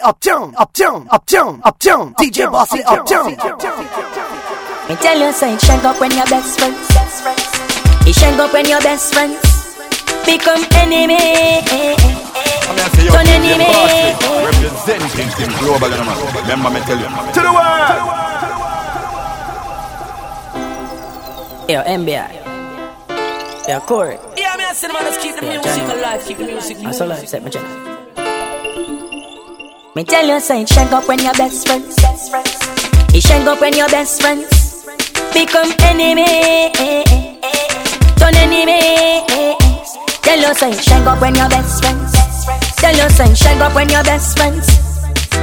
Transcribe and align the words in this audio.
Uptown, 0.00 0.54
uptown, 0.56 1.08
uptown, 1.10 1.60
uptown, 1.64 2.14
DJ 2.14 2.48
Bossley, 2.52 2.84
uptown. 2.84 3.30
Me 4.88 4.94
tell 4.94 5.18
you, 5.18 5.32
say, 5.32 5.58
shake 5.58 5.82
up 5.82 5.98
when 5.98 6.12
your 6.12 6.24
best 6.26 6.56
friends. 6.56 6.78
You 8.06 8.12
shake 8.12 8.38
up 8.38 8.52
when 8.52 8.68
your 8.68 8.80
best 8.80 9.12
friends 9.12 9.42
become 10.24 10.62
enemy. 10.74 11.18
Turn 13.10 13.26
enemy. 13.26 13.66
Representing 14.46 15.28
Team 15.34 15.50
Global, 15.58 15.90
you 15.90 15.96
know, 15.96 16.04
man. 16.04 16.42
Remember 16.42 16.70
me 16.70 16.80
tell 16.86 16.96
you. 16.96 17.10
To 17.34 17.40
the 17.42 17.50
world. 17.50 17.98
Yo, 21.68 21.82
NBA. 21.82 23.68
Yo, 23.68 23.80
Corey. 23.80 24.18
Yeah, 24.36 24.54
man, 24.56 24.76
cinema, 24.76 25.00
let's 25.00 25.18
keep 25.20 25.34
the 25.34 25.42
music 25.42 25.82
alive, 25.82 26.24
keep 26.24 26.38
the 26.38 26.44
music 26.44 26.76
I 26.86 26.92
saw 26.92 27.04
life 27.04 27.26
set 27.26 27.42
my 27.42 27.50
channel. 27.50 27.97
Me 29.98 30.04
tell 30.04 30.24
you, 30.24 30.38
say, 30.38 30.64
shake 30.64 30.92
up 30.92 31.08
when 31.08 31.18
your 31.18 31.34
best 31.34 31.66
friends. 31.66 31.96
You 33.12 33.20
shake 33.20 33.44
up 33.48 33.60
when 33.60 33.72
your 33.72 33.88
best 33.88 34.22
friends 34.22 34.86
become 35.34 35.72
enemy. 35.80 36.70
Turn 38.14 38.36
enemy. 38.36 39.26
Tell 40.22 40.38
you, 40.38 40.54
say, 40.54 40.70
shake 40.70 41.04
up 41.04 41.20
when 41.20 41.34
your 41.34 41.48
best 41.48 41.82
friends. 41.82 42.12
Tell 42.76 42.94
you, 42.94 43.10
say, 43.10 43.34
shake 43.34 43.58
up 43.58 43.74
when 43.74 43.88
your 43.88 44.04
best 44.04 44.38
friends 44.38 44.68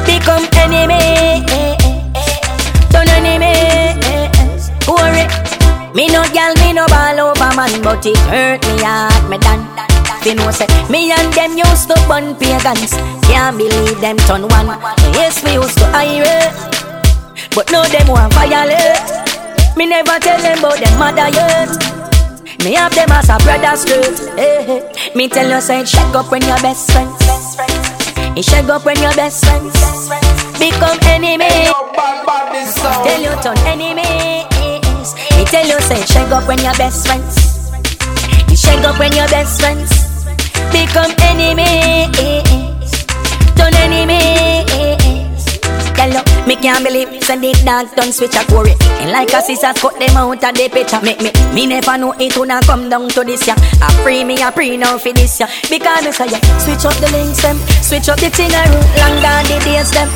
become 0.05 0.48
enemy. 0.56 1.44
Turn 2.95 3.09
enemy. 3.12 3.52
Worry. 4.88 5.28
Me 5.94 6.08
no 6.08 6.23
gal, 6.31 6.56
me 6.64 6.72
no 6.72 6.88
ball 6.88 7.20
over 7.20 7.56
man, 7.58 7.81
but 7.81 8.06
it 8.06 8.17
hurt 8.31 8.66
me 8.67 8.84
heart, 8.84 9.30
me 9.30 9.38
done. 9.38 9.75
You 10.26 10.36
know 10.36 10.50
say 10.52 10.66
me 10.90 11.12
and 11.12 11.32
them 11.34 11.58
used 11.58 11.88
to 11.90 11.95
burn 12.08 12.36
pagans. 12.36 12.94
Can't 13.30 13.58
believe 13.58 14.00
them 14.02 14.18
turn 14.26 14.48
one. 14.50 14.68
Yes, 15.14 15.44
we 15.44 15.54
used 15.54 15.78
to 15.78 15.86
irate, 15.94 16.54
but 17.54 17.72
now 17.72 17.84
them 17.84 18.08
want 18.08 18.34
violate. 18.34 19.02
Me 19.78 19.86
never 19.86 20.17
tell 20.20 20.42
them 20.42 20.59
about 20.59 20.80
them 20.80 20.98
mother 20.98 21.30
yet. 21.30 21.70
Me 22.64 22.73
have 22.73 22.95
them 22.95 23.11
as 23.11 23.30
a 23.30 23.38
brother 23.44 23.76
straight. 23.78 24.17
Hey, 24.38 24.64
hey. 24.64 25.11
Me 25.14 25.28
tell 25.28 25.48
you 25.48 25.61
say 25.61 25.86
shake 25.86 26.16
up 26.16 26.31
when 26.31 26.42
your 26.42 26.58
best 26.58 26.92
friends. 26.92 27.22
You 28.36 28.42
shake 28.42 28.70
up 28.70 28.86
when 28.86 28.98
your 29.02 29.14
best 29.14 29.45
friends 29.45 30.09
become 30.58 30.98
enemy. 31.03 31.70
Tell 33.06 33.22
you 33.22 33.36
turn 33.44 33.58
enemies. 33.67 35.14
Me 35.38 35.45
tell 35.45 35.67
you 35.67 35.80
say 35.81 36.02
shake 36.06 36.31
up 36.31 36.48
when 36.48 36.59
your 36.59 36.73
best 36.76 37.06
friends. 37.06 37.64
Shake 38.66 38.83
up 38.83 38.97
when 38.97 39.13
your 39.13 39.27
best 39.30 39.61
friends 39.61 39.91
become 40.73 41.11
enemies. 41.21 42.91
Turn 43.55 43.73
enemies. 43.77 45.45
Tell 45.95 46.11
you, 46.11 46.23
me 46.45 46.55
can't 46.58 46.83
believe 46.83 47.23
send 47.23 47.43
the 47.43 47.53
dog 47.63 47.93
done 47.95 48.11
switch 48.11 48.36
a 48.36 48.43
quarry. 48.45 48.73
And 48.99 49.11
like 49.11 49.31
a 49.33 49.41
sister 49.41 49.71
cut 49.80 49.97
them 49.99 50.17
out 50.17 50.43
of 50.43 50.53
the 50.55 50.67
picture. 50.67 50.99
Make 51.02 51.21
me, 51.21 51.31
me 51.53 51.67
never 51.67 51.97
know 51.97 52.13
it 52.19 52.36
would 52.36 52.49
come 52.66 52.89
down 52.89 53.08
to 53.09 53.23
this 53.23 53.47
yeah. 53.47 53.55
I 53.81 53.93
free 54.03 54.23
me, 54.23 54.41
I 54.41 54.52
free 54.52 54.77
now 54.77 54.97
for 54.97 55.13
this 55.13 55.39
yeah. 55.39 55.47
Because 55.69 56.03
me 56.03 56.11
say 56.11 56.27
yeah, 56.27 56.41
switch 56.58 56.86
up 56.86 56.97
the 56.99 57.09
links 57.13 57.41
them, 57.41 57.58
switch 57.86 58.09
up 58.09 58.19
the 58.19 58.30
thing 58.30 58.52
I 58.52 58.66
roll. 58.67 58.83
Long 58.99 59.16
down 59.21 59.43
the 59.45 59.58
days 59.63 59.91
them. 59.91 60.09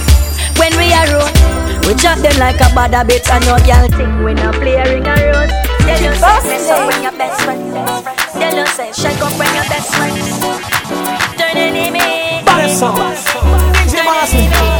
When 0.59 0.75
we 0.75 0.91
are 0.91 1.07
roll, 1.15 1.31
we 1.87 1.93
drop 1.95 2.19
them 2.19 2.35
like 2.37 2.59
a 2.59 2.67
bad 2.75 2.93
habit 2.93 3.29
and 3.29 3.45
no 3.45 3.55
girl 3.63 3.87
think 3.95 4.11
we 4.25 4.33
not 4.33 4.55
play 4.55 4.75
a 4.75 4.83
ring 4.83 5.07
a 5.07 5.15
rose. 5.31 5.78
Tell 5.89 6.03
you 6.03 6.13
say, 6.13 6.21
mess 6.21 6.69
up 6.69 6.87
when 6.87 7.01
your 7.01 7.11
best 7.13 7.41
friend. 7.41 7.73
Tell 7.73 8.55
you 8.55 8.65
say, 8.67 8.91
shake 8.91 9.21
up 9.21 9.33
when 9.39 9.53
your 9.55 9.65
best 9.73 9.95
friend. 9.95 10.17
Turn 11.35 11.57
enemy. 11.57 12.45
Body 12.45 12.69
song. 12.69 12.95
DJ 13.73 14.05
Marcy. 14.05 14.78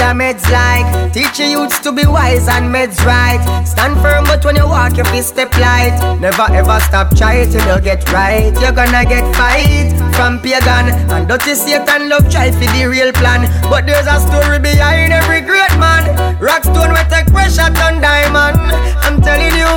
With 0.00 0.08
a 0.08 0.12
meds 0.12 0.44
like. 0.50 1.12
Teaching 1.12 1.50
youths 1.50 1.78
to 1.80 1.92
be 1.92 2.06
wise 2.06 2.48
and 2.48 2.72
meds 2.72 2.98
right. 3.04 3.40
Stand 3.66 4.00
firm 4.00 4.24
but 4.24 4.44
when 4.44 4.56
you 4.56 4.66
walk 4.66 4.96
your 4.96 5.06
feet 5.06 5.24
step 5.24 5.52
light. 5.58 5.94
Never 6.20 6.46
ever 6.52 6.80
stop 6.80 7.14
try 7.16 7.44
till 7.44 7.64
you 7.68 7.80
get 7.80 8.00
right. 8.12 8.52
You're 8.60 8.72
gonna 8.72 9.04
get 9.04 9.24
fight 9.36 9.92
from 10.16 10.40
pagan. 10.40 10.88
And 11.12 11.28
dirty 11.28 11.54
Satan 11.54 12.08
love 12.08 12.30
try 12.30 12.50
for 12.50 12.68
the 12.72 12.86
real 12.86 13.12
plan? 13.12 13.44
But 13.68 13.86
there's 13.86 14.06
a 14.06 14.20
story 14.20 14.58
behind 14.58 15.12
every 15.12 15.40
great 15.40 15.74
man. 15.78 16.08
Rockstone 16.40 16.92
will 16.96 17.08
take 17.12 17.28
pressure 17.28 17.68
on 17.68 18.00
diamond. 18.00 18.56
I'm 19.04 19.20
telling 19.20 19.54
you 19.56 19.70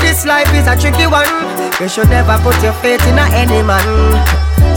this 0.00 0.24
life 0.24 0.52
is 0.54 0.66
a 0.66 0.76
tricky 0.76 1.06
one. 1.06 1.28
You 1.80 1.88
should 1.88 2.08
never 2.08 2.38
put 2.40 2.56
your 2.62 2.76
faith 2.80 3.04
in 3.06 3.18
a 3.18 3.26
any 3.36 3.62
man. 3.62 3.84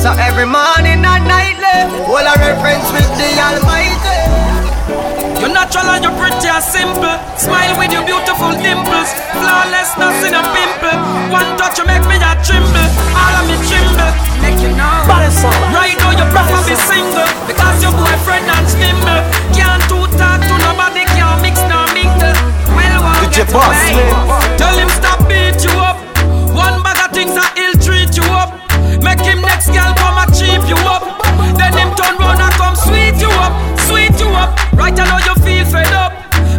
So 0.03 0.11
every 0.17 0.45
morning 0.45 1.05
and 1.05 1.23
nightly 1.29 1.77
All 2.09 2.25
a 2.25 2.33
reference 2.41 2.89
with 2.91 3.09
the 3.17 3.29
Almighty 3.37 4.60
You're 5.41 5.49
natural 5.49 5.89
and 5.89 6.05
you're 6.05 6.13
pretty 6.21 6.47
and 6.53 6.61
simple. 6.61 7.17
Smile 7.33 7.73
with 7.81 7.89
your 7.89 8.05
beautiful 8.05 8.53
dimples. 8.61 9.09
Flawless, 9.33 9.97
nothing 9.97 10.37
a 10.37 10.43
pimple. 10.53 10.93
One 11.33 11.57
touch 11.57 11.81
you 11.81 11.85
make 11.89 12.05
me 12.05 12.21
a 12.21 12.31
tremble. 12.45 12.87
All 13.17 13.33
of 13.41 13.49
me 13.49 13.57
tremble. 13.65 14.13
Make 14.37 14.61
you 14.61 14.69
know. 14.77 15.01
Right 15.73 15.97
now 15.97 16.13
you 16.13 16.25
prefer 16.29 16.61
be 16.69 16.77
single 16.77 17.25
because 17.49 17.81
your 17.81 17.89
boyfriend 17.97 18.45
and 18.53 18.69
nimble. 18.77 19.21
Can't 19.57 19.81
too 19.89 20.05
talk 20.13 20.45
to 20.45 20.55
nobody, 20.61 21.09
can't 21.17 21.41
mix 21.41 21.57
nor 21.65 21.89
mingle. 21.97 22.37
Well, 22.77 23.01
one 23.01 23.17
DJ 23.25 23.41
get 23.41 23.49
Boss, 23.49 23.73
away. 23.73 23.97
man. 23.97 24.57
Tell 24.61 24.77
him 24.77 24.89
stop 24.93 25.25
beat 25.25 25.57
you 25.65 25.73
up. 25.81 25.97
One 26.53 26.85
bag 26.85 27.01
of 27.01 27.09
things 27.17 27.33
that 27.33 27.49
he'll 27.57 27.81
treat 27.81 28.13
you 28.13 28.25
up. 28.29 28.53
Make 29.01 29.25
him 29.25 29.41
next 29.41 29.73
girl 29.73 29.89
come 29.97 30.21
and 30.21 30.29
cheap 30.37 30.61
you 30.69 30.77
up. 30.85 31.00
Then 31.57 31.73
him 31.73 31.89
turn 31.95 32.17
round 32.17 32.41
and 32.41 32.53
come 32.55 32.75
sweet 32.75 33.19
you 33.19 33.31
up, 33.41 33.53
sweet 33.87 34.15
you 34.19 34.29
up. 34.29 34.55
Right 34.73 34.97
I 34.97 35.03
know 35.09 35.19
you 35.23 35.35
feel 35.43 35.65
fed 35.65 35.93
up. 35.93 36.13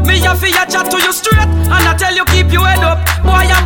Me 0.07 0.19
a 0.25 0.35
fi 0.35 0.49
a 0.51 0.65
chat 0.67 0.91
to 0.91 0.99
you 0.99 1.13
straight 1.13 1.49
and 1.49 1.85
I 1.89 1.95
tell 1.97 2.15
you 2.15 2.25
keep 2.27 2.53
your 2.53 2.67
head 2.67 2.83
up. 2.83 2.99
Boy 3.23 3.47
I 3.47 3.62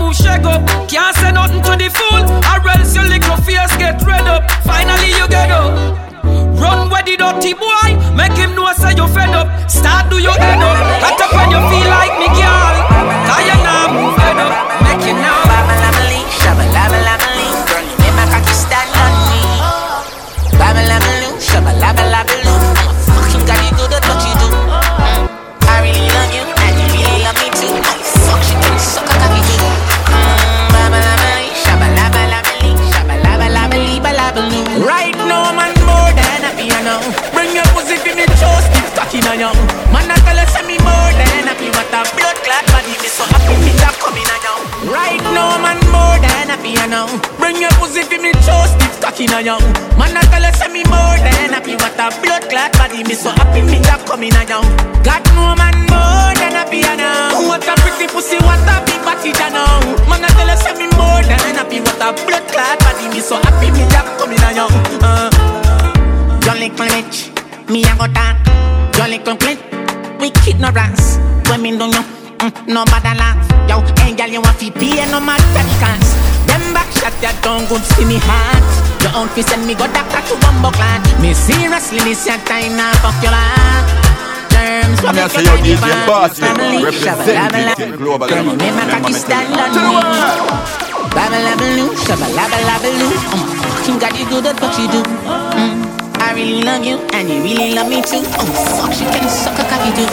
Remember 88.59 88.91
cocky 88.91 89.13
me 89.13 89.19
stand 89.19 89.55
tell 89.55 89.63
on 89.63 89.93
you. 89.95 90.01
me. 90.03 90.67
Babba 91.15 91.39
labba 91.47 91.67
loo, 91.77 91.95
shabba 92.05 92.27
labba 92.35 92.59
labba 92.69 92.89
loo. 92.99 93.13
I'm 93.31 93.39
a 93.39 93.47
fucking 93.71 93.99
god, 94.03 94.19
you 94.19 94.27
good 94.29 94.47
at 94.47 94.61
what 94.61 94.75
you 94.79 94.89
do. 94.91 95.01
Mm. 95.03 95.87
I 96.19 96.35
really 96.35 96.63
love 96.67 96.85
you, 96.85 96.99
and 97.15 97.29
you 97.31 97.39
really 97.43 97.75
love 97.75 97.89
me 97.89 98.03
too. 98.03 98.21
Oh 98.35 98.51
fuck, 98.77 98.93
she 98.93 99.05
can 99.07 99.29
suck 99.31 99.55
a 99.59 99.65
cocky 99.71 99.91
too. 99.95 100.09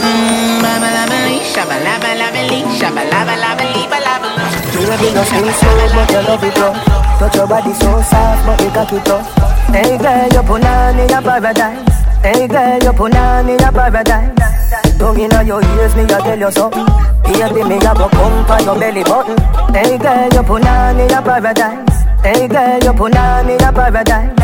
Mm, 0.00 0.64
babba 0.64 0.88
labba 0.96 1.18
lee, 1.28 1.44
shabba 1.44 1.76
labba 1.84 2.10
labba 2.16 2.40
lee, 2.48 2.64
shabba 2.80 3.04
labba 3.12 3.34
labba 3.36 3.64
lee, 3.74 3.86
ba 3.92 3.98
labba 4.00 4.28
loo. 4.32 4.48
Baby, 4.88 5.12
no 5.14 5.22
skin 5.28 5.52
smooth, 5.52 5.92
but 5.92 6.10
you 6.10 6.22
love 6.26 6.44
it 6.44 6.56
rough. 6.58 7.07
Touch 7.18 7.34
your 7.34 7.48
body 7.48 7.72
so 7.74 8.00
soft, 8.02 8.46
but 8.46 8.60
you 8.60 8.68
it 8.98 9.04
tough. 9.04 9.26
Hey 9.74 9.98
girl, 9.98 10.28
you 10.30 10.42
put 10.42 10.64
on 10.64 10.98
in 10.98 11.08
your 11.08 11.20
paradise. 11.20 11.98
Hey 12.22 12.46
girl, 12.46 12.78
you 12.82 12.92
put 12.92 13.14
on 13.14 13.48
in 13.48 13.58
your 13.58 13.72
paradise. 13.72 14.98
Tongue 14.98 15.18
inna 15.18 15.42
your 15.42 15.62
ears, 15.62 15.94
me 15.96 16.02
a 16.04 16.06
tell 16.06 16.38
you 16.38 16.50
something. 16.50 16.86
Baby, 17.24 17.64
me 17.64 17.76
a 17.76 17.94
go 17.94 18.08
come 18.08 18.46
for 18.46 18.60
your 18.62 18.78
belly 18.78 19.02
button. 19.02 19.36
Hey 19.74 19.98
girl, 19.98 20.28
you 20.32 20.42
put 20.42 20.64
on 20.66 21.00
in 21.00 21.08
your 21.08 21.22
paradise. 21.22 22.02
Hey 22.22 22.46
girl, 22.48 22.78
you 22.82 22.92
put 22.92 23.16
on 23.16 23.50
in 23.50 23.58
your 23.58 23.72
paradise. 23.72 24.34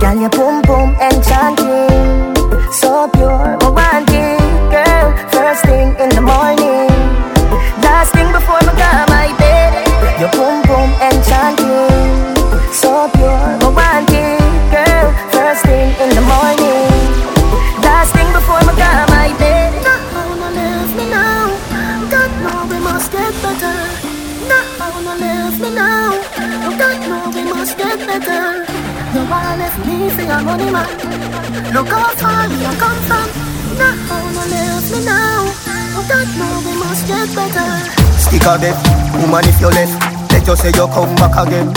Girl, 0.00 0.20
your 0.20 0.30
pum 0.30 0.62
pum 0.62 0.94
enchanting, 1.02 2.34
so 2.72 3.08
pure, 3.14 3.58
romantic, 3.62 4.38
girl. 4.70 5.10
First 5.30 5.64
thing 5.64 5.88
in 5.98 6.08
the 6.10 6.20
morning, 6.20 6.88
last 7.82 8.12
thing 8.12 8.30
before 8.32 8.60
me 8.60 8.72
go 8.78 8.90
my 9.10 9.34
bed. 9.38 10.20
Your 10.20 10.30
pum 10.30 10.63
better. 37.34 37.66
Stick 38.16 38.46
a 38.46 38.54
bet, 38.56 38.78
woman 39.18 39.44
if 39.44 39.58
you 39.60 39.68
left, 39.68 39.94
let 40.30 40.46
you 40.46 40.56
say 40.56 40.72
you 40.72 40.86
come 40.94 41.14
back 41.18 41.34
again. 41.36 41.68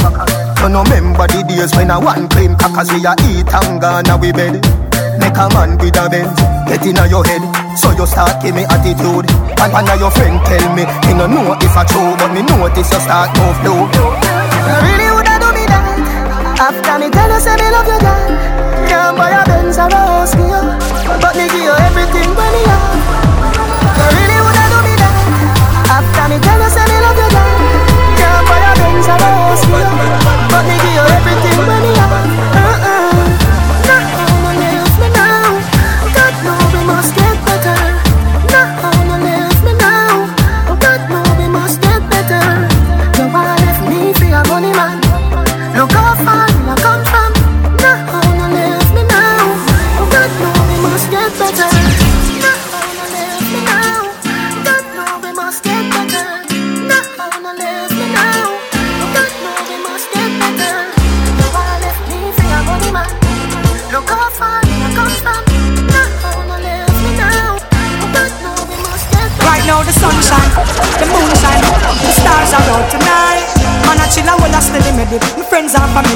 You 0.62 0.70
no 0.70 0.86
remember 0.86 1.28
the 1.28 1.44
days 1.44 1.74
when 1.76 1.92
I 1.92 1.98
one 1.98 2.30
cream 2.30 2.56
crackers 2.56 2.90
we 2.94 3.02
a 3.06 3.14
eat 3.30 3.50
and 3.50 3.82
gone 3.82 4.10
we 4.22 4.32
bed. 4.32 4.62
Make 5.18 5.38
a 5.38 5.50
man 5.54 5.78
with 5.82 5.98
a 5.98 6.06
bend, 6.10 6.30
get 6.70 6.86
in 6.86 6.94
inna 6.94 7.10
your 7.10 7.26
head, 7.26 7.42
so 7.74 7.90
you 7.98 8.06
start 8.06 8.38
give 8.42 8.54
me 8.54 8.64
attitude. 8.70 9.26
And 9.58 9.74
one 9.74 9.90
of 9.90 9.98
your 9.98 10.14
friend 10.14 10.38
tell 10.46 10.66
me, 10.78 10.86
he 11.10 11.14
no 11.18 11.26
know 11.26 11.58
if 11.58 11.74
I 11.74 11.84
true, 11.90 12.14
but 12.22 12.30
me 12.34 12.46
notice 12.46 12.94
you 12.94 13.02
start 13.02 13.34
move 13.38 13.58
low. 13.66 13.82
You 13.90 14.74
really 14.86 15.10
woulda 15.10 15.42
do 15.42 15.50
me 15.58 15.66
that? 15.66 16.62
After 16.62 16.96
me 17.02 17.10
tell 17.10 17.30
you 17.34 17.42
say 17.42 17.58
me 17.58 17.68
love 17.74 17.90
you, 17.90 17.98
girl. 17.98 18.30
Can't 18.90 19.18
buy 19.18 19.34
a 19.34 19.42
Benz 19.46 19.78
or 19.78 19.90
a 19.90 19.98
house 19.98 20.38
but 21.22 21.36
me 21.36 21.48
give 21.50 21.67
buy 29.08 29.16
a 29.16 29.32
house 29.48 29.64
you, 29.72 30.12
but 30.52 30.64
me 30.68 30.76
give 30.84 30.94
you 30.94 31.06
everything 31.16 31.77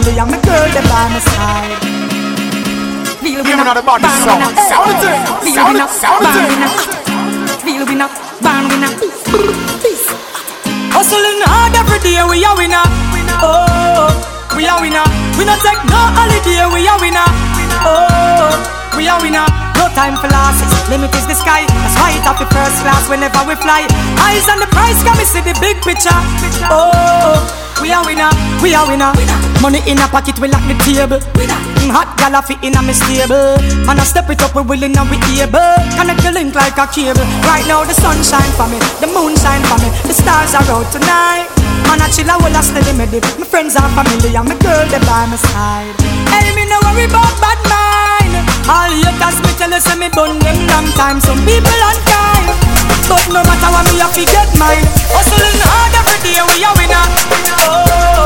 friends 0.04 0.18
and 0.18 0.20
and 0.20 0.32
my 0.32 0.40
girl, 0.42 0.66
they 0.74 0.82
by 0.90 1.06
my 1.10 1.20
side. 1.20 1.82
Feel 3.22 3.44
we 3.44 3.54
me 3.54 3.64
not 3.64 3.78
body 3.86 4.04
bang 4.04 4.22
sound. 4.26 4.42
we 4.42 4.50
not. 4.50 4.66
Sound 4.66 4.98
it. 4.98 5.30
Feel 5.46 5.66
we 5.66 5.78
not 5.78 5.90
sound 5.90 6.22
it 6.22 6.34
bang 6.34 6.50
we 6.50 6.54
in. 6.54 6.62
not. 6.62 6.80
Feel 7.62 7.86
we 7.86 7.96
not 7.96 8.12
we 8.42 8.78
not. 8.82 8.96
Hustling 10.92 11.42
hard 11.46 11.74
every 11.78 12.00
day, 12.02 12.20
we 12.30 12.44
are 12.44 12.58
winner. 12.58 12.84
Oh, 13.42 14.10
we 14.58 14.68
are 14.68 14.82
winner. 14.82 15.06
We 15.38 15.46
not 15.46 15.62
take 15.62 15.82
no 15.90 16.02
holiday, 16.18 16.66
we 16.74 16.86
are 16.90 17.00
winner. 17.00 17.28
Oh, 17.86 18.54
we 18.98 19.08
are 19.08 19.22
winner. 19.22 19.46
No 19.78 19.88
time 19.98 20.18
for 20.18 20.30
losses. 20.30 20.70
Limit 20.90 21.14
is 21.16 21.26
the 21.26 21.34
sky. 21.34 21.66
That's 21.66 21.96
why 21.98 22.14
it's 22.14 22.26
happy 22.26 22.46
first 22.54 22.82
class 22.82 23.10
whenever 23.10 23.42
we 23.48 23.56
fly. 23.56 23.86
Eyes 24.26 24.46
on 24.50 24.60
the 24.60 24.70
prize, 24.70 25.02
can 25.02 25.18
we 25.18 25.26
see 25.26 25.42
the 25.42 25.58
big 25.62 25.78
picture? 25.82 26.14
Oh, 26.70 27.61
we 27.82 27.92
are 27.92 28.06
winner. 28.06 28.30
We 28.62 28.74
are 28.76 28.86
winner. 28.88 29.12
Money 29.62 29.82
in 29.90 30.00
a 30.00 30.08
pocket, 30.08 30.40
we 30.40 30.48
lock 30.48 30.64
the 30.70 30.76
table. 30.86 31.20
Mm, 31.82 31.90
Hot 31.94 32.10
gal 32.18 32.34
a 32.38 32.42
fit 32.42 32.62
in 32.64 32.76
a 32.78 32.82
me 32.82 32.94
stable. 32.94 33.58
And 33.90 33.98
I 34.00 34.04
step 34.06 34.30
it 34.30 34.42
up, 34.42 34.56
we 34.56 34.62
willing 34.62 34.98
and 34.98 35.10
we 35.10 35.18
able. 35.42 35.62
Connect 35.98 36.22
the 36.22 36.32
link 36.32 36.54
like 36.56 36.78
a 36.78 36.86
cable. 36.88 37.26
Right 37.46 37.66
now 37.68 37.84
the 37.84 37.94
sun 37.94 38.18
shine 38.24 38.52
for 38.58 38.68
me, 38.70 38.78
the 39.02 39.08
moon 39.10 39.34
shine 39.38 39.62
for 39.70 39.78
me, 39.82 39.90
the 40.06 40.14
stars 40.14 40.54
are 40.58 40.66
out 40.70 40.88
tonight. 40.94 41.50
Man, 41.90 42.02
I 42.02 42.08
chill 42.14 42.30
a 42.30 42.38
whole 42.38 42.54
a 42.54 42.62
steady 42.62 42.94
me 42.98 43.06
dip. 43.10 43.26
My 43.38 43.46
friends 43.46 43.76
are 43.76 43.90
family 43.98 44.34
and 44.34 44.48
my 44.48 44.56
girl 44.62 44.86
they 44.90 45.02
by 45.06 45.26
my 45.30 45.38
side. 45.38 45.94
Hey, 46.30 46.54
me 46.56 46.66
no 46.70 46.78
worry 46.86 47.06
about 47.10 47.34
bad 47.42 47.60
mind. 47.70 48.34
All 48.70 48.90
haters 48.94 49.38
me 49.42 49.52
tell 49.58 49.74
you 49.74 49.82
say 49.82 49.98
me 49.98 50.10
done 50.10 50.38
them 50.42 50.58
long 50.70 50.88
time. 50.98 51.18
Some 51.22 51.42
people 51.46 51.74
unkind, 51.74 52.46
but 53.12 53.28
no 53.28 53.44
matter 53.44 53.70
what 53.76 53.84
me 53.92 54.00
have 54.00 54.16
to 54.16 54.24
get 54.24 54.48
mine. 54.56 54.88
Hustling 55.12 55.60
hard 55.68 55.92
every 56.00 56.18
day, 56.24 56.40
we 56.40 56.64
are 56.64 56.76
winner. 56.80 57.06
Oh, 57.68 58.24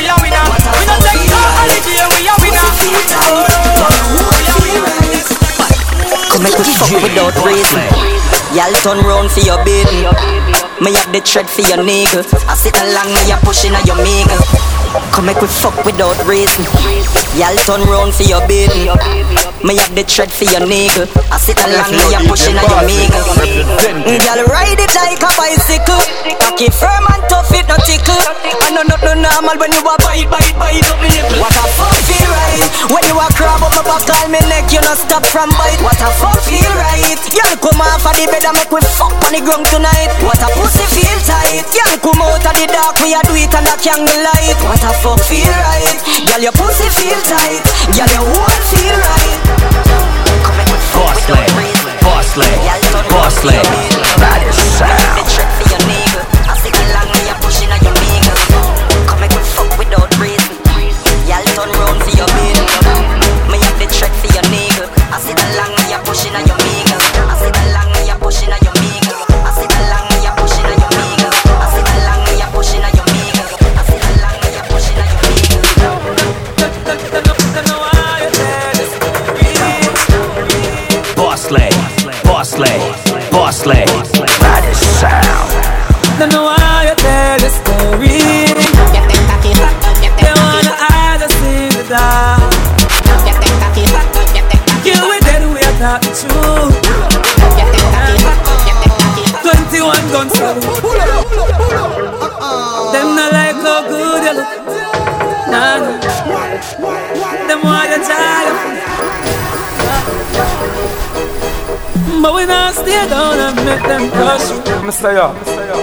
we 0.00 0.08
are 0.08 0.16
winner. 0.24 0.44
We 0.48 0.84
don't 0.88 1.04
take 1.04 1.28
no 1.28 1.36
holiday, 1.36 2.00
we 2.16 2.24
are 2.24 2.38
winner. 2.40 2.68
Oh, 3.28 3.44
we 4.32 4.48
are 4.48 4.60
winner. 4.64 4.88
Come 6.32 6.42
make 6.48 6.56
we 6.56 6.64
fuck 6.64 6.88
without 7.04 7.36
reason. 7.44 7.84
Y'all 8.56 8.72
turn 8.80 9.04
round 9.04 9.28
for 9.28 9.44
your 9.44 9.60
baby. 9.68 10.08
Me 10.80 10.96
have 10.96 11.12
the 11.12 11.20
thread 11.20 11.48
for 11.48 11.60
your 11.68 11.84
nigga. 11.84 12.24
I 12.48 12.56
sit 12.56 12.76
along 12.80 13.12
me, 13.12 13.20
you 13.28 13.36
pushing 13.44 13.76
on 13.76 13.84
your 13.84 14.00
meagle. 14.00 14.40
Come 14.92 15.26
make 15.26 15.40
we 15.40 15.48
fuck 15.48 15.72
without 15.84 16.16
reason. 16.28 16.64
Y'all 17.40 17.56
turn 17.64 17.80
round 17.88 18.12
for 18.12 18.24
your 18.24 18.46
baby. 18.46 18.92
Me 19.64 19.76
have 19.76 19.94
the 19.94 20.04
thread 20.04 20.30
for 20.30 20.44
your 20.44 20.60
nigga. 20.60 21.08
I 21.32 21.38
sit 21.38 21.56
along 21.64 21.96
me, 21.96 22.04
you 22.12 22.28
pushing 22.28 22.56
on 22.60 22.68
your 22.68 22.84
meagle. 22.84 23.24
Mm, 24.04 24.20
y'all 24.20 24.44
ride 24.52 24.76
it 24.76 24.92
like 24.92 25.22
a 25.22 25.30
bicycle. 25.32 26.02
Cocky 26.44 26.68
firm 26.68 27.04
and 27.08 27.24
tough, 27.30 27.52
it 27.52 27.66
no 27.68 27.76
tickle. 27.88 28.61
Not 28.82 29.02
no 29.02 29.14
normal 29.14 29.56
when 29.58 29.70
you 29.72 29.82
a 29.82 29.94
bite, 30.02 30.26
bite, 30.26 30.54
bite 30.58 30.90
up 30.90 30.98
me. 30.98 31.10
What 31.38 31.54
a 31.54 31.64
fuck 31.78 31.94
feel 32.06 32.30
right 32.30 32.82
when 32.92 33.04
you 33.08 33.16
a 33.16 33.26
crab 33.32 33.62
up 33.62 33.72
my 33.72 33.82
back, 33.86 34.04
call 34.04 34.28
me 34.28 34.36
neck, 34.52 34.68
you 34.68 34.82
no 34.84 34.92
stop 34.92 35.24
from 35.24 35.48
bite. 35.56 35.80
What 35.80 35.96
a 35.96 36.10
fuck 36.12 36.36
feel 36.44 36.72
right. 36.76 37.16
Y'all 37.32 37.56
come 37.56 37.80
off 37.80 38.04
of 38.04 38.12
the 38.18 38.28
bed 38.28 38.44
and 38.44 38.52
make 38.58 38.68
we 38.68 38.84
fuck 38.84 39.14
on 39.22 39.32
the 39.32 39.40
ground 39.40 39.64
tonight. 39.72 40.12
What 40.20 40.42
a 40.42 40.48
pussy 40.52 40.84
feel 40.92 41.18
tight. 41.24 41.64
Y'all 41.72 41.96
come 42.02 42.20
out 42.20 42.42
of 42.42 42.52
the 42.52 42.66
dark, 42.68 42.98
we 43.00 43.14
a 43.16 43.20
do 43.24 43.32
it 43.38 43.54
under 43.54 43.76
candlelight. 43.80 44.58
What 44.66 44.82
a 44.84 44.92
fuck 44.98 45.20
feel 45.24 45.48
right. 45.48 45.98
Y'all 46.28 46.42
your 46.42 46.52
pussy 46.52 46.90
feel 46.90 47.20
tight. 47.24 47.64
Y'all 47.96 48.10
your 48.12 48.26
whole 48.28 48.60
feel 48.68 48.96
right. 48.98 49.40
Boss 50.92 51.22
reason. 51.56 51.96
boss 52.04 52.36
lady, 52.36 52.68
boss 53.08 53.36
baby. 53.40 53.82
That 54.20 54.44
is 54.44 54.58
sound. 54.76 55.61
slay. 83.62 84.11
But 112.22 112.34
we 112.36 112.46
not 112.46 112.72
stay 112.74 113.08
down 113.08 113.36
and 113.36 113.56
make 113.66 113.82
them 113.82 114.08
crush 114.12 114.48
you. 114.50 114.60
Mr. 114.86 115.10
Yo, 115.12 115.34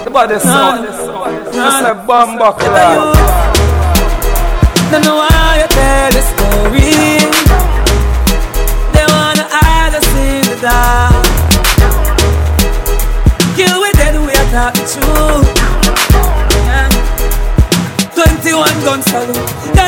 the 0.05 0.09
body 0.09 0.39
sound. 0.39 0.87
Mr. 0.87 2.07
Bomba 2.07 2.53
Club. 2.53 3.15
Don't 4.89 5.03
know 5.03 5.17
why 5.17 5.59
you 5.59 5.67
tell 5.67 6.09
the 6.15 6.21
story. 6.31 6.95
They 8.95 9.05
wanna 9.13 9.45
hide 9.51 9.93
us 9.99 10.07
in 10.15 10.41
the 10.47 10.57
dark. 10.63 11.25
Kill 13.57 13.75
with 13.81 13.95
dead 13.99 14.15
we 14.15 14.31
are 14.31 14.49
talking 14.55 14.87
to. 14.95 15.03
Yeah. 16.63 16.87
21 18.15 18.83
guns 18.85 19.05
salute. 19.11 19.78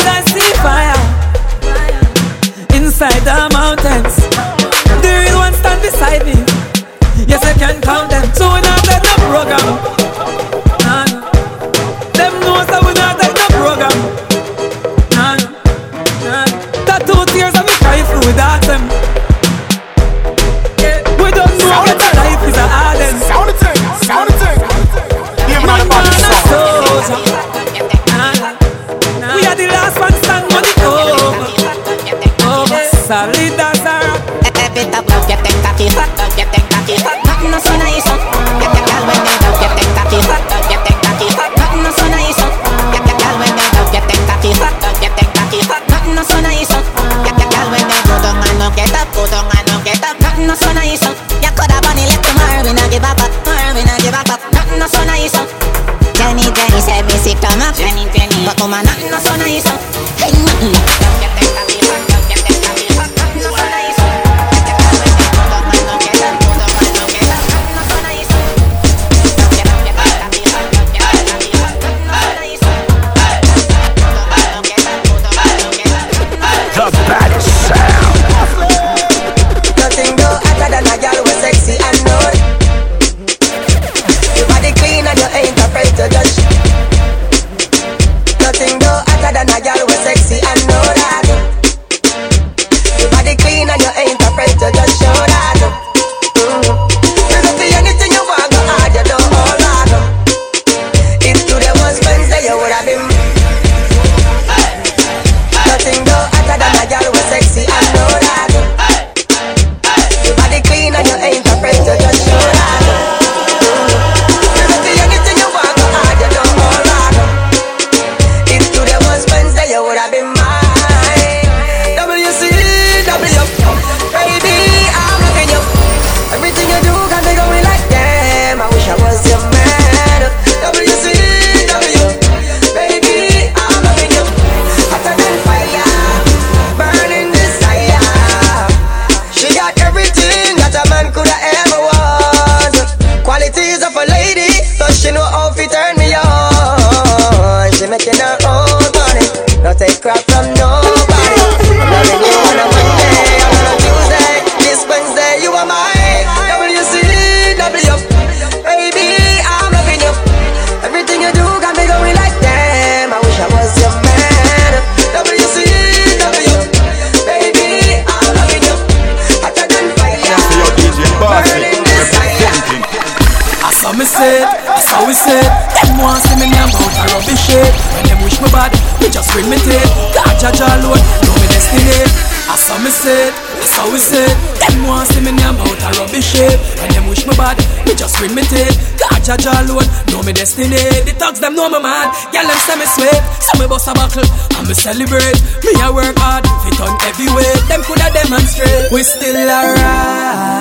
destiny. 190.62 191.02
The 191.06 191.14
thugs 191.18 191.40
them 191.40 191.56
know 191.56 191.70
me 191.70 191.80
mad, 191.82 192.14
girl 192.32 192.46
them 192.46 192.58
say 192.66 192.76
me 192.78 192.86
sweat, 192.86 193.22
so 193.42 193.58
me 193.60 193.68
bust 193.68 193.88
a 193.88 193.94
bottle 193.94 194.26
and 194.58 194.68
me 194.68 194.74
celebrate. 194.74 195.42
Me 195.64 195.72
I 195.82 195.90
work 195.90 196.18
hard, 196.18 196.46
fit 196.64 196.80
on 196.82 196.94
heavyweight. 197.02 197.68
Them 197.68 197.82
coulda 197.84 198.10
demonstrate. 198.14 198.92
We 198.92 199.04
still 199.04 199.36
arise, 199.50 200.54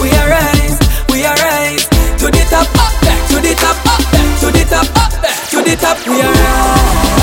we 0.00 0.10
arise, 0.10 0.78
we 1.10 1.24
arise 1.24 1.86
to 2.18 2.26
the 2.30 2.42
top, 2.50 2.68
up 2.74 2.92
back, 3.02 3.20
to 3.30 3.36
the 3.40 3.54
top, 3.54 3.76
up 3.86 4.02
back, 4.10 4.40
to 4.40 4.46
the 4.50 4.64
top, 4.66 4.88
up 4.96 5.12
back, 5.22 5.36
to 5.50 5.62
the 5.62 5.76
top. 5.76 5.98
We 6.06 6.20
arise. 6.20 7.13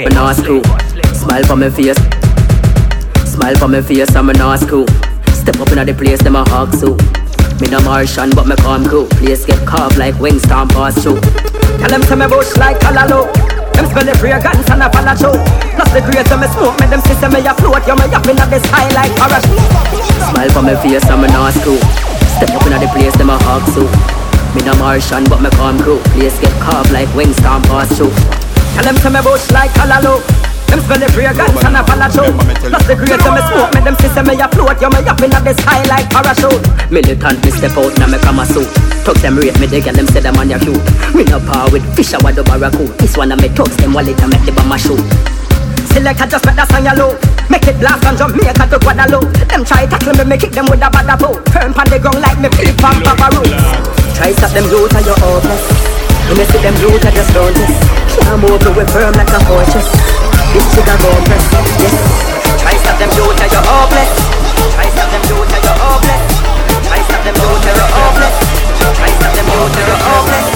Me 0.00 0.06
I'm 0.06 0.14
not 0.14 0.36
screw. 0.36 0.62
Smile 1.12 1.44
for 1.44 1.56
me 1.56 1.68
face. 1.68 2.00
Smile 3.28 3.56
for 3.56 3.68
me 3.68 3.82
face, 3.82 4.14
I'm 4.16 4.32
not 4.32 4.60
screw. 4.60 4.86
Step 5.36 5.60
up 5.60 5.68
inna 5.72 5.84
the 5.84 5.92
place, 5.92 6.22
them 6.22 6.36
a 6.36 6.44
hog 6.48 6.72
so. 6.72 6.96
Me 7.60 7.68
no 7.68 7.80
Martian, 7.84 8.30
but 8.32 8.46
me 8.48 8.56
come 8.56 8.88
cool. 8.88 9.06
Place 9.20 9.44
get 9.44 9.60
carved 9.68 9.98
like 9.98 10.16
wings, 10.16 10.42
stomp 10.42 10.72
pass 10.72 10.96
through. 11.02 11.20
Tell 11.84 11.90
them 11.92 12.00
to 12.08 12.16
me 12.16 12.26
bush 12.28 12.56
like 12.56 12.80
Calalo. 12.80 13.28
Them 13.76 13.84
spell 13.92 14.04
the 14.08 14.16
fragrance 14.16 14.68
and 14.72 14.80
a 14.80 14.88
follow 14.88 15.12
show. 15.20 15.36
Plus 15.76 15.90
the 15.92 16.00
grace 16.00 16.32
of 16.32 16.40
me 16.40 16.48
smoke, 16.48 16.80
me 16.80 16.86
them 16.88 17.00
system 17.04 17.36
me 17.36 17.44
a 17.44 17.52
float. 17.52 17.84
You 17.84 17.96
me 18.00 18.08
up 18.08 18.24
inna 18.24 18.48
the 18.48 18.56
sky 18.72 18.88
like 18.96 19.12
parachute. 19.20 19.68
Smile 20.32 20.50
for 20.56 20.64
me 20.64 20.74
face, 20.80 21.04
I'm 21.12 21.20
not 21.28 21.52
screw. 21.60 21.76
Step 22.40 22.56
up 22.56 22.64
inna 22.64 22.80
the 22.80 22.88
place, 22.96 23.12
them 23.20 23.28
a 23.28 23.36
hog 23.44 23.68
so. 23.76 23.84
Me 24.56 24.64
no 24.64 24.72
Martian, 24.80 25.28
but 25.28 25.44
me 25.44 25.50
come 25.60 25.76
cool. 25.84 26.00
Place 26.16 26.40
get 26.40 26.56
carved 26.56 26.88
like 26.88 27.12
wings, 27.12 27.36
stomp 27.36 27.68
pass 27.68 27.92
through. 27.92 28.39
Tell 28.74 28.84
them 28.84 28.96
to 29.02 29.08
me 29.10 29.20
bush 29.22 29.50
like 29.50 29.70
Calalo. 29.74 30.20
Them 30.70 30.78
spell 30.86 31.02
the 31.02 31.10
fragrance 31.10 31.58
and 31.66 31.74
a 31.74 31.82
show. 32.14 32.30
Plus 32.62 32.84
the 32.86 32.94
of 32.94 33.34
me 33.34 33.42
smoke, 33.50 33.74
me 33.74 33.80
them 33.82 33.96
system 33.98 34.22
me 34.30 34.38
a 34.38 34.46
float. 34.54 34.78
You 34.78 34.86
me 34.86 35.02
up 35.02 35.18
inna 35.18 35.42
the 35.42 35.50
sky 35.58 35.82
like 35.90 36.06
parachute. 36.14 36.62
Militant, 36.94 37.42
me 37.42 37.50
step 37.50 37.74
out, 37.74 37.90
now 37.98 38.06
me 38.06 38.22
come 38.22 38.38
a 38.38 38.46
suit. 38.46 38.70
Talk 39.02 39.18
them 39.18 39.34
rate 39.34 39.58
me, 39.58 39.66
they 39.66 39.82
get 39.82 39.98
them 39.98 40.06
say 40.06 40.22
them 40.22 40.38
on 40.38 40.46
your 40.46 40.62
cute. 40.62 40.78
Me 41.10 41.26
no 41.26 41.42
power 41.42 41.66
with 41.74 41.82
fish, 41.98 42.14
I 42.14 42.22
the 42.30 42.46
barracoon. 42.46 42.94
This 43.02 43.18
one 43.18 43.34
of 43.34 43.42
me 43.42 43.50
talks, 43.50 43.74
them 43.82 43.94
wallet 43.94 44.14
and 44.22 44.30
make 44.30 44.46
the 44.46 44.54
bomber 44.54 44.78
shoot. 44.78 45.02
Select 45.90 46.20
I 46.22 46.26
just 46.30 46.46
make 46.46 46.54
that 46.54 46.70
song 46.70 46.86
yellow 46.86 47.18
Make 47.50 47.66
it 47.66 47.74
blast 47.82 48.06
from 48.06 48.14
Jamaica 48.14 48.62
to 48.70 48.78
Guadeloupe 48.78 49.26
Them 49.50 49.64
try 49.64 49.86
tackle 49.86 50.14
me, 50.14 50.22
me 50.22 50.38
kick 50.38 50.52
them 50.52 50.70
with 50.70 50.86
a 50.86 50.88
bad 50.90 51.10
apple 51.10 51.34
Firm 51.50 51.74
pan 51.74 51.90
the 51.90 51.98
ground 51.98 52.22
like 52.22 52.38
me 52.38 52.48
feet 52.54 52.78
from 52.78 53.02
Papa 53.02 53.26
Roots 53.34 53.90
Try 54.14 54.30
stop 54.30 54.54
them 54.54 54.70
youth 54.70 54.94
and 54.94 55.06
you're. 55.06 55.89
When 56.30 56.38
you 56.38 56.46
see 56.46 56.62
them 56.62 56.78
youth, 56.78 57.02
I 57.02 57.10
just 57.10 57.34
don't 57.34 57.50
this. 57.58 57.74
Can't 58.22 58.38
move 58.38 58.62
me, 58.62 58.70
we 58.78 58.86
firm 58.94 59.10
like 59.18 59.34
a 59.34 59.42
fortress. 59.50 59.90
This 60.54 60.62
chick 60.70 60.86
a 60.86 60.94
go 61.02 61.10
press, 61.26 61.42
yes. 61.82 62.30
Try 62.54 62.70
stop 62.78 63.02
them 63.02 63.10
youth 63.18 63.34
and 63.34 63.50
you're 63.50 63.66
hopeless. 63.66 64.14
Try 64.78 64.86
stop 64.94 65.10
them 65.10 65.26
youth 65.26 65.50
and 65.50 65.58
you're 65.66 65.74
hopeless. 65.74 66.22
Try 66.86 67.02
stop 67.02 67.22
them 67.26 67.34
youth 67.34 67.66
and 67.66 67.74
you're 67.74 67.90
hopeless. 67.98 68.36
Try 68.78 69.10
stop 69.10 69.32
them 69.34 69.48
youth 69.50 69.74
and 69.74 69.86
you're 69.90 70.02
hopeless. 70.06 70.46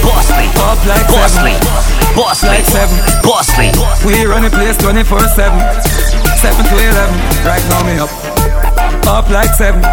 Bossley, 0.00 0.48
Up 0.64 0.80
like 0.88 1.04
Bossley, 1.12 1.60
seven. 1.60 2.16
Bossley, 2.16 2.48
Like 2.48 2.68
seven. 2.72 2.96
Bossley. 3.20 3.68
We 4.08 4.24
run 4.24 4.48
the 4.48 4.52
place 4.56 4.80
24 4.80 5.28
7. 5.28 5.60
7 6.40 6.56
to 6.56 6.76
11. 6.88 7.44
Right 7.44 7.64
now, 7.68 7.84
me 7.84 8.00
up. 8.00 8.08
Up 9.04 9.28
like 9.28 9.52
seven. 9.52 9.84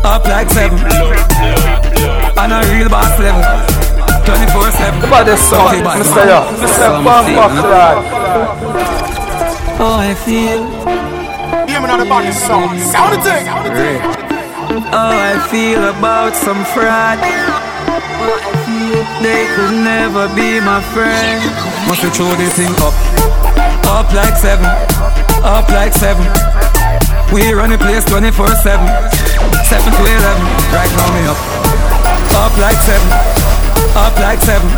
Up 0.00 0.24
like 0.24 0.48
seven. 0.48 0.80
On 2.40 2.48
a 2.48 2.64
real 2.72 2.88
boss 2.88 3.12
level. 3.20 3.83
24 4.24 4.70
7. 4.72 5.00
The 5.00 5.08
body 5.08 5.36
song, 5.36 5.74
Mr. 5.84 6.24
Yo. 6.24 6.40
Mr. 6.56 7.04
Bump 7.04 7.28
Up 7.36 7.52
Lad. 7.68 7.96
Oh, 9.76 10.00
I 10.00 10.14
feel. 10.14 10.64
Hear 11.68 11.80
me 11.80 11.88
on 11.92 12.00
the 12.00 12.08
body 12.08 12.32
song. 12.32 12.78
Sound 12.80 13.12
the 13.12 13.20
thing. 13.20 13.44
Oh, 14.92 15.12
I 15.12 15.36
feel 15.52 15.84
about 15.92 16.32
some 16.34 16.64
fraud. 16.72 17.20
They 19.20 19.44
could 19.52 19.76
never 19.84 20.28
be 20.32 20.60
my 20.60 20.80
friend. 20.96 21.44
Must 21.86 22.00
have 22.00 22.14
throw 22.16 22.32
this 22.40 22.56
thing 22.56 22.72
up. 22.80 22.96
Up 23.84 24.08
like 24.14 24.36
seven. 24.40 24.64
Up 25.44 25.68
like 25.68 25.92
seven. 25.92 26.24
We 27.32 27.52
run 27.52 27.70
the 27.70 27.78
place 27.78 28.04
24 28.06 28.48
7. 28.48 28.88
7 29.68 29.92
to 29.92 30.00
11. 30.00 30.42
Right 30.72 30.92
now, 30.96 31.12
me 31.12 31.28
up. 31.28 31.40
Up 32.40 32.56
like 32.56 32.80
seven. 32.88 33.33
Up 33.96 34.16
like 34.18 34.40
seven. 34.40 34.68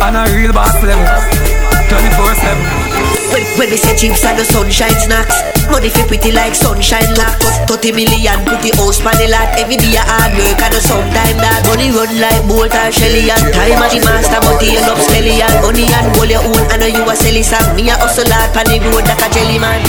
On 0.00 0.14
a 0.14 0.32
real 0.36 0.52
boss 0.52 0.80
level. 0.84 1.65
24 1.88 2.34
7. 2.34 2.96
When, 3.30 3.42
when 3.58 3.68
me 3.70 3.76
say 3.76 3.94
chips 3.94 4.24
and 4.24 4.38
the 4.38 4.44
sunshine 4.46 4.94
snacks 5.02 5.34
Money 5.70 5.90
fi 5.90 6.06
pretty 6.06 6.30
like 6.30 6.54
sunshine 6.54 7.10
locks. 7.18 7.46
30 7.66 7.90
million 7.92 8.38
put 8.46 8.62
the 8.62 8.70
house 8.78 9.02
pan 9.02 9.18
the 9.18 9.26
lot. 9.26 9.50
Every 9.58 9.74
day 9.74 9.98
a 9.98 10.02
hard 10.02 10.34
work 10.38 10.62
and 10.62 10.74
a 10.74 10.80
sometime 10.80 11.38
that 11.42 11.66
Money 11.66 11.90
run 11.90 12.10
like 12.22 12.42
bolt 12.46 12.70
or 12.70 12.90
shelly. 12.94 13.26
And 13.26 13.46
Time 13.50 13.82
as 13.82 13.90
the 13.90 14.00
master 14.06 14.38
but 14.38 14.62
he 14.62 14.78
end 14.78 14.86
up 14.86 14.98
skelly 14.98 15.42
and 15.42 15.58
Money 15.62 15.90
and 15.90 16.06
hold 16.14 16.30
your 16.30 16.42
own 16.42 16.62
I 16.70 16.78
know 16.78 16.90
you 16.90 17.02
a 17.02 17.14
selly 17.18 17.42
song 17.42 17.66
Me 17.74 17.90
a 17.90 17.98
hustle 17.98 18.30
hard 18.30 18.50
pan 18.54 18.66
the 18.70 18.78
road 18.86 19.06
like 19.06 19.22
a 19.22 19.28
jelly 19.34 19.58
man. 19.58 19.82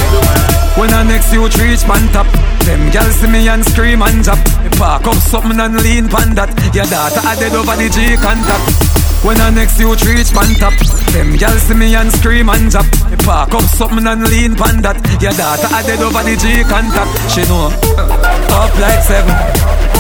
When 0.78 0.90
I 0.94 1.06
next 1.06 1.30
youth 1.30 1.54
reach 1.62 1.86
man 1.86 2.10
top 2.10 2.30
Them 2.66 2.90
gal 2.90 3.06
see 3.14 3.30
me 3.30 3.46
and 3.46 3.62
scream 3.62 4.02
and 4.02 4.26
jump 4.26 4.42
park 4.82 5.06
up 5.06 5.18
something 5.22 5.62
and 5.62 5.78
lean 5.86 6.10
pan 6.10 6.34
that. 6.34 6.50
Your 6.74 6.90
daughter 6.90 7.22
a 7.22 7.34
dead 7.38 7.54
over 7.54 7.78
the 7.78 7.90
G 7.90 8.18
contact 8.18 8.97
When 9.28 9.36
I 9.44 9.52
next 9.52 9.76
youth 9.78 10.08
reach 10.08 10.32
man 10.32 10.56
top. 10.56 10.72
Them 11.12 11.36
gal 11.36 11.52
see 11.60 11.76
me 11.76 11.92
and 12.00 12.08
scream 12.16 12.48
and 12.48 12.72
jump. 12.72 12.88
Me 13.12 13.18
park 13.28 13.52
up 13.52 13.68
something 13.76 14.08
and 14.08 14.24
lean 14.24 14.56
pan 14.56 14.80
that. 14.88 14.96
Your 15.20 15.36
daughter 15.36 15.68
a 15.68 15.84
dead 15.84 16.00
over 16.00 16.24
the 16.24 16.40
G 16.40 16.64
contact. 16.64 17.12
She 17.36 17.44
know 17.52 17.68
uh, 17.68 18.64
Up 18.64 18.72
like 18.80 19.04
seven 19.04 19.36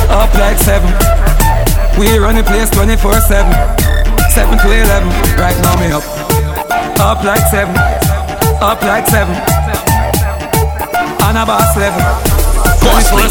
Up 0.07 0.31
like 0.39 0.55
seven. 0.63 0.87
We 1.99 2.15
run 2.15 2.39
the 2.39 2.43
place 2.47 2.71
24 2.71 3.19
7 3.27 3.51
7 4.31 4.63
to 4.63 4.67
11 4.71 5.11
Right 5.35 5.59
now 5.59 5.75
me 5.75 5.91
up 5.91 6.07
Up 6.95 7.19
like 7.27 7.43
seven 7.51 7.75
Up 8.63 8.79
like 8.79 9.11
seven. 9.11 9.35
On 11.27 11.35
a 11.35 11.43
boss 11.43 11.75
level. 11.75 11.99
Bossley, 12.79 13.27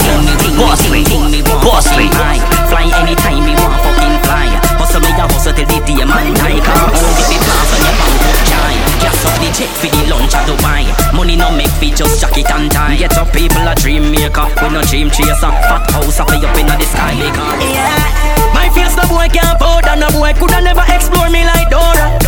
Bossley, 0.60 1.40
Bossley. 1.64 2.08
I 2.12 2.36
fly 2.68 2.84
anytime 3.00 3.48
me 3.48 3.56
want 3.56 3.80
fucking 3.80 4.20
fly. 4.28 4.65
Hustle 4.86 5.00
me 5.00 5.08
a 5.08 5.26
hustle 5.26 5.52
till 5.52 5.66
the 5.66 5.80
day 5.84 6.04
man 6.06 6.32
die. 6.34 6.60
Can't 6.62 6.94
hold 6.94 7.18
if 7.18 7.26
it 7.26 7.42
plans 7.42 7.72
on 7.74 7.80
your 7.82 7.94
bank 7.98 8.22
up 8.22 8.46
shy. 8.46 8.95
Gas 9.00 9.24
up 9.26 9.34
the 9.40 9.48
jet 9.52 9.70
for 9.80 9.88
the 9.88 10.02
lunch 10.10 10.34
at 10.34 10.46
Dubai. 10.48 10.84
Money 11.14 11.36
no 11.36 11.50
make 11.50 11.72
fi 11.80 11.90
just 11.90 12.20
jack 12.20 12.36
it 12.36 12.50
and 12.50 12.70
tie. 12.70 12.96
Get 12.96 13.16
up 13.16 13.32
people 13.32 13.66
a 13.66 13.74
dream 13.74 14.10
maker. 14.10 14.46
We 14.62 14.68
no 14.70 14.82
dream 14.82 15.10
chaser. 15.10 15.52
Fat 15.68 15.90
house 15.92 16.20
up 16.20 16.30
up 16.30 16.56
inna 16.56 16.76
the 16.76 16.86
sky. 16.86 17.12
Yeah. 17.12 18.26
My 18.56 18.72
face 18.72 18.96
no 18.96 19.04
boy 19.06 19.28
can't 19.28 19.58
powder 19.60 19.96
No 20.00 20.08
boy 20.16 20.32
coulda 20.34 20.60
never 20.64 20.84
explore 20.88 21.28
me 21.28 21.44
like 21.44 21.68
Dora 21.68 22.18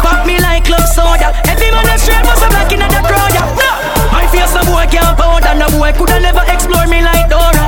Pop 0.00 0.26
me 0.26 0.40
like 0.40 0.64
club 0.64 0.86
soda 0.88 1.28
Every 1.44 1.70
man 1.70 1.84
that's 1.84 2.02
straight 2.02 2.24
must 2.24 2.40
have 2.42 2.50
black 2.50 2.72
inna 2.72 2.88
the 2.88 3.00
crowd 3.04 3.32
yeah. 3.36 3.46
No. 3.60 3.70
My 4.10 4.24
face 4.32 4.54
no 4.56 4.64
boy 4.64 4.86
can't 4.88 5.12
powder 5.18 5.54
No 5.60 5.68
boy 5.76 5.92
coulda 5.92 6.20
never 6.20 6.44
explore 6.48 6.86
me 6.88 7.04
like 7.04 7.28
Dora 7.28 7.64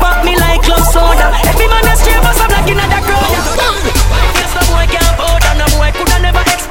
Pop 0.00 0.24
me 0.24 0.32
like 0.40 0.62
club 0.64 0.80
soda 0.88 1.28
Every 1.44 1.68
man 1.68 1.84
that's 1.84 2.00
straight 2.00 2.22
must 2.24 2.40
have 2.40 2.48
black 2.48 2.66
inna 2.66 2.88
the 2.88 3.00
crowd 3.04 3.30
yeah. 3.30 3.44
My 4.08 4.24
face 4.32 4.54
no 4.56 4.62
boy 4.72 4.86
can't 4.88 5.14
powder 5.20 5.52
No 5.60 5.66
boy 5.76 5.90
coulda 5.92 6.18
never 6.24 6.40
explore 6.40 6.69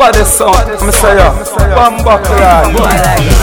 The 0.00 0.08
body 0.08 0.24
song, 0.24 0.64
Mr. 0.80 1.12
Yo. 1.12 1.28
Bump 1.76 2.08
Up 2.08 2.24
Lad. 2.24 2.72
Boy 2.72 2.88
like 2.88 3.20
me, 3.20 3.36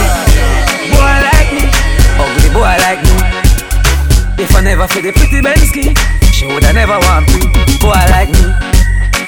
boy 0.89 1.17
like 1.21 1.53
me, 1.53 1.69
ugly 2.17 2.49
boy 2.49 2.73
like 2.81 2.97
me. 3.05 3.13
If 4.41 4.49
I 4.57 4.65
never 4.65 4.89
feel 4.89 5.05
the 5.05 5.13
pretty 5.13 5.37
Bensky, 5.45 5.93
she 6.33 6.49
woulda 6.49 6.73
never 6.73 6.97
want 6.97 7.29
me. 7.29 7.45
Boy 7.77 7.93
like 8.09 8.33
me, 8.33 8.49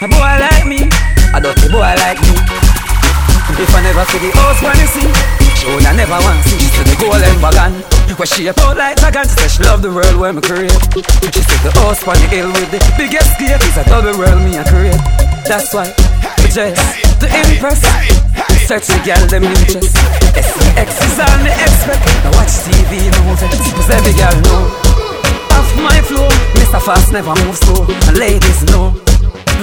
a 0.02 0.10
boy 0.10 0.34
like 0.42 0.66
me, 0.66 0.90
a 1.30 1.38
dirty 1.38 1.70
boy 1.70 1.94
like 2.02 2.18
me. 2.18 2.34
If 3.62 3.78
I 3.78 3.86
never 3.86 4.10
see 4.10 4.26
the 4.26 4.34
house 4.34 4.66
you 4.66 4.90
see, 4.90 5.10
she 5.54 5.70
woulda 5.70 5.94
never 5.94 6.18
want 6.26 6.42
see. 6.50 6.58
See 6.58 6.82
the 6.82 6.98
golden 6.98 7.38
wagon, 7.46 7.78
where 8.18 8.26
she 8.26 8.50
a 8.50 8.58
out 8.58 8.74
like 8.74 8.98
dragon. 8.98 9.30
She 9.30 9.38
say 9.38 9.50
she 9.54 9.62
love 9.70 9.86
the 9.86 9.94
world 9.94 10.18
where 10.18 10.34
me 10.34 10.42
create. 10.42 10.74
She 10.98 11.46
see 11.46 11.62
the 11.62 11.70
house 11.78 12.02
on 12.10 12.18
the 12.18 12.26
hill 12.26 12.50
with 12.50 12.74
the 12.74 12.82
biggest 12.98 13.38
gate. 13.38 13.62
It's 13.62 13.78
a 13.78 13.86
double 13.86 14.18
world 14.18 14.42
me 14.42 14.58
a 14.58 14.66
create. 14.66 14.98
That's 15.46 15.70
why 15.78 15.94
we 16.42 16.50
just 16.50 17.09
to 17.20 17.28
impress. 17.28 17.82
The 18.70 19.02
girl 19.02 19.26
them 19.28 19.44
interest. 19.44 19.98
SX 20.38 20.90
is 20.94 21.20
on 21.20 21.42
the 21.42 21.50
expect. 21.50 22.06
Now 22.24 22.32
watch 22.38 22.54
TV 22.70 23.10
no 23.10 23.34
vex. 23.36 23.74
Cause 23.74 23.90
every 23.90 24.14
girl 24.14 24.38
know. 24.46 24.70
Off 25.58 25.70
my 25.82 26.00
flow, 26.06 26.30
Mr. 26.54 26.80
Fast 26.80 27.12
never 27.12 27.34
move 27.44 27.58
slow. 27.58 27.86
And 28.08 28.18
ladies 28.18 28.64
know. 28.70 28.94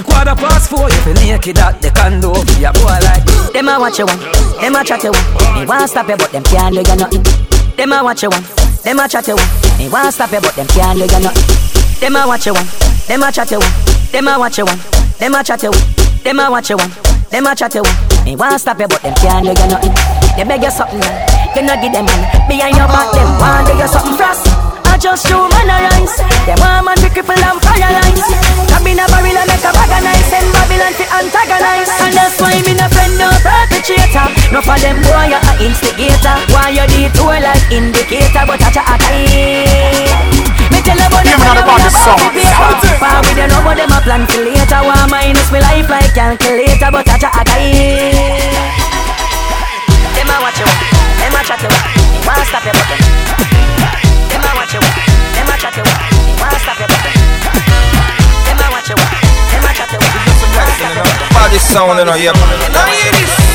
Quarter 0.04 0.34
past 0.36 0.68
four, 0.68 0.88
if 0.90 1.06
you 1.06 1.14
naked 1.14 1.58
at 1.58 1.80
the 1.80 1.90
condo, 1.90 2.34
be 2.44 2.64
a 2.64 2.72
boy 2.74 2.98
like. 3.06 3.24
Them 3.54 3.68
a 3.68 3.78
watch 3.80 3.98
you 3.98 4.06
one, 4.06 4.20
them 4.60 4.76
a 4.76 4.84
chat 4.84 5.02
you 5.02 5.10
one. 5.10 5.24
Me 5.56 5.64
want 5.64 5.88
stop 5.88 6.08
you, 6.08 6.16
but 6.16 6.30
them 6.32 6.42
can't 6.44 6.74
do 6.74 6.82
you 6.84 6.96
nothing. 6.96 7.24
Them 7.76 7.92
a 7.92 8.04
watch 8.04 8.22
you 8.22 8.28
one, 8.28 8.44
them 8.84 9.00
a 9.00 9.08
chat 9.08 9.26
you 9.26 9.36
one. 9.36 9.48
Me 9.78 9.88
want 9.88 10.12
stop 10.12 10.32
you, 10.32 10.40
but 10.40 10.54
them 10.54 10.66
can't 10.66 10.98
do 10.98 11.06
you 11.08 11.20
nothing. 11.22 11.46
Them 12.00 12.16
a 12.16 12.26
watch 12.26 12.44
you 12.44 12.52
one, 12.52 12.66
them 13.08 13.22
a 13.22 13.32
chat 13.32 13.50
you 13.50 13.58
one. 13.58 13.72
Them 14.12 14.28
a 14.28 14.38
watch 14.38 14.58
you 14.58 14.66
one, 14.66 14.78
them 15.16 15.34
a 15.34 15.42
chat 15.42 15.62
you 15.62 15.70
one. 15.70 15.80
Them 16.22 16.40
a 16.40 16.50
watch 16.50 16.68
you 16.68 16.76
one, 16.76 16.92
them 17.30 17.46
a 17.46 17.54
chat 17.54 17.74
you. 17.74 17.82
Me 18.24 18.36
want 18.36 18.60
stop 18.60 18.78
you, 18.78 18.88
but 18.88 19.02
them 19.02 19.14
can't 19.18 19.44
do 19.44 19.52
you 19.52 19.68
nothing. 19.68 19.94
They 20.36 20.44
beg 20.44 20.62
you 20.62 20.70
something, 20.70 21.00
you 21.00 21.62
no 21.62 21.74
give 21.80 21.92
them 21.92 22.06
man. 22.06 22.22
Behind 22.48 22.76
your 22.76 22.88
back, 22.88 23.10
them 23.14 23.30
want 23.38 23.66
do 23.66 23.74
you 23.76 23.88
something 23.88 24.16
fast. 24.16 24.46
I 24.86 24.98
just 24.98 25.26
human 25.28 25.68
rise. 25.68 26.16
Them 26.48 26.56
want 26.62 26.88
man 26.88 26.96
to 27.04 27.08
cripple 27.12 27.36
and 27.36 27.60
paralyze. 27.60 28.24
Come 28.72 28.88
in 28.88 28.96
a 28.96 29.04
barrel 29.12 29.36
and 29.36 29.44
make 29.44 29.60
a 29.60 29.70
bag 29.74 29.92
of 29.92 30.00
nice. 30.00 30.24
Send 30.32 30.48
Babylon 30.56 30.92
to 30.96 31.04
antagonize. 31.12 31.92
And 32.00 32.16
that's 32.16 32.40
why 32.40 32.56
me 32.64 32.72
no 32.72 32.88
friend 32.88 33.12
no 33.20 33.28
perpetrator. 33.44 34.26
No 34.56 34.64
for 34.64 34.80
them 34.80 34.96
boy 35.04 35.28
you 35.28 35.36
a 35.36 35.52
instigator. 35.60 36.36
Why 36.48 36.72
you 36.72 36.86
detour 36.88 37.36
like 37.44 37.68
indicator, 37.68 38.48
but 38.48 38.56
chat 38.56 38.80
a 38.80 40.45
Me 40.70 40.80
tell 40.82 40.98
you 40.98 41.06
about 41.06 41.24
them 41.24 41.40
about 41.40 41.80
the 41.82 41.90
song. 41.90 42.18
Far 42.98 43.20
with 43.22 43.38
you 43.38 43.46
know 43.46 43.60
but 43.62 43.76
them 43.76 43.92
a 43.92 44.00
plan 44.00 44.26
for 44.26 44.42
later. 44.42 44.80
Why 44.82 45.06
minus 45.06 45.50
me 45.52 45.60
life 45.60 45.88
like 45.88 46.14
calculator, 46.14 46.90
but 46.90 47.08
I 47.08 47.18
chat 47.18 47.34
a 47.34 47.42
Them 50.14 50.30
a 50.30 50.36
watch 50.42 50.58
you, 50.58 50.68
them 51.20 51.34
a 51.34 51.40
chat 51.44 51.62
you. 51.62 51.70
Wanna 52.26 52.44
stop 52.44 52.64
you, 52.66 52.72
but 52.74 52.86
them. 52.90 53.00
Them 54.30 54.42
a 54.42 54.50
watch 54.58 54.74
you, 54.74 54.82
them 54.82 55.46
a 55.46 55.54
chat 55.56 55.76
you. 55.78 55.86
Wanna 56.40 56.58
stop 56.58 56.80
you, 56.80 56.88
but 56.90 57.00
them. 57.04 57.14
Them 58.46 58.58
a 58.58 58.66
watch 58.74 58.90
you, 58.90 58.98
them 58.98 59.62
a 59.62 59.70
chat 59.70 59.92
you. 59.92 60.00
Wanna 60.02 60.72
stop 60.74 60.96
you, 60.96 61.04
but 61.06 61.14
them. 61.14 61.30
Body 61.30 61.58
sound, 61.58 61.98
you 61.98 62.04
know, 62.04 62.14
yeah. 62.14 62.32
Them 62.32 62.74
a 62.74 62.82
chat 62.90 63.45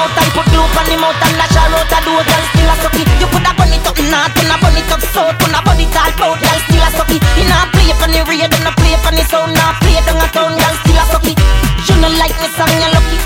like 0.00 0.16
and 0.16 0.32
put 0.32 0.46
glue 0.48 0.64
on 0.64 0.86
the 0.88 0.96
mouth 0.96 1.20
and 1.20 1.36
lash 1.36 1.56
her 1.56 1.76
out 1.76 1.92
a 1.92 1.98
door, 2.04 2.22
girl 2.24 2.44
still 2.48 2.70
a 2.72 2.74
suck 2.80 2.96
it. 2.96 3.08
You 3.20 3.28
coulda 3.28 3.52
burn 3.52 3.72
it 3.74 3.84
up 3.84 3.98
north, 4.00 4.38
and 4.40 4.52
a 4.52 4.56
burn 4.56 4.78
it 4.80 4.88
up 4.88 5.02
south, 5.12 5.36
and 5.44 5.56
a 5.56 5.60
it 5.76 5.96
all 5.96 6.12
out, 6.24 6.38
girl 6.40 6.58
still 6.64 6.84
a 6.84 6.88
suck 6.96 7.12
it. 7.12 7.22
You 7.36 7.44
nah 7.44 7.68
play 7.68 7.92
for 8.00 8.08
the 8.08 8.20
radio, 8.24 8.48
nah 8.64 8.72
play 8.80 8.96
for 9.04 9.12
the 9.12 9.24
sound, 9.28 9.52
nah 9.52 9.76
play 9.84 10.00
down 10.00 10.22
a 10.24 10.26
town, 10.32 10.56
girl 10.56 10.74
still 10.80 11.00
a 11.00 11.04
suck 11.12 11.26
it. 11.28 11.36
You 11.84 11.94
no 12.00 12.08
like 12.16 12.36
me 12.40 12.48
song, 12.56 12.72
you 12.72 12.90
lucky. 12.96 13.18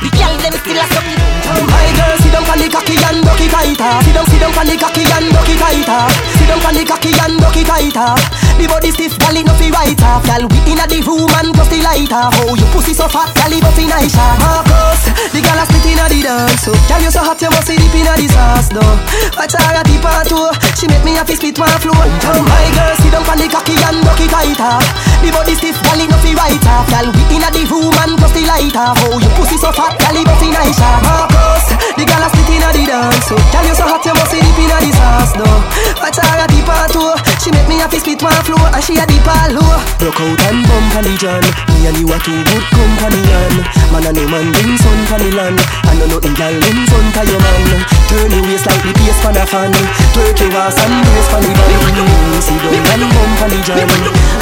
The 0.00 0.08
girl 0.12 0.34
them 0.40 0.54
still 0.56 0.80
a 0.80 0.84
suck 0.88 1.08
it. 1.08 1.20
My 1.68 1.86
girl, 2.00 2.14
sit 2.20 2.32
down 2.32 2.48
on 2.48 2.58
the 2.64 2.68
cocky 2.72 2.96
and 2.96 3.20
duck 3.20 3.40
it 3.40 3.50
tighter. 3.52 3.92
Sit 4.04 4.14
down, 4.16 4.26
sit 4.26 4.40
down 4.40 4.56
on 4.56 4.66
the 4.66 4.76
cocky 4.76 5.04
and 5.04 5.28
duck 5.32 5.48
it 5.52 5.58
tighter. 5.60 6.00
Sit 6.36 6.48
down 6.48 6.64
on 6.64 6.72
the 6.72 6.82
cocky 6.84 7.12
and 7.12 7.36
duck 7.36 7.56
it 7.56 7.66
tighter. 7.68 8.12
The 8.56 8.64
body 8.72 8.90
stiff, 8.90 9.14
it 9.20 9.44
no 9.44 9.52
fi 9.60 9.68
right 9.68 10.00
off. 10.08 10.24
Gal 10.24 10.48
we 10.48 10.58
inna 10.64 10.88
the 10.88 11.04
room 11.04 11.28
and 11.36 11.52
plus 11.52 11.68
the 11.68 11.84
lighter. 11.84 12.24
Oh, 12.40 12.56
your 12.56 12.68
pussy 12.72 12.96
so 12.96 13.04
fat, 13.06 13.28
gal 13.36 13.52
it 13.52 13.60
buffy 13.60 13.84
nice. 13.84 14.16
Marcus, 14.16 15.12
the 15.30 15.44
gal 15.44 15.60
a 15.60 15.64
split 15.68 15.92
inna 15.92 16.08
the 16.08 16.24
dance. 16.24 16.64
Oh. 16.64 16.72
So, 16.72 16.88
gal 16.88 17.02
you 17.04 17.12
so 17.12 17.20
hot, 17.20 17.36
you 17.36 17.52
must 17.52 17.68
see 17.68 17.76
deep 17.76 17.92
inna 17.92 18.16
the 18.16 18.26
sauce 18.32 18.72
though. 18.72 18.96
Watch 19.36 19.52
her 19.52 19.76
a 19.76 19.82
deep 19.84 20.00
part 20.00 20.24
two. 20.24 20.48
She 20.80 20.88
make 20.88 21.04
me 21.04 21.20
a 21.20 21.22
fi 21.28 21.36
split 21.36 21.60
one 21.60 21.76
floor. 21.84 22.00
Oh, 22.00 22.40
my 22.48 22.66
girl, 22.72 22.96
sit 22.96 23.12
down 23.12 23.28
on 23.28 23.36
the 23.36 23.46
cocky 23.52 23.76
and 23.76 24.00
duck 24.00 24.20
it 24.24 24.32
tighter. 24.32 24.80
The 25.20 25.28
body 25.36 25.54
stiff, 25.60 25.76
it 25.76 26.08
no 26.08 26.16
fi 26.24 26.32
right 26.32 26.66
off. 26.72 26.88
Gal 26.88 27.12
we 27.12 27.22
inna 27.36 27.52
the 27.52 27.62
room 27.68 27.92
and 27.92 28.16
plus 28.16 28.32
the 28.32 28.48
lighter. 28.48 28.88
Oh, 29.04 29.20
your 29.20 29.32
pussy 29.36 29.60
so 29.60 29.68
fat, 29.68 30.00
gal 30.00 30.16
it 30.16 30.24
buffy 30.24 30.48
nice. 30.48 30.80
Marcus, 30.80 31.76
the 31.92 32.08
gal 32.08 32.24
a 32.24 32.28
split 32.32 32.56
inna 32.56 32.72
the 32.72 32.82
dance. 32.88 33.28
Oh. 33.28 33.36
So, 33.36 33.52
gal 33.52 33.68
you 33.68 33.76
so 33.76 33.84
hot, 33.84 34.00
you 34.00 34.16
must 34.16 34.32
see 34.32 34.40
deep 34.40 34.64
inna 34.64 34.80
the 34.80 34.90
sauce 34.96 35.32
though. 35.36 35.60
Watch 36.00 36.16
her 36.24 36.40
a 36.40 36.48
deep 36.48 36.64
part 36.64 36.88
two. 36.88 37.12
She 37.44 37.52
make 37.52 37.68
me 37.68 37.84
a 37.84 37.86
fi 37.86 38.00
split 38.00 38.24
one 38.24 38.42
floor 38.46 38.62
and 38.70 38.82
she 38.82 38.94
a 38.94 39.04
deep 39.10 39.26
all 39.26 39.50
low. 39.50 39.82
Broke 39.98 40.22
out 40.22 40.38
and 40.46 40.62
bump 40.70 40.94
on 40.94 41.02
the 41.02 41.12
John. 41.18 41.42
Me 41.74 41.90
and 41.90 41.98
you 41.98 42.06
are 42.06 42.22
two 42.22 42.38
good 42.46 42.64
companion. 42.70 43.52
Man 43.90 44.06
and 44.06 44.14
no 44.14 44.22
man 44.30 44.46
bring 44.54 44.78
sun 44.78 44.98
from 45.10 45.20
the 45.26 45.30
land. 45.34 45.58
And 45.90 45.98
no 45.98 46.06
nothing 46.14 46.34
gal 46.38 46.54
in 46.54 46.78
front 46.86 47.16
of 47.18 47.26
your 47.26 47.42
man. 47.42 47.82
Turn 48.06 48.30
your 48.30 48.46
waist 48.46 48.70
like 48.70 48.82
the 48.86 48.94
bass 48.94 49.18
pan 49.18 49.34
a 49.34 49.44
fan. 49.44 49.74
Twerk 50.14 50.38
your 50.38 50.54
ass 50.62 50.78
and 50.78 50.94
brace 51.02 51.28
pan 51.28 51.42
the 51.42 51.50
band. 51.50 51.98
See 52.46 52.58
down 52.62 52.86
and 52.86 53.04
bump 53.10 53.42
on 53.42 53.50
the 53.50 53.58
John. 53.66 53.82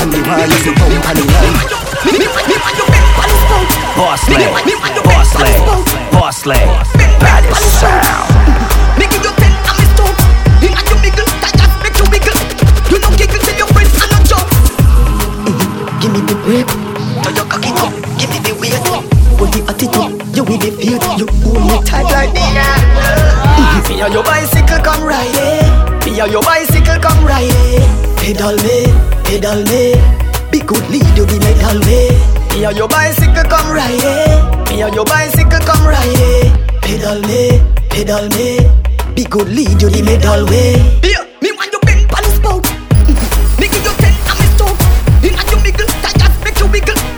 And 0.05 0.13
the 0.13 0.21
wall 0.21 0.53
is 0.53 0.63
the 0.63 0.73
bump 0.77 1.09
on 1.09 1.17
the 1.17 1.25
land. 1.25 1.85
Boss 3.97 4.29
leg, 4.29 4.53
boss 5.05 5.35
leg, 5.39 5.61
boss 6.13 6.47
leg, 6.47 6.67
baddest 7.21 7.81
sound. 7.81 8.34
Give 16.45 16.53
me 16.53 16.61
the 16.61 16.69
break. 16.69 16.69
Now 17.25 17.31
you 17.33 17.45
cock 17.49 17.65
it 17.65 17.81
up. 17.81 17.93
Give 18.21 18.29
me 18.29 18.39
the 18.45 18.53
weight. 18.61 18.77
Put 19.41 19.49
the 19.53 19.65
attitude. 19.65 20.13
You 20.37 20.45
with 20.45 20.61
the 20.61 20.71
feel. 20.77 21.01
You 21.17 21.27
hold 21.41 21.65
me 21.65 21.81
tight 21.89 22.05
like. 22.13 22.33
Me 23.89 24.01
and 24.01 24.13
your 24.13 24.23
bicycle 24.25 24.81
come 24.85 25.05
ride 25.05 25.33
it. 25.33 26.05
Me 26.05 26.21
and 26.21 26.31
your 26.31 26.43
bicycle 26.43 27.01
come 27.01 27.25
ride 27.25 27.49
it. 27.49 27.89
Pedal 28.21 28.57
me, 28.61 28.93
pedal 29.25 29.65
me. 29.73 29.97
Be 30.53 30.61
good 30.61 30.85
lead 30.93 31.09
you 31.17 31.25
the 31.25 31.41
medal 31.41 31.81
way. 31.89 32.13
Me 32.53 32.65
and 32.65 32.77
your 32.77 32.89
bicycle 32.89 33.45
come 33.49 33.73
ride 33.73 34.05
it. 34.05 34.69
Me 34.69 34.83
and 34.83 34.95
your 34.95 35.05
bicycle 35.07 35.61
come 35.65 35.87
ride 35.87 36.13
it. 36.13 36.53
Pedal 36.83 37.21
me, 37.25 37.57
pedal 37.89 38.29
me. 38.37 38.61
Be 39.15 39.25
good 39.25 39.49
lead 39.49 39.81
you 39.81 39.89
the 39.89 40.03
medal 40.05 40.45
way. 40.47 40.77
Yeah, 41.01 41.25
me 41.41 41.53
because 46.75 47.14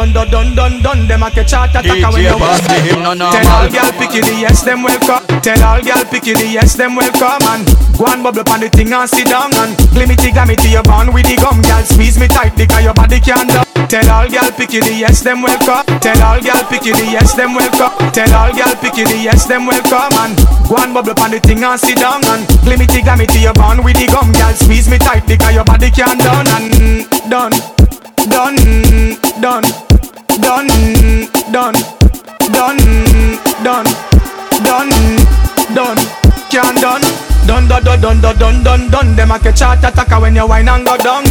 Done, 0.00 0.16
done, 0.16 0.30
done, 0.32 0.54
done, 0.56 0.80
done. 0.80 1.00
Them 1.04 1.22
a 1.22 1.28
catch 1.28 1.52
heart 1.52 1.76
attack 1.76 1.84
when 1.84 2.24
you 2.24 2.32
Boss 2.40 2.64
League, 2.72 2.88
him 2.88 3.04
no 3.04 3.12
normal. 3.12 3.36
Tell 3.36 3.52
all 3.52 3.68
gal 3.68 3.92
picky 4.00 4.24
the 4.24 4.32
yes, 4.32 4.64
them 4.64 4.80
welcome. 4.80 5.20
Tell 5.44 5.60
all 5.60 5.84
gal 5.84 6.08
picky 6.08 6.32
the 6.32 6.48
yes, 6.48 6.72
them 6.72 6.96
welcome. 6.96 7.44
And 7.52 7.68
go 8.00 8.08
and 8.08 8.24
bubble 8.24 8.48
on 8.48 8.64
the 8.64 8.72
thing 8.72 8.96
and 8.96 9.04
sit 9.04 9.28
down 9.28 9.52
and 9.60 9.76
glimity 9.92 10.32
glamity 10.32 10.72
you 10.72 10.80
born 10.88 11.12
with 11.12 11.28
the 11.28 11.36
gum, 11.36 11.60
gal 11.60 11.84
squeeze 11.84 12.16
me 12.16 12.32
tight 12.32 12.56
because 12.56 12.80
your 12.80 12.96
body 12.96 13.20
can't 13.20 13.44
down. 13.44 13.68
Tell 13.92 14.08
all 14.08 14.24
gal 14.24 14.48
picky 14.56 14.80
the 14.80 14.88
yes, 14.88 15.20
them 15.20 15.44
welcome. 15.44 15.84
Tell 16.00 16.16
all 16.24 16.40
gal 16.40 16.64
picky 16.72 16.96
the 16.96 17.04
yes, 17.04 17.36
them 17.36 17.52
welcome. 17.52 17.92
Tell 18.16 18.32
all 18.32 18.56
gal 18.56 18.72
picky 18.80 19.04
the 19.04 19.20
yes, 19.20 19.44
them 19.44 19.68
welcome. 19.68 20.16
And 20.16 20.32
go 20.64 20.80
and 20.80 20.96
bubble 20.96 21.12
on 21.20 21.36
the 21.36 21.44
thing 21.44 21.60
and 21.60 21.76
sit 21.76 22.00
down 22.00 22.24
and 22.24 22.48
glimity 22.64 23.04
glamity 23.04 23.44
you 23.44 23.52
born 23.52 23.84
with 23.84 24.00
the 24.00 24.08
gum, 24.08 24.32
gal 24.32 24.56
squeeze 24.56 24.88
me 24.88 24.96
tight 24.96 25.28
because 25.28 25.52
your 25.52 25.68
body 25.68 25.92
can't 25.92 26.16
down 26.24 26.48
and 26.56 27.04
done 27.28 27.52
done, 28.28 28.56
done, 29.40 29.89
done, 30.40 30.66
done, 31.52 31.74
done, 32.52 32.76
done, 33.62 33.84
done, 34.62 34.90
done, 35.74 35.98
can 36.50 36.74
done. 36.80 37.02
Done, 37.46 37.66
done, 37.66 37.82
done, 37.82 38.00
done, 38.00 38.20
done, 38.20 38.38
done, 38.38 38.62
done, 38.62 38.90
done. 38.90 39.16
Them 39.16 39.30
a 39.30 39.38
catch 39.38 39.60
heart 39.60 39.82
attack 39.82 40.20
when 40.20 40.36
you 40.36 40.46
whine 40.46 40.68
and 40.68 40.84
go 40.84 40.96
down. 40.96 41.24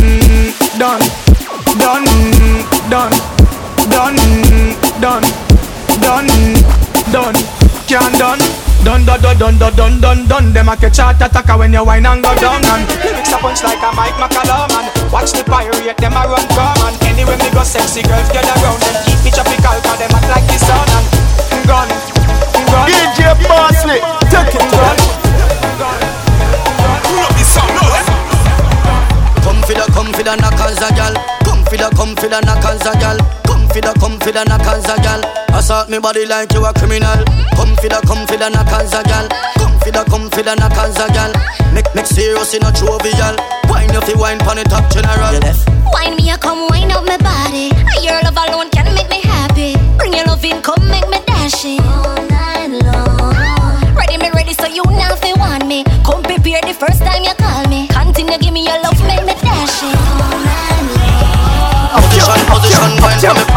Done, 0.78 1.02
done, 1.78 2.06
done, 2.90 3.14
done, 3.90 4.16
done, 5.00 5.22
done, 6.02 6.28
done, 7.12 7.36
can 7.88 8.12
done. 8.18 8.69
Done, 8.84 9.06
done, 9.06 9.22
done, 9.22 9.38
done, 9.38 9.58
done, 9.58 9.76
done, 9.76 10.02
done, 10.02 10.28
done. 10.28 10.54
Them 10.54 10.70
a 10.70 10.76
catch 10.78 10.98
heart 10.98 11.22
attack 11.22 11.48
when 11.58 11.74
you 11.74 11.84
whine 11.84 12.06
and 12.06 12.24
go 12.24 12.34
down. 12.36 12.64
And 12.64 12.88
lyrics 13.04 13.32
a 13.32 13.38
punch 13.38 13.64
like 13.64 13.82
a 13.84 13.92
Mike 13.92 14.16
McCallum. 14.16 14.72
And 14.72 14.88
watch 15.12 15.32
the 15.36 15.44
pirate, 15.44 15.98
them 15.98 16.14
a 16.14 16.24
run 16.28 16.48
come. 16.56 16.80
And 16.88 16.96
anywhere 17.04 17.38
me 17.38 17.50
go, 17.52 17.64
sexy 17.64 18.02
girls 18.04 18.30
get 18.32 18.48
around. 18.48 18.80
and 18.88 18.98
keep 19.04 19.20
me 19.24 19.32
tropical, 19.32 19.78
cause 19.84 20.00
them 20.00 20.16
act 20.16 20.30
like 20.32 20.48
the 20.48 20.58
sun. 20.64 20.88
And 20.96 21.08
gun, 21.68 21.90
gun. 22.72 22.88
DJ 22.88 23.36
Bossley, 23.48 24.00
take 24.32 24.56
it 24.56 24.66
gun. 24.72 25.20
Come 29.44 29.62
for 29.64 29.74
the, 29.74 29.86
come 29.92 30.14
for 30.14 30.24
the 30.24 30.36
knockers 30.36 30.82
a 30.82 30.94
gal. 30.96 31.39
Come 31.70 31.78
for 31.78 31.86
the, 31.86 31.96
come 31.96 32.16
for 32.18 32.26
the 32.26 32.42
knockers 32.42 32.82
a 32.82 32.98
gal. 32.98 33.18
Come 33.46 33.70
for 33.70 33.78
the, 33.78 33.94
come 34.02 34.18
for 34.18 34.34
the 34.34 34.42
knockers 34.42 34.90
a 34.90 34.98
gal. 35.06 35.22
Assault 35.54 35.86
me 35.86 36.00
body 36.02 36.26
like 36.26 36.50
you 36.58 36.66
a 36.66 36.74
criminal. 36.74 37.22
Come 37.54 37.78
for 37.78 37.86
the, 37.86 38.02
come 38.10 38.26
for 38.26 38.42
the 38.42 38.50
knockers 38.50 38.90
a 38.90 39.06
gal. 39.06 39.30
Come 39.62 39.78
for 39.78 39.94
the, 39.94 40.02
come 40.10 40.34
for 40.34 40.42
the 40.42 40.58
knockers 40.58 40.98
a 40.98 41.06
gal. 41.14 41.30
Make, 41.70 41.86
make 41.94 42.10
serious 42.10 42.58
in 42.58 42.66
a 42.66 42.74
jovial. 42.74 43.38
Wine 43.70 43.94
you 43.94 44.02
fi 44.02 44.18
wine 44.18 44.42
pon 44.42 44.58
the 44.58 44.66
top 44.66 44.90
general. 44.90 45.30
Wine 45.94 46.18
me, 46.18 46.34
a 46.34 46.42
come 46.42 46.66
wine 46.74 46.90
up 46.90 47.06
my 47.06 47.22
body. 47.22 47.70
Your 48.02 48.18
love 48.26 48.42
alone 48.50 48.74
can 48.74 48.90
make 48.98 49.06
me 49.14 49.22
happy. 49.22 49.78
Bring 50.02 50.18
your 50.18 50.26
love 50.26 50.42
in, 50.42 50.66
come 50.66 50.82
make 50.90 51.06
me 51.06 51.22
dash 51.30 51.70
it. 51.70 51.86
All 51.86 52.18
night 52.34 52.82
long. 52.82 53.94
Ready 53.94 54.18
me 54.18 54.34
ready, 54.34 54.58
so 54.58 54.66
you 54.66 54.82
now 54.98 55.14
fi 55.22 55.38
want 55.38 55.70
me. 55.70 55.86
Come 56.02 56.26
prepare 56.26 56.66
the 56.66 56.74
first 56.74 57.06
time 57.06 57.22
you 57.22 57.38
call 57.38 57.62
me. 57.70 57.86
Continue 57.94 58.42
give 58.42 58.58
me 58.58 58.66
your 58.66 58.82
love, 58.82 58.89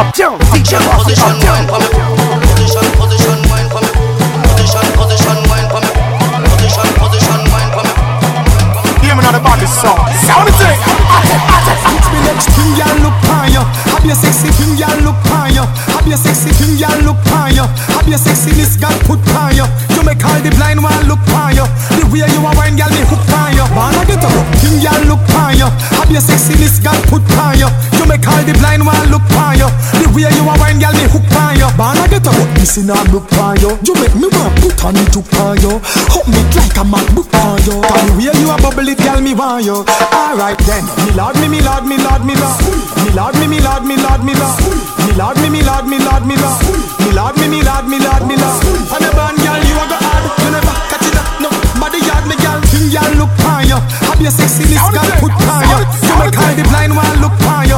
up 0.03 0.15
down, 0.15 0.39
feet 0.51 0.73
up, 0.75 0.83
up, 0.83 1.07
up 1.07 1.15
down. 1.39 1.63
Position, 2.43 2.87
position, 2.99 3.39
wine 3.47 3.71
for 3.71 3.83
me. 3.83 3.91
Position, 4.51 4.87
position, 4.99 5.39
wine 5.47 5.69
for 5.71 5.79
me. 5.79 5.91
Position, 6.43 6.91
position, 6.99 7.41
wine 7.55 7.71
for 7.71 7.87
me. 7.87 7.93
Me 8.99 9.15
song. 9.69 10.03
Thing 12.43 12.75
look. 13.03 13.15
I 13.23 14.03
be 14.03 14.11
a 14.11 14.15
sexy 14.19 14.51
thing 14.59 14.75
look. 15.07 15.15
I 15.31 16.03
be 16.03 16.11
a 16.11 16.17
sexy 16.17 16.51
thing 16.51 16.75
look. 17.07 17.23
I 17.31 18.03
be 18.03 18.13
a 18.13 18.19
sexiness 18.19 18.75
God 18.81 18.99
put 19.07 19.23
on. 19.31 19.55
You 19.55 20.03
make 20.03 20.25
all 20.25 20.41
the 20.43 20.51
blind 20.59 20.83
one 20.83 21.07
look. 21.07 21.23
The 21.23 22.03
way 22.11 22.27
you 22.27 22.43
wine, 22.43 22.75
get 22.75 22.91
thing 24.59 24.83
look. 25.07 25.23
I 25.31 26.05
be 26.09 26.17
a 26.17 26.21
put. 27.07 27.23
You 28.03 28.09
make 28.09 28.27
all 28.27 28.43
the 28.43 28.53
blind 28.59 28.85
one 28.85 29.11
look 29.11 29.22
on 30.13 30.21
you. 30.21 30.29
The 30.29 30.41
are 30.45 30.59
wine, 30.61 30.81
y'all 30.81 30.93
me 30.93 31.05
hook 31.09 31.33
on 31.33 31.57
you. 31.57 31.69
Wanna 31.79 32.05
get 32.09 32.27
up, 32.27 32.37
missing 32.61 32.91
all 32.91 33.05
look 33.09 33.33
on 33.41 33.57
you. 33.61 33.73
You 33.83 33.95
make 33.97 34.15
me 34.15 34.29
want 34.29 34.55
put 34.61 34.85
on 34.85 34.97
it 34.97 35.09
to 35.17 35.21
on 35.41 35.57
you. 35.61 35.81
Hug 36.13 36.27
me 36.29 36.41
like 36.53 36.77
a 36.77 36.85
MacBook 36.85 37.33
on 37.33 37.57
you. 37.65 37.81
The 37.81 38.13
way 38.21 38.35
you 38.37 38.49
a 38.53 38.57
bubble 38.61 38.89
it, 38.89 38.99
girl, 39.01 39.21
me 39.21 39.33
want 39.35 39.65
you. 39.65 39.85
Alright 40.13 40.59
then, 40.69 40.85
me 41.05 41.11
lord, 41.17 41.37
me, 41.41 41.49
me 41.49 41.61
lord, 41.65 41.85
me 41.89 41.97
lord, 41.97 42.23
me 42.25 42.35
lord. 42.37 42.59
Me 43.03 43.11
lord, 43.17 43.35
me, 43.41 43.47
me 43.49 43.59
lord, 43.61 43.85
me 43.85 43.97
lord, 43.97 44.23
me 44.25 44.35
lord. 44.37 44.59
Me 45.03 45.13
lord, 45.17 45.37
me, 45.41 45.49
me 45.49 45.61
lord, 45.65 45.87
me 45.89 45.99
lord, 45.99 46.25
me 46.27 46.37
lord. 46.37 46.61
Me 47.01 47.11
lord, 47.17 47.35
me, 47.41 47.47
me 47.49 47.61
lord, 47.65 47.87
me 47.89 47.99
lord, 47.99 48.23
me 48.29 48.37
lord. 48.37 48.61
And 48.93 49.05
a 49.05 49.11
band, 49.17 49.37
girl, 49.41 49.63
you 49.65 49.77
a 49.81 49.85
go 49.89 49.97
hard. 49.97 50.25
You 50.45 50.51
never 50.53 50.75
catch 50.93 51.07
it 51.09 51.17
up, 51.17 51.29
no. 51.41 51.51
Body 51.81 52.01
yard, 52.05 52.25
me 52.29 52.37
girl, 52.37 52.61
thing, 52.69 52.89
girl, 52.93 53.13
look 53.17 53.33
on 53.49 53.65
you. 53.65 53.79
Have 54.07 54.21
your 54.21 54.33
sexiness, 54.33 54.81
girl, 54.93 55.09
put 55.21 55.33
on 55.33 55.63
you. 55.73 55.79
You 56.05 56.15
make 56.21 56.37
all 56.37 56.53
the 56.53 56.65
blind 56.69 56.93
one 56.97 57.17
look 57.25 57.37
on 57.49 57.65
you. 57.69 57.72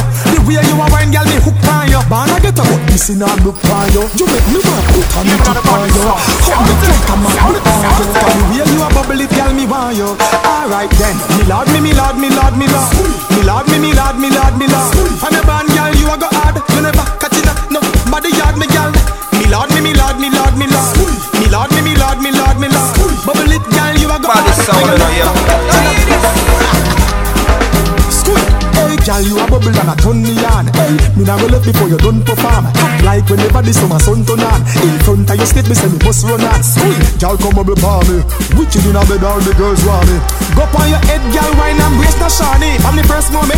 Way 0.44 0.60
you 0.60 0.76
a 0.76 0.84
wine, 0.92 1.08
girl, 1.08 1.24
me 1.24 1.40
hook 1.40 1.56
on 1.72 1.88
you. 1.88 2.00
Banna 2.12 2.36
get 2.36 2.60
up, 2.60 2.68
missing 2.92 3.22
all 3.24 3.32
look 3.40 3.56
on 3.72 3.88
you. 3.96 4.04
You 4.12 4.28
make 4.28 4.48
me 4.52 4.60
want 4.60 4.84
put 4.92 5.08
on 5.16 5.24
up 5.32 5.64
on 5.72 5.88
you. 5.88 6.04
Hug 6.44 6.60
me 6.68 6.74
like 6.84 7.08
a 7.08 7.16
man 7.16 7.32
look 7.48 7.64
on 7.64 7.80
you. 7.96 8.04
And 8.12 8.36
the 8.36 8.44
way 8.52 8.68
you 8.68 8.80
a 8.84 8.88
bubble 8.92 9.20
it, 9.24 9.32
girl, 9.32 9.52
me 9.56 9.64
want 9.64 9.96
you. 9.96 10.12
Alright 10.44 10.92
then, 11.00 11.16
me 11.40 11.48
lord, 11.48 11.68
me, 11.72 11.80
me 11.80 11.92
lord, 11.96 12.20
me 12.20 12.28
lord, 12.28 12.54
me 12.60 12.68
lord. 12.68 12.92
Me 13.32 13.40
lord, 13.48 13.64
me, 13.72 13.78
me 13.80 13.90
lord, 13.96 14.16
me 14.20 14.28
lord, 14.28 14.54
me 14.60 14.68
lord. 14.68 14.92
And 15.24 15.32
a 15.32 15.40
band, 15.48 15.68
girl, 15.72 15.92
you 15.96 16.12
a 16.12 16.16
go 16.20 16.28
hard. 16.36 16.60
You 16.76 16.80
never 16.84 17.04
catch 17.16 17.40
it 17.40 17.48
up, 17.48 17.56
no. 17.72 17.80
Body 18.12 18.28
yard, 18.36 18.60
me 18.60 18.68
girl. 18.68 18.92
Me 19.40 19.48
lord, 19.48 19.72
me, 19.72 19.80
me 19.80 19.96
lord, 19.96 20.20
me 20.20 20.28
lord, 20.28 20.54
me 20.60 20.68
lord. 20.68 20.92
Me 21.40 21.48
lord, 21.48 21.72
me, 21.72 21.80
me 21.80 21.96
lord, 21.96 22.20
me 22.20 22.30
lord, 22.36 22.60
me 22.60 22.68
lord. 22.68 22.92
Bubble 23.24 23.48
it, 23.48 23.64
girl, 23.72 23.96
you 23.96 24.12
a 24.12 24.20
go 24.20 24.28
hard. 24.28 24.44
Baddest 24.44 24.68
sound 24.68 24.92
in 24.92 25.00
here. 25.08 25.24
School. 25.32 26.83
Girl, 29.04 29.20
you 29.20 29.36
a 29.36 29.44
bubble 29.44 29.68
and 29.68 29.92
a 29.92 29.94
turn 30.00 30.24
me 30.24 30.32
on. 30.48 30.64
Hey, 30.72 30.96
me 31.12 31.28
nah 31.28 31.36
go 31.36 31.44
left 31.52 31.68
before 31.68 31.92
you 31.92 32.00
done 32.00 32.24
perform. 32.24 32.64
Like 33.04 33.28
whenever 33.28 33.60
the 33.60 33.68
summer 33.76 34.00
sun 34.00 34.24
turn 34.24 34.40
on. 34.40 34.64
In 34.80 34.96
front 35.04 35.28
of 35.28 35.36
your 35.36 35.44
state, 35.44 35.68
me 35.68 35.76
say 35.76 35.92
me 35.92 36.00
must 36.00 36.24
run 36.24 36.40
on. 36.40 36.64
School. 36.64 36.96
Girl, 37.20 37.36
come 37.36 37.52
bubble 37.52 37.76
for 37.76 38.00
me. 38.08 38.24
Wicked 38.56 38.80
in 38.88 38.96
a 38.96 39.04
bed, 39.04 39.20
all 39.20 39.44
the 39.44 39.52
girls 39.60 39.84
want 39.84 40.08
me. 40.08 40.16
Go 40.56 40.64
on 40.64 40.88
your 40.88 41.04
head, 41.04 41.20
girl, 41.36 41.52
wine 41.60 41.76
and 41.76 41.94
brace 42.00 42.16
the 42.16 42.32
shawny. 42.32 42.80
From 42.80 42.96
the 42.96 43.04
first 43.04 43.28
moment 43.28 43.53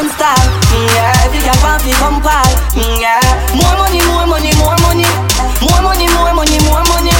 We 0.00 0.06
done 0.08 0.16
style, 0.16 0.48
yeah. 0.96 1.12
Every 1.28 1.40
girl 1.44 1.60
want 1.60 1.84
to 1.84 1.92
come 2.00 2.22
pal, 2.24 2.48
yeah. 2.72 3.20
More 3.52 3.76
money, 3.76 4.00
more 4.08 4.24
money, 4.24 4.48
more 4.56 4.72
money, 4.80 5.04
more 5.60 5.82
money, 5.84 6.08
more 6.08 6.32
money, 6.32 6.56
more 6.64 6.80
money. 6.88 7.12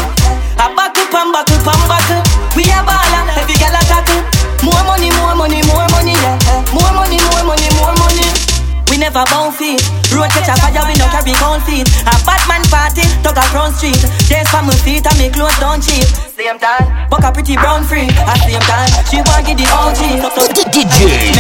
A 0.57 0.73
buckle, 0.73 1.05
pam, 1.13 1.29
buckle, 1.29 1.61
pam, 1.61 1.77
buckle. 1.85 2.25
We 2.57 2.65
a 2.73 2.81
baller, 2.81 3.37
every 3.37 3.53
girl 3.61 3.77
a 3.77 3.85
tackle. 3.85 4.25
More 4.65 4.81
money, 4.89 5.13
more 5.21 5.37
money, 5.37 5.61
more 5.69 5.85
money, 5.93 6.17
yeah. 6.25 6.41
More 6.73 6.93
money, 6.97 7.21
more 7.21 7.45
money, 7.45 7.69
more 7.77 7.93
money. 8.01 8.25
We 8.89 8.97
never 8.97 9.25
bound 9.29 9.57
feet. 9.57 10.00
Road 10.11 10.31
catch 10.35 10.51
a 10.51 10.55
fire, 10.59 10.83
we 10.87 10.95
no 10.99 11.07
carry 11.11 11.35
cold 11.39 11.63
feet. 11.63 11.87
A 12.07 12.15
bad 12.27 12.43
man 12.51 12.63
party, 12.67 13.07
talk 13.23 13.39
a 13.39 13.45
front 13.55 13.75
street. 13.79 14.01
Days 14.27 14.49
for 14.51 14.63
my 14.63 14.75
feet 14.83 15.07
and 15.07 15.17
me 15.19 15.31
clothes 15.31 15.55
don't 15.63 15.79
cheap. 15.83 16.03
Same 16.35 16.59
time, 16.59 16.89
buck 17.09 17.23
a 17.23 17.31
pretty 17.31 17.55
brown 17.55 17.85
free. 17.85 18.09
At 18.27 18.41
same 18.43 18.59
time, 18.67 18.91
she 19.07 19.23
want 19.23 19.47
get 19.47 19.55
the 19.61 19.67
OG. 19.71 20.01
So 20.25 20.29
so 20.35 20.43
DJ 20.73 21.31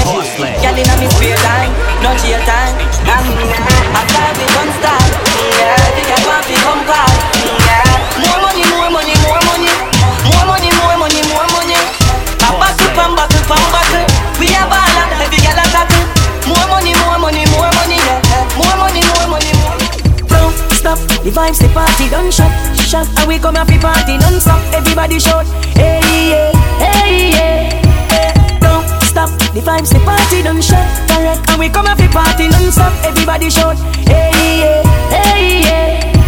Girl 0.62 0.76
inna 0.76 0.94
me 1.00 1.06
spare 1.10 1.40
time, 1.42 1.72
no 2.04 2.14
jail 2.20 2.38
time. 2.46 2.74
And 3.10 3.50
uh, 3.50 3.98
after 3.98 4.28
we 4.38 4.44
done 4.54 4.70
start, 4.78 5.10
yeah, 5.58 5.74
the 5.96 6.02
girl 6.06 6.22
want 6.30 6.44
fi 6.46 6.54
come 6.62 6.82
back. 6.86 7.10
Yeah, 7.42 7.90
more 8.22 8.38
money, 8.44 8.64
more 8.70 8.90
money, 8.92 9.14
more 9.24 9.42
money, 9.50 9.72
more 10.30 10.44
money, 10.46 10.70
more 10.78 10.96
money, 11.00 11.20
more 11.32 11.48
money. 11.58 11.80
A 12.44 12.48
buckle, 12.54 12.90
pam, 12.94 13.18
buckle, 13.18 13.42
pam, 13.50 13.64
buckle. 13.72 13.88
We 13.89 13.89
the 21.30 21.40
vibes, 21.40 21.58
the 21.58 21.68
party 21.68 22.08
don't 22.10 22.32
shut, 22.32 22.50
shut. 22.76 23.06
And 23.18 23.28
we 23.28 23.38
come 23.38 23.54
happy 23.54 23.78
party 23.78 24.18
non-stop, 24.18 24.60
everybody 24.74 25.18
shout, 25.18 25.46
hey 25.76 26.00
yeah, 26.30 26.50
hey 26.78 27.30
yeah. 27.30 28.58
Don't 28.60 28.86
stop, 29.02 29.30
the 29.54 29.60
vibes, 29.60 29.90
the 29.92 30.00
party 30.00 30.42
don't 30.42 30.62
shut, 30.62 30.86
correct. 31.08 31.48
And 31.50 31.58
we 31.60 31.68
come 31.68 31.86
happy 31.86 32.08
party 32.08 32.48
non-stop, 32.48 32.92
everybody 33.04 33.50
shout, 33.50 33.78
hey 34.08 34.32
yeah, 34.60 34.82
hey 35.10 35.60
yeah. 35.62 36.19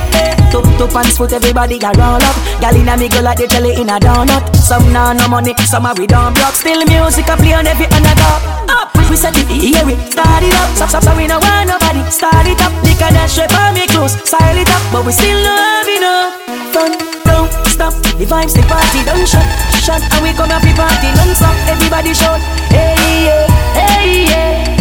Top, 0.52 0.68
top 0.76 0.94
and 1.00 1.08
foot, 1.16 1.32
everybody 1.32 1.78
got 1.78 1.96
roll 1.96 2.20
up. 2.20 2.36
Gal 2.60 2.76
inna 2.76 2.94
me 2.96 3.08
go 3.08 3.22
like 3.22 3.38
they 3.38 3.48
jelly 3.48 3.72
in 3.80 3.88
a 3.88 3.96
donut. 3.96 4.44
Some 4.54 4.92
nah 4.92 5.14
no 5.14 5.26
money, 5.28 5.54
some 5.64 5.86
a 5.86 5.94
we 5.96 6.06
don't 6.06 6.34
block. 6.36 6.52
Still 6.52 6.84
music 6.84 7.28
a 7.28 7.36
play 7.40 7.54
on 7.54 7.66
every 7.66 7.86
another. 7.88 8.36
Up, 8.68 8.92
we 9.08 9.16
set 9.16 9.32
it, 9.32 9.48
here 9.48 9.80
we 9.86 9.96
start 10.12 10.44
it 10.44 10.52
up. 10.60 10.68
Stop, 10.76 10.90
stop, 10.90 11.02
so 11.04 11.16
we 11.16 11.26
no 11.26 11.40
want 11.40 11.72
nobody, 11.72 12.04
start 12.10 12.44
it 12.44 12.60
up. 12.60 12.72
Lick 12.84 13.00
a 13.00 13.08
dash 13.16 13.32
shape 13.32 13.56
on 13.64 13.72
me 13.72 13.86
close, 13.88 14.12
style 14.28 14.58
it 14.60 14.68
up. 14.68 14.82
But 14.92 15.06
we 15.06 15.12
still 15.12 15.40
no 15.40 15.56
have 15.56 15.88
enough 15.88 16.36
fun. 16.76 16.92
Don't 17.24 17.48
stop, 17.72 17.94
the 18.20 18.28
vibes, 18.28 18.52
the 18.52 18.60
party 18.68 19.00
don't 19.08 19.24
shut, 19.24 19.48
shut. 19.80 20.04
And 20.04 20.20
we 20.20 20.36
come 20.36 20.52
happy 20.52 20.76
party 20.76 21.08
non-stop. 21.16 21.56
Everybody 21.64 22.12
everybody 22.12 22.14
shout. 22.14 22.40
Hey 22.70 22.96
yeah, 23.24 23.46
hey 23.72 24.24
yeah. 24.28 24.76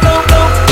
Don't, 0.00 0.26
don't 0.28 0.63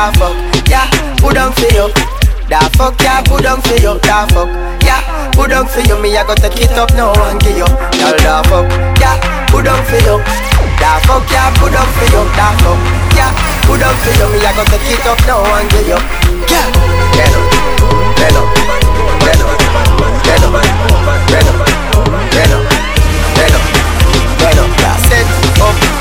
da 0.00 0.12
fuck. 0.12 0.34
Yeah, 0.68 0.88
put 1.20 1.36
on 1.36 1.52
for 1.52 1.68
you. 1.76 1.92
Da 2.48 2.60
fuck 2.76 2.96
ya, 3.02 3.20
put 3.28 3.44
on 3.44 3.60
for 3.60 3.76
you, 3.76 3.98
da 4.00 4.24
fuck. 4.32 4.48
Yeah, 4.80 5.30
put 5.36 5.52
on 5.52 5.66
for 5.68 5.80
you. 5.80 6.00
Me 6.00 6.16
I 6.16 6.24
got 6.24 6.38
to 6.38 6.48
take 6.48 6.70
it 6.70 6.78
up 6.78 6.90
now 6.96 7.12
and 7.28 7.38
give 7.40 7.56
you. 7.56 7.68
Y'all 8.00 8.16
da 8.24 8.40
fuck. 8.48 8.64
Yeah, 8.96 9.20
put 9.52 9.68
on 9.68 9.84
for 9.84 10.00
you. 10.00 10.16
Da 10.80 10.96
fuck 11.04 11.28
ya, 11.28 11.52
put 11.60 11.76
on 11.76 11.88
for 11.92 12.06
you, 12.08 12.22
da 12.32 12.48
fuck. 12.64 12.80
Yeah, 13.12 13.30
put 13.68 13.82
on 13.84 13.94
for 14.00 14.12
you. 14.16 14.26
Me 14.32 14.38
I 14.40 14.56
got 14.56 14.66
to 14.72 14.78
take 14.80 14.96
it 14.96 15.06
up 15.06 15.20
now 15.28 15.44
and 15.44 15.68
give 15.68 15.88
you. 15.92 16.00
Yeah, 16.48 16.64
get 17.12 17.36
up, 17.36 17.44
get 18.16 18.36
up, 18.40 18.48
get 19.20 19.40
up, 19.44 19.58
get 20.24 20.40
up, 20.40 20.54
get 21.28 21.44
up, 21.44 21.89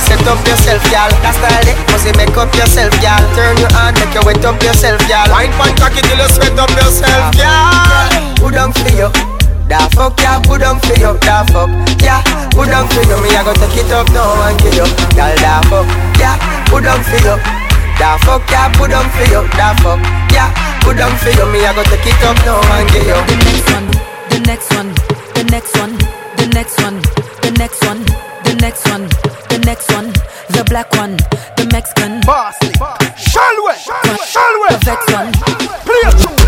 set 0.10 0.26
up 0.26 0.42
yourself, 0.50 0.82
y'all. 0.90 1.14
That's 1.22 1.38
style 1.38 1.70
it. 1.70 1.78
Must 1.94 2.06
you 2.10 2.14
make 2.18 2.34
up 2.34 2.50
yourself, 2.58 2.94
y'all. 3.06 3.22
Turn 3.38 3.54
your 3.62 3.70
hand, 3.78 3.94
make 4.02 4.18
you 4.18 4.26
wet 4.26 4.42
up 4.42 4.58
yourself, 4.66 4.98
y'all. 5.06 5.30
Wine 5.30 5.54
pan 5.54 5.78
cocky 5.78 6.02
till 6.02 6.18
you 6.18 6.30
sweat 6.34 6.58
up 6.58 6.74
yourself, 6.74 7.38
y'all. 7.38 8.50
On 8.50 8.74
for 8.74 8.90
you. 8.90 9.08
Da 9.70 9.88
fuck 9.94 10.20
ya, 10.20 10.42
on 10.50 10.80
for 10.82 10.98
you, 10.98 11.14
da 11.22 11.46
fuck 11.54 11.70
put 12.58 12.74
on 12.74 12.88
for 12.90 13.06
you. 13.06 13.18
Me 13.22 13.30
I 13.38 13.46
go 13.46 13.54
take 13.54 13.78
it 13.78 13.92
up 13.94 14.10
now 14.10 14.42
and 14.50 14.58
give 14.58 14.74
you, 14.74 14.82
y'all 15.14 15.30
da 15.38 15.62
fuck 15.70 15.86
put 16.66 16.88
on 16.90 17.04
for 17.06 17.22
you. 17.22 17.38
Da 18.02 18.18
fuck 18.26 18.50
ya, 18.50 18.66
on 18.66 19.06
for 19.14 19.26
you, 19.30 19.46
da 19.54 19.78
fuck 19.78 20.02
put 20.82 21.00
on 21.00 21.14
for 21.22 21.30
you. 21.30 21.46
Me 21.54 21.62
I 21.62 21.72
go 21.78 21.84
take 21.86 22.02
it 22.02 22.18
up 22.26 22.36
now 22.50 22.58
and 22.82 22.90
give 22.90 23.06
you. 23.06 23.14
The 23.30 23.38
next 23.46 23.70
one, 23.70 23.88
the 24.34 24.40
next 24.50 24.74
one, 24.74 24.90
the 25.38 25.44
next 25.54 25.78
one, 25.78 25.94
the 26.50 26.56
next 26.56 26.82
one, 26.82 27.02
the 27.42 27.52
next 27.60 27.86
one, 27.86 28.04
the 28.44 28.56
next 28.60 28.90
one, 28.90 29.04
the 29.50 29.62
next 29.66 29.92
one, 29.92 30.08
the 30.50 30.66
black 30.68 30.92
one, 30.96 31.16
the 31.58 31.70
Mexican. 31.72 32.22
Boss, 32.22 32.56
Shalwe, 33.18 33.74
Shalwe, 34.26 34.70
the 34.70 34.80
vex 34.84 35.14
one. 35.14 35.32
Play 35.86 36.39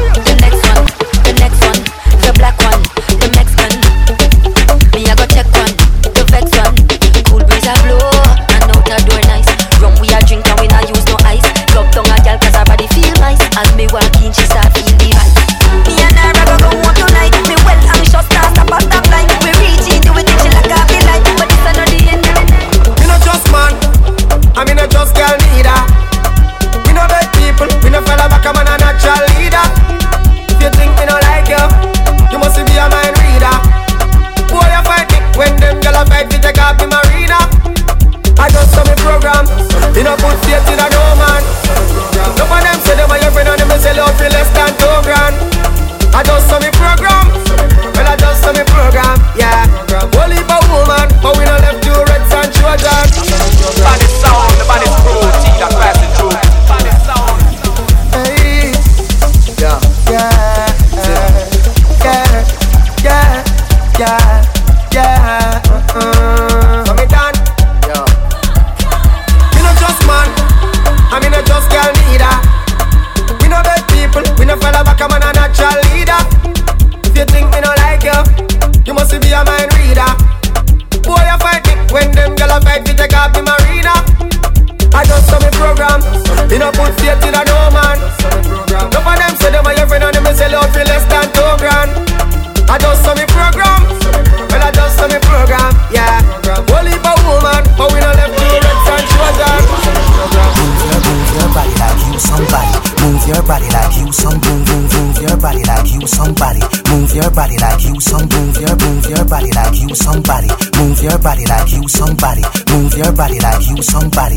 body 111.21 111.45
like 111.45 111.71
you 111.71 111.88
somebody. 111.88 112.41
Move 112.73 112.93
your 112.97 113.12
body 113.13 113.39
like 113.39 113.67
you 113.69 113.81
somebody. 113.81 114.36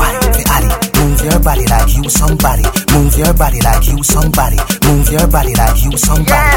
Why 0.00 0.16
the 0.32 0.42
alley? 0.56 0.72
Move 0.98 1.20
your 1.22 1.38
body 1.40 1.66
like 1.66 1.94
you 1.94 2.08
somebody. 2.08 2.64
Move 2.92 3.14
your 3.16 3.34
body 3.34 3.60
like 3.60 3.86
you 3.86 4.02
somebody. 4.02 4.58
Move 4.88 5.08
your 5.10 5.26
body 5.28 5.54
like 5.54 5.84
you 5.84 5.96
somebody. 5.96 6.56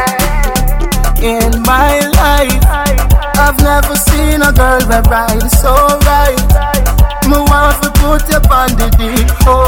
In 1.22 1.51
my 1.64 1.99
life, 2.16 2.64
I've 3.36 3.60
never 3.60 3.95
seen 3.95 4.41
a 4.41 4.51
girl 4.51 4.82
that 4.88 5.08
ride 5.08 5.51
so 5.51 5.74
right. 6.08 6.64
Want 7.54 7.82
to 7.84 7.89
put 8.01 8.28
you 8.30 8.39
on 8.51 8.70
the 8.76 8.89
deep 8.97 9.30
whole 9.43 9.56
oh, 9.56 9.62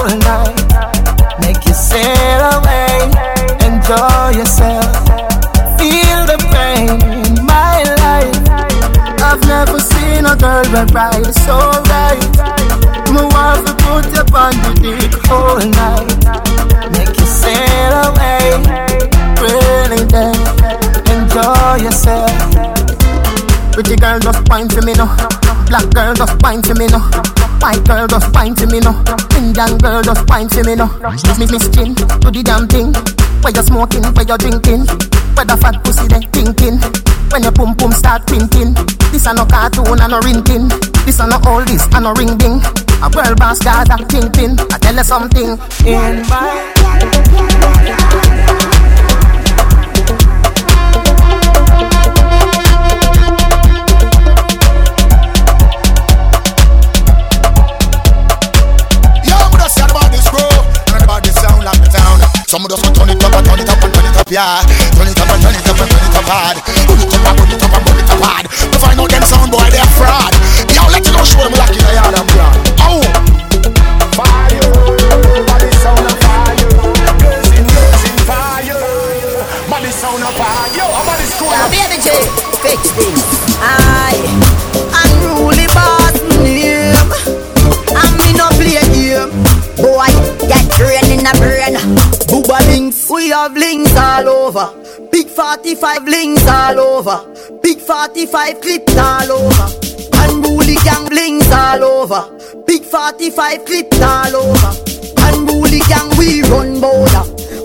wine 26.45 26.61
for 26.61 26.75
me 26.75 26.85
no. 26.85 26.99
White 27.57 27.83
girl 27.85 28.05
just 28.05 28.31
wine 28.35 28.53
for 28.55 28.67
me 28.67 28.79
no. 28.79 28.93
Indian 29.35 29.77
girl 29.79 30.03
just 30.03 30.29
wine 30.29 30.47
for 30.47 30.63
me 30.63 30.75
no. 30.75 30.85
Miss 31.09 31.39
me 31.39 31.47
miss 31.49 31.67
chin, 31.73 31.95
do 31.95 32.29
the 32.29 32.43
damn 32.45 32.67
thing. 32.67 32.93
Where 33.41 33.49
you 33.49 33.63
smoking, 33.65 34.05
where 34.13 34.27
you 34.29 34.37
drinking, 34.37 34.85
where 35.33 35.45
the 35.49 35.57
fat 35.57 35.81
pussy 35.83 36.05
they 36.05 36.21
thinking. 36.29 36.77
When 37.33 37.41
your 37.41 37.51
pum 37.51 37.73
pum 37.75 37.91
start 37.91 38.27
printing, 38.27 38.75
this 39.09 39.25
a 39.25 39.33
no 39.33 39.45
cartoon 39.45 39.99
and 39.99 40.11
no 40.11 40.19
rinting. 40.21 40.69
This 41.01 41.19
a 41.19 41.25
no 41.25 41.41
all 41.49 41.65
this 41.65 41.89
and 41.89 42.05
no 42.05 42.13
ring 42.13 42.37
ding. 42.37 42.61
A 43.01 43.09
world 43.09 43.39
boss 43.41 43.57
got 43.65 43.89
a 43.89 43.97
kingpin. 44.05 44.59
I 44.69 44.77
tell 44.77 44.93
you 44.93 45.03
something 45.03 45.57
in 45.81 46.21
my. 46.29 48.04
up, 64.25 64.31
yeah. 64.31 64.65
Turn 64.97 65.07
it 65.07 65.19
up 65.21 65.29
and 65.29 65.41
turn 65.41 65.53
it 65.53 65.67
up 65.69 65.77
and 65.77 65.89
turn 65.89 66.01
it 66.01 66.17
up 66.17 66.25
hard. 66.25 66.57
Pull 66.89 66.97
it 66.97 67.13
up 67.13 67.25
and 67.29 67.37
pull 67.37 67.51
it 67.53 67.61
up 67.61 67.73
and 67.73 67.85
pull 67.85 67.99
it 68.01 68.09
up 68.09 68.21
hard. 68.25 68.45
To 68.49 68.77
find 68.81 68.97
out 68.99 69.09
them 69.09 69.23
sound 69.23 69.51
boy, 69.53 69.69
they're 69.69 69.85
fraud. 69.97 70.33
Yo, 70.73 70.81
let 70.89 71.05
you 71.05 71.13
know, 71.13 71.21
show 71.21 71.45
them 71.45 71.53
like 71.53 71.77
in 71.77 71.85
the 71.85 71.93
yard. 71.93 72.15
Oh! 72.81 73.05
Fire, 74.17 74.57
body 75.45 75.69
sound 75.77 76.09
fire. 76.25 76.57
Fire. 78.25 78.81
Body 79.69 79.91
sound 79.93 80.25
fire. 80.33 80.69
Yo, 80.73 80.85
I'm 80.89 81.05
baby 81.69 82.01
Aye. 83.61 84.25
Unruly 85.05 85.67
boss, 85.69 86.17
name. 86.41 86.97
and 87.93 88.13
me 88.17 88.33
no 88.33 88.49
play 88.57 88.81
game. 88.89 89.29
Boy, 89.77 90.09
get 90.49 90.65
trained 90.73 91.13
in 91.13 91.27
a 91.27 91.33
brain 91.37 91.77
blings 93.55 93.95
all 93.97 94.29
over. 94.29 94.67
Big 95.11 95.27
45 95.27 96.03
links 96.07 96.47
all 96.47 96.79
over. 96.79 97.17
Big 97.61 97.79
45 97.79 98.61
clips 98.61 98.97
all 98.97 99.31
over. 99.31 99.67
Unruly 100.13 100.75
gang 100.83 101.05
links 101.09 101.51
all 101.51 101.83
over. 101.83 102.21
Big 102.65 102.83
45 102.83 103.65
clips 103.65 104.01
all 104.01 104.35
over. 104.35 104.71
Unruly 105.27 105.79
gang 105.87 106.09
we 106.17 106.41
run 106.43 106.79
border. 106.79 107.23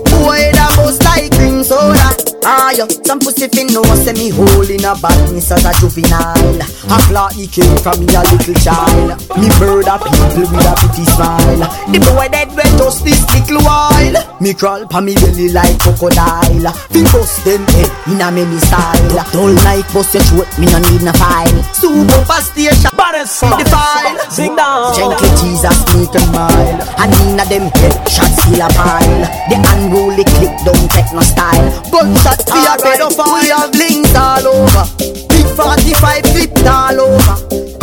Boy 0.09 0.51
that 0.53 0.73
bust 0.75 1.03
like 1.03 1.31
green 1.31 1.63
soda. 1.63 2.30
Ah, 2.43 2.73
yo, 2.73 2.87
some 3.05 3.19
pussy 3.19 3.47
fin 3.47 3.67
know 3.67 3.85
say 4.01 4.13
me 4.13 4.29
hole 4.33 4.65
in 4.65 4.81
a 4.81 4.97
badness 4.97 5.51
as 5.51 5.61
a 5.61 5.71
juvenile. 5.77 6.57
A 6.89 6.97
clock 7.05 7.33
he 7.33 7.45
came 7.45 7.77
from 7.77 8.01
me 8.01 8.09
a 8.17 8.21
little 8.33 8.57
child. 8.57 9.13
Me 9.37 9.45
murder 9.61 9.97
people 10.01 10.49
with 10.49 10.65
a 10.65 10.73
pretty 10.81 11.05
smile. 11.05 11.61
The 11.93 12.01
boy 12.01 12.25
dead 12.33 12.49
when 12.57 12.65
just 12.81 13.05
this 13.05 13.21
little 13.29 13.61
while. 13.61 14.17
Me 14.41 14.53
crawl 14.57 14.87
pa 14.89 15.01
me 15.01 15.13
belly 15.21 15.53
like 15.53 15.77
crocodile. 15.85 16.73
Fi 16.89 17.01
bust 17.13 17.45
them 17.45 17.61
head 17.77 17.91
in 18.09 18.21
a 18.25 18.33
many 18.33 18.57
style. 18.57 19.21
Dull 19.29 19.53
like 19.61 19.85
bust 19.93 20.17
your 20.17 20.25
throat, 20.25 20.49
me 20.57 20.65
no 20.65 20.81
need 20.89 21.05
no 21.05 21.13
file. 21.21 21.61
Super 21.77 22.25
fast 22.25 22.57
station, 22.57 22.89
baddest 22.97 23.37
the 23.37 23.65
file. 23.69 24.17
Sing 24.33 24.55
down. 24.57 24.97
Gently 24.97 25.29
Jesus 25.37 25.77
sneak 25.93 26.15
a 26.17 26.21
mile. 26.33 26.81
And 26.97 27.37
a 27.37 27.45
them 27.45 27.69
head 27.77 27.93
shots 28.09 28.41
still 28.41 28.65
a 28.65 28.69
pile. 28.73 29.29
The 29.45 29.61
unruly 29.61 30.25
click 30.41 30.57
don't 30.65 30.89
take 30.89 31.13
no 31.13 31.21
style. 31.21 31.69
Gunshot 31.93 32.30
we 32.53 32.61
are 32.67 32.77
pedophile. 32.77 33.41
We 33.41 33.49
have 33.49 33.73
links 33.75 34.15
all 34.15 34.47
over. 34.47 34.83
Big 35.29 35.47
45 35.55 36.23
clipped 36.31 36.65
all 36.67 36.99
over. 36.99 37.35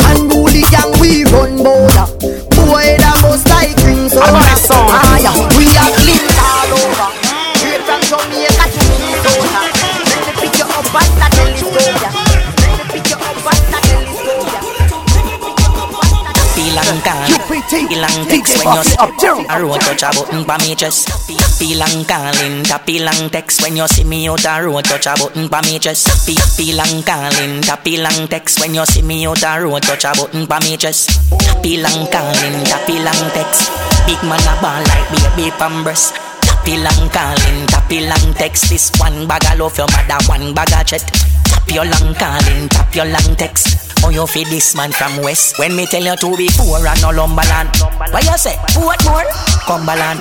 Unruly 0.09 0.63
gang 0.71 0.91
we 0.99 1.23
run 1.25 1.57
border. 1.57 2.07
Boy 2.55 2.97
that 2.97 3.19
bust 3.21 3.47
like 3.49 3.75
green 3.83 4.09
soda. 4.09 5.08
Calling, 17.89 18.29
pilang 18.29 18.29
text 18.29 18.53
when 18.61 18.69
you 18.77 18.83
see 18.85 18.97
a 19.49 19.57
road 19.65 19.81
touch 19.81 20.03
a 20.03 20.09
button 20.13 20.45
pa 20.45 20.57
me 20.61 20.75
chest. 20.75 21.09
Pilang 21.57 22.05
calling, 22.05 22.61
tapilang 22.63 23.31
text 23.31 23.61
when 23.63 23.75
you 23.75 23.87
see 23.87 24.03
me 24.03 24.29
out 24.29 24.45
a 24.45 24.61
road 24.61 24.85
touch 24.85 25.07
a 25.07 25.15
button 25.17 25.49
pa 25.49 25.61
me 25.65 25.79
chest. 25.79 26.05
Pilang 26.53 27.01
calling, 27.01 27.61
tapilang 27.65 28.29
text 28.29 28.59
when 28.61 28.75
you 28.75 28.85
see 28.85 29.01
me 29.01 29.25
out 29.25 29.41
a 29.41 29.65
road 29.65 29.81
touch 29.81 30.05
a 30.05 30.13
button 30.13 30.45
pa 30.45 30.59
me 30.61 30.77
chest. 30.77 31.09
Pilang 31.65 32.05
calling, 32.13 32.61
tapilang 32.69 33.33
text. 33.33 33.71
Big 34.05 34.21
man 34.21 34.37
a 34.45 34.53
ball 34.61 34.83
like 34.85 35.09
baby 35.09 35.49
Pampers. 35.57 36.13
Tapilang 36.45 37.09
calling, 37.09 37.65
tapilang 37.73 38.37
text. 38.37 38.69
This 38.69 38.91
one 39.01 39.25
bag 39.27 39.41
of 39.49 39.57
love 39.57 39.77
your 39.77 39.89
mother, 39.89 40.21
one 40.29 40.53
bag 40.53 40.71
of 40.77 40.85
chat. 40.85 41.01
Tap 41.49 41.65
your 41.73 41.85
long 41.85 42.13
calling, 42.13 42.69
tap 42.69 42.93
your 42.93 43.09
long 43.09 43.33
text. 43.33 43.88
Oh, 44.03 44.09
you 44.09 44.25
feed 44.27 44.47
this 44.47 44.75
man 44.75 44.91
from 44.91 45.21
west. 45.21 45.59
When 45.59 45.75
me 45.75 45.85
tell 45.85 46.03
you 46.03 46.15
to 46.15 46.37
be 46.37 46.47
poor 46.55 46.85
and 46.85 47.01
no 47.01 47.09
lumberland. 47.09 47.69
Why 48.11 48.21
you 48.21 48.37
say, 48.37 48.55
what 48.79 49.03
more? 49.05 49.25
Cumberland. 49.67 50.19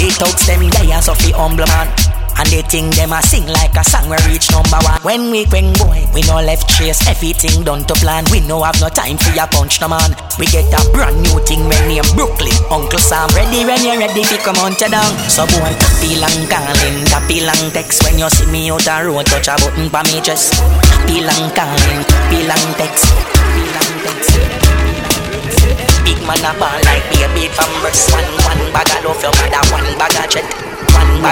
It 0.00 0.14
talks 0.14 0.46
them 0.46 0.68
there 0.70 1.02
so 1.02 1.14
the 1.14 1.32
humble 1.36 1.66
man. 1.66 2.19
And 2.38 2.48
they 2.48 2.62
think 2.62 2.94
them 2.94 3.12
a 3.12 3.22
sing 3.22 3.46
like 3.46 3.74
a 3.76 3.84
song 3.84 4.08
we 4.08 4.16
reach 4.28 4.50
number 4.52 4.78
one. 4.84 5.00
When 5.02 5.30
we 5.30 5.44
queng 5.46 5.74
boy, 5.78 6.06
we 6.14 6.22
no 6.28 6.38
left 6.38 6.68
chase. 6.70 7.00
Everything 7.08 7.64
done 7.64 7.84
to 7.84 7.94
plan. 7.98 8.24
We 8.30 8.40
no 8.40 8.62
have 8.62 8.80
no 8.80 8.88
time 8.88 9.18
for 9.18 9.32
your 9.34 9.46
punch 9.48 9.80
no 9.80 9.88
man. 9.88 10.14
We 10.38 10.46
get 10.46 10.70
a 10.72 10.80
brand 10.92 11.20
new 11.22 11.38
thing 11.44 11.66
when 11.68 11.84
name 11.88 12.06
Brooklyn. 12.14 12.56
Uncle 12.70 12.98
Sam 12.98 13.28
ready 13.34 13.64
when 13.64 13.82
you're 13.84 13.98
ready 13.98 14.24
fi 14.24 14.36
come 14.38 14.60
on 14.64 14.72
to 14.80 14.88
down. 14.88 15.12
So 15.28 15.44
boy, 15.46 15.72
tappy 15.76 16.16
lang 16.16 16.38
calling, 16.48 17.04
tappy 17.10 17.44
lang 17.44 17.70
text 17.72 18.04
when 18.04 18.18
you 18.18 18.30
see 18.30 18.46
me 18.50 18.70
out 18.70 18.86
a 18.88 19.04
road 19.04 19.26
touch 19.26 19.48
a 19.48 19.56
button 19.60 19.90
pa 19.90 20.02
me 20.08 20.20
chest. 20.20 20.54
Tappy 20.56 21.20
lang 21.20 21.50
calling, 21.52 22.00
tappy 22.08 22.46
lang 22.46 22.64
text, 22.78 23.04
tappy 23.10 23.64
lang 23.74 23.92
text. 24.04 24.32
Big 26.04 26.20
man 26.26 26.40
a 26.40 26.52
ball 26.58 26.80
like 26.84 27.04
baby 27.12 27.48
pampers 27.54 28.10
One, 28.10 28.24
one 28.48 28.72
bag 28.72 28.88
of 28.98 29.04
love 29.04 29.22
your 29.22 29.32
mother, 29.36 29.62
one 29.72 29.98
bag 29.98 30.24
of 30.24 30.30
check 30.30 30.69
One 30.94 31.22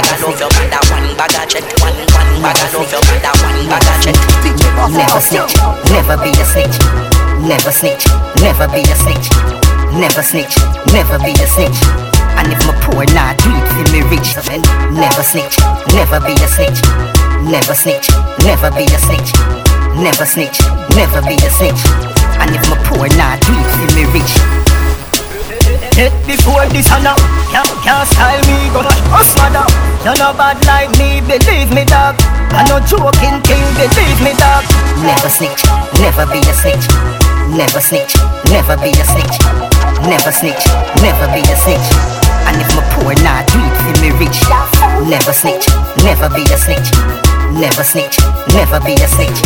Never 4.94 5.20
snitch, 5.20 5.54
never 5.90 6.16
be 6.22 6.30
a 6.30 6.44
snitch. 6.44 6.76
Never 7.42 7.72
snitch, 7.72 8.04
never 8.40 8.66
be 8.68 8.82
a 8.82 8.96
snitch. 8.96 9.28
Never 9.94 10.22
snitch, 10.22 10.54
never 10.92 11.18
be 11.18 11.32
a 11.32 11.46
snitch. 11.46 11.80
And 12.38 12.52
if 12.52 12.60
my 12.66 12.74
poor 12.86 13.04
not 13.14 13.38
do 13.42 13.50
it 13.50 13.66
for 13.74 13.86
me 13.90 14.02
rich, 14.06 14.36
never 14.94 15.22
snitch, 15.22 15.56
never 15.90 16.20
be 16.20 16.34
a 16.38 16.48
snitch. 16.48 16.80
Never 17.42 17.74
snitch, 17.74 18.08
never 18.44 18.70
be 18.70 18.84
a 18.84 18.98
snitch. 18.98 19.32
Never 19.96 20.26
snitch, 20.26 20.58
never 20.94 21.22
be 21.22 21.34
a 21.34 21.50
snitch. 21.50 21.82
And 22.38 22.54
if 22.54 22.62
poor 22.84 23.08
not 23.16 23.40
do 23.40 23.52
it 23.52 23.70
for 23.74 23.88
me 23.96 24.04
rich. 24.14 24.77
Hit 25.98 26.14
before 26.30 26.62
this 26.70 26.86
and 26.94 27.02
now 27.02 27.18
Can't, 27.50 27.66
can't 27.82 28.06
style 28.06 28.38
me, 28.46 28.70
go 28.70 28.86
us 28.86 29.34
mother 29.34 29.66
You're 30.06 30.14
not 30.14 30.38
bad 30.38 30.62
like 30.62 30.94
me, 30.94 31.18
believe 31.26 31.74
me 31.74 31.82
dog 31.82 32.14
I 32.54 32.62
no 32.70 32.78
joking 32.86 33.42
king, 33.42 33.66
believe 33.74 34.20
me 34.22 34.30
dog 34.38 34.62
Never 35.02 35.28
snitch, 35.28 35.62
never 35.98 36.26
be 36.26 36.38
a 36.38 36.54
snitch. 36.54 36.86
Never 37.54 37.80
snitch, 37.80 38.14
never 38.50 38.76
be 38.76 38.90
a 38.90 39.04
snitch. 39.06 39.38
Never 40.02 40.32
snitch, 40.32 40.66
never 41.00 41.26
be 41.32 41.40
a 41.40 41.56
snitch. 41.56 41.88
And 42.44 42.60
if 42.60 42.68
my 42.76 42.82
poor 42.92 43.14
not 43.22 43.46
do 43.46 43.58
it 43.62 44.00
me 44.02 44.10
rich. 44.18 44.42
Never 45.08 45.32
snitch, 45.32 45.66
never 46.04 46.28
be 46.28 46.42
a 46.52 46.58
snitch. 46.58 46.90
Never 47.54 47.84
snitch, 47.84 48.18
never 48.52 48.80
be 48.80 48.94
a 48.94 49.08
snitch. 49.08 49.40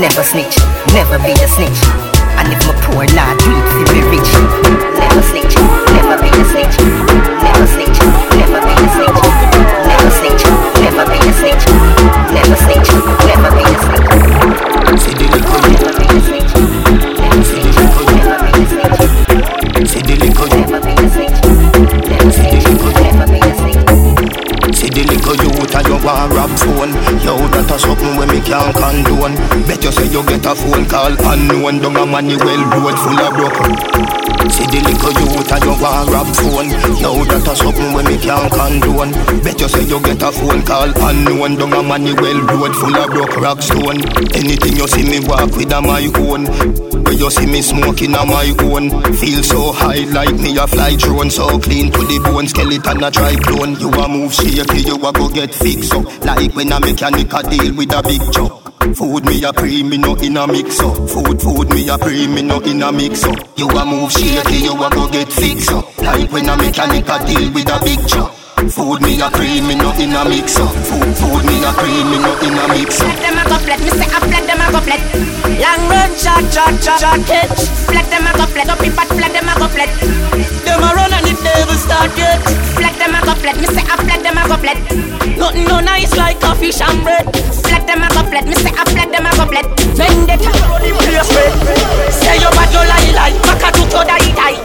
Never 0.00 0.22
snitch, 0.22 0.56
never 0.94 1.18
be 1.18 1.32
a 1.32 1.48
snitch. 1.48 2.15
And 2.36 2.52
if 2.52 2.60
my 2.66 2.72
poor 2.84 3.04
not 3.16 3.36
it 3.40 3.66
for 3.72 3.86
me 3.92 4.00
rich. 4.12 4.30
Never 4.96 5.22
snitch, 5.22 5.56
never 5.96 6.16
be 6.20 6.28
a 6.28 6.44
snitch. 6.44 6.76
Never 7.42 7.66
snitch, 7.66 7.98
never 8.36 8.60
be 8.60 8.72
a 8.72 8.88
snitch. 8.94 9.18
Never 9.88 10.10
snitch, 10.12 10.44
never 10.80 11.04
be 11.08 11.16
a 11.16 11.32
snitch. 11.32 11.64
Never 12.32 12.56
snitch, 12.56 12.90
never 13.26 13.50
be 13.56 13.62
a 13.64 13.76
snitch. 13.80 14.08
See 15.02 15.14
the 15.14 15.26
little 15.32 15.60
snitch. 16.26 16.52
See 17.46 17.60
the 17.60 17.72
little 17.72 17.96
snitch. 18.66 19.26
See 19.88 20.02
the 20.02 20.14
little 20.16 20.46
Never 20.46 20.80
be 20.80 20.92
a 20.92 21.08
snitch. 21.10 21.40
Never 22.08 22.55
the 24.96 25.04
little 25.12 25.36
youth 25.36 25.76
and 25.76 25.86
you 25.88 25.98
want 26.00 26.32
rap 26.32 26.48
phone 26.56 26.92
Yo, 27.20 27.36
that 27.52 27.68
a 27.68 27.76
something 27.76 28.16
when 28.16 28.28
me 28.32 28.40
can't 28.40 28.72
condone. 28.72 29.36
Bet 29.68 29.84
you 29.84 29.92
say 29.92 30.08
you 30.08 30.24
get 30.24 30.46
a 30.48 30.56
phone 30.56 30.88
call 30.88 31.12
unknown. 31.12 31.84
Down 31.84 31.96
a 32.00 32.04
Manuel 32.08 32.62
road 32.72 32.96
full 32.96 33.20
of 33.20 33.32
broke 33.36 33.60
See 34.48 34.64
the 34.72 34.80
little 34.80 35.12
youth 35.20 35.52
and 35.52 35.64
you 35.68 35.74
want 35.76 36.08
rap 36.08 36.28
phone 36.40 36.70
Yo, 36.96 37.12
that 37.28 37.44
a 37.44 37.52
something 37.52 37.92
when 37.92 38.08
me 38.08 38.16
can't 38.16 38.48
condone. 38.48 39.12
Bet 39.44 39.60
you 39.60 39.68
say 39.68 39.84
you 39.84 40.00
get 40.00 40.22
a 40.22 40.32
phone 40.32 40.62
call 40.64 40.88
unknown. 40.88 41.60
Down 41.60 41.76
a 41.76 41.82
Manuel 41.82 42.40
road 42.48 42.72
full 42.72 42.96
of 42.96 43.10
broke 43.12 43.36
rock 43.36 43.60
stone. 43.60 44.00
Anything 44.32 44.80
you 44.80 44.88
see 44.88 45.04
me 45.04 45.20
walk 45.28 45.52
with 45.52 45.76
a 45.76 45.80
my 45.82 46.08
own. 46.24 46.46
Where 47.04 47.14
you 47.14 47.28
see 47.30 47.46
me 47.46 47.60
smoking 47.60 48.14
a 48.14 48.24
my 48.24 48.48
own. 48.64 48.90
Feel 49.18 49.42
so 49.42 49.72
high 49.72 50.08
like 50.14 50.34
me 50.38 50.56
a 50.56 50.66
fly 50.66 50.94
drone. 50.96 51.28
So 51.28 51.58
clean 51.58 51.90
to 51.92 52.00
the 52.06 52.18
bone 52.22 52.46
skeleton 52.48 53.02
a 53.02 53.10
try 53.10 53.34
clone 53.36 53.74
You 53.82 53.90
a 53.90 54.08
move 54.08 54.32
shaky, 54.32 54.85
you 54.86 54.96
a 54.96 55.12
go 55.12 55.28
get 55.28 55.54
fixed 55.54 55.92
up. 55.92 56.04
Like 56.24 56.54
when 56.54 56.72
a 56.72 56.80
mechanic 56.80 57.32
a 57.32 57.42
deal 57.42 57.74
with 57.74 57.92
a 57.92 58.02
big 58.02 58.22
truck. 58.32 58.66
Food 58.94 59.24
me 59.26 59.42
a 59.42 59.52
pre, 59.52 59.82
me 59.82 59.98
no 59.98 60.14
in 60.16 60.36
a 60.36 60.46
mix 60.46 60.80
up. 60.80 60.96
Food, 61.08 61.42
food 61.42 61.68
me 61.70 61.88
a 61.88 61.98
pre, 61.98 62.26
me 62.28 62.42
no 62.42 62.60
in 62.60 62.82
a 62.82 62.92
mix 62.92 63.24
up. 63.24 63.36
You 63.58 63.68
a 63.68 63.84
move 63.84 64.12
shaky, 64.12 64.62
you 64.62 64.72
a 64.72 64.88
go 64.90 65.10
get 65.10 65.28
fixed 65.32 65.72
up. 65.72 65.84
Like 65.98 66.30
when 66.30 66.48
a 66.48 66.56
mechanic 66.56 67.08
a 67.08 67.18
deal 67.26 67.52
with 67.52 67.68
a 67.68 67.78
big 67.84 68.06
truck. 68.06 68.32
Food 68.70 69.02
me 69.02 69.20
a 69.20 69.28
pre, 69.30 69.60
me 69.60 69.74
no 69.74 69.92
in 69.98 70.14
a 70.14 70.24
mix 70.28 70.56
up. 70.58 70.70
Food, 70.86 71.16
food 71.18 71.44
me 71.44 71.64
a 71.64 71.72
pre, 71.74 72.04
me 72.06 72.18
no 72.22 72.32
in 72.40 72.54
a 72.54 72.68
mix 72.68 73.00
up. 73.00 73.10
Flat 73.10 73.20
Them 73.22 73.38
a 73.38 73.44
go 73.48 73.58
flat, 73.58 73.80
me 73.80 73.90
say 73.90 74.06
a 74.06 74.18
flat, 74.22 74.46
them 74.46 74.60
a 74.60 74.72
go 74.72 74.80
flat. 74.80 75.02
Long 75.60 75.82
run, 75.90 76.10
shot, 76.16 76.44
shot, 76.52 76.74
shot, 76.82 77.00
shot, 77.00 77.26
catch. 77.26 77.60
Flat, 77.90 78.06
them 78.10 78.26
a 78.26 78.32
go 78.38 78.46
flat, 78.46 78.68
up 78.68 78.82
in 78.82 78.92
pot, 78.92 79.08
flat, 79.08 79.32
them 79.32 79.48
a 79.48 79.58
go 79.58 79.68
flat. 79.68 80.55
Them 80.76 80.84
a 80.84 80.92
run 80.92 81.08
and 81.08 81.24
it 81.24 81.40
never 81.40 81.72
start 81.72 82.12
yet. 82.20 82.36
Flat, 82.76 82.92
them 83.00 83.16
a 83.16 83.24
go 83.24 83.32
flat, 83.40 83.56
me 83.56 83.64
say 83.64 83.80
a 83.80 83.96
flat, 83.96 84.20
them 84.20 84.36
a 84.36 84.44
go 84.44 84.60
flat. 84.60 84.76
Nothing 85.40 85.64
no 85.72 85.80
nice 85.80 86.12
like 86.20 86.36
a 86.44 86.52
fish 86.52 86.84
and 86.84 87.00
bread. 87.00 87.24
Flat, 87.64 87.88
them 87.88 88.04
a 88.04 88.12
go 88.12 88.20
flat, 88.28 88.44
me 88.44 88.52
say 88.60 88.76
a 88.76 88.84
flat, 88.84 89.08
them 89.08 89.24
a 89.24 89.32
go 89.40 89.48
flat. 89.48 89.64
Vendetta, 89.96 90.52
running 90.68 90.92
place 91.00 91.32
red. 91.32 91.56
Say 92.12 92.36
you 92.36 92.52
bad, 92.52 92.68
you 92.76 92.84
lie, 92.84 93.08
lie. 93.16 93.36
Maka 93.48 93.72
to 93.72 93.88
to 93.88 94.00
die, 94.04 94.28
die. 94.36 94.60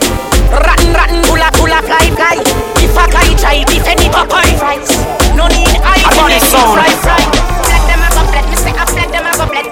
Rotten, 0.52 0.92
rotten, 0.92 1.24
bulla, 1.24 1.48
bulla, 1.56 1.80
fly, 1.80 2.12
fly. 2.12 2.36
If 2.76 2.92
a 2.92 3.04
guy 3.08 3.32
try, 3.40 3.64
beef 3.72 3.88
any 3.88 4.12
Popeye 4.12 4.52
fries. 4.60 4.92
No 5.32 5.48
need 5.48 5.80
eye, 5.80 6.04
I 6.04 6.12
got 6.12 6.28
this 6.28 6.44
sound. 6.52 6.76
fry, 6.76 6.92
fry. 7.00 7.24
Flat, 7.64 7.82
them 7.88 8.04
a 8.04 8.08
go 8.12 8.22
flat, 8.28 8.44
me 8.52 8.56
say 8.60 8.76
a 8.76 8.84
flat, 8.84 9.08
them 9.08 9.24
a 9.24 9.32
go 9.32 9.48
flat. 9.48 9.64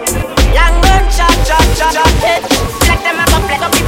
Long 0.56 0.76
run, 0.88 1.04
shot, 1.12 1.36
shot, 1.44 1.68
shot, 1.76 1.92
shot, 1.92 2.08
hit. 2.24 2.40
Flat, 2.80 2.96
them 3.04 3.20
a 3.20 3.28
go 3.28 3.44
flat, 3.44 3.60
up 3.60 3.76
in 3.76 3.84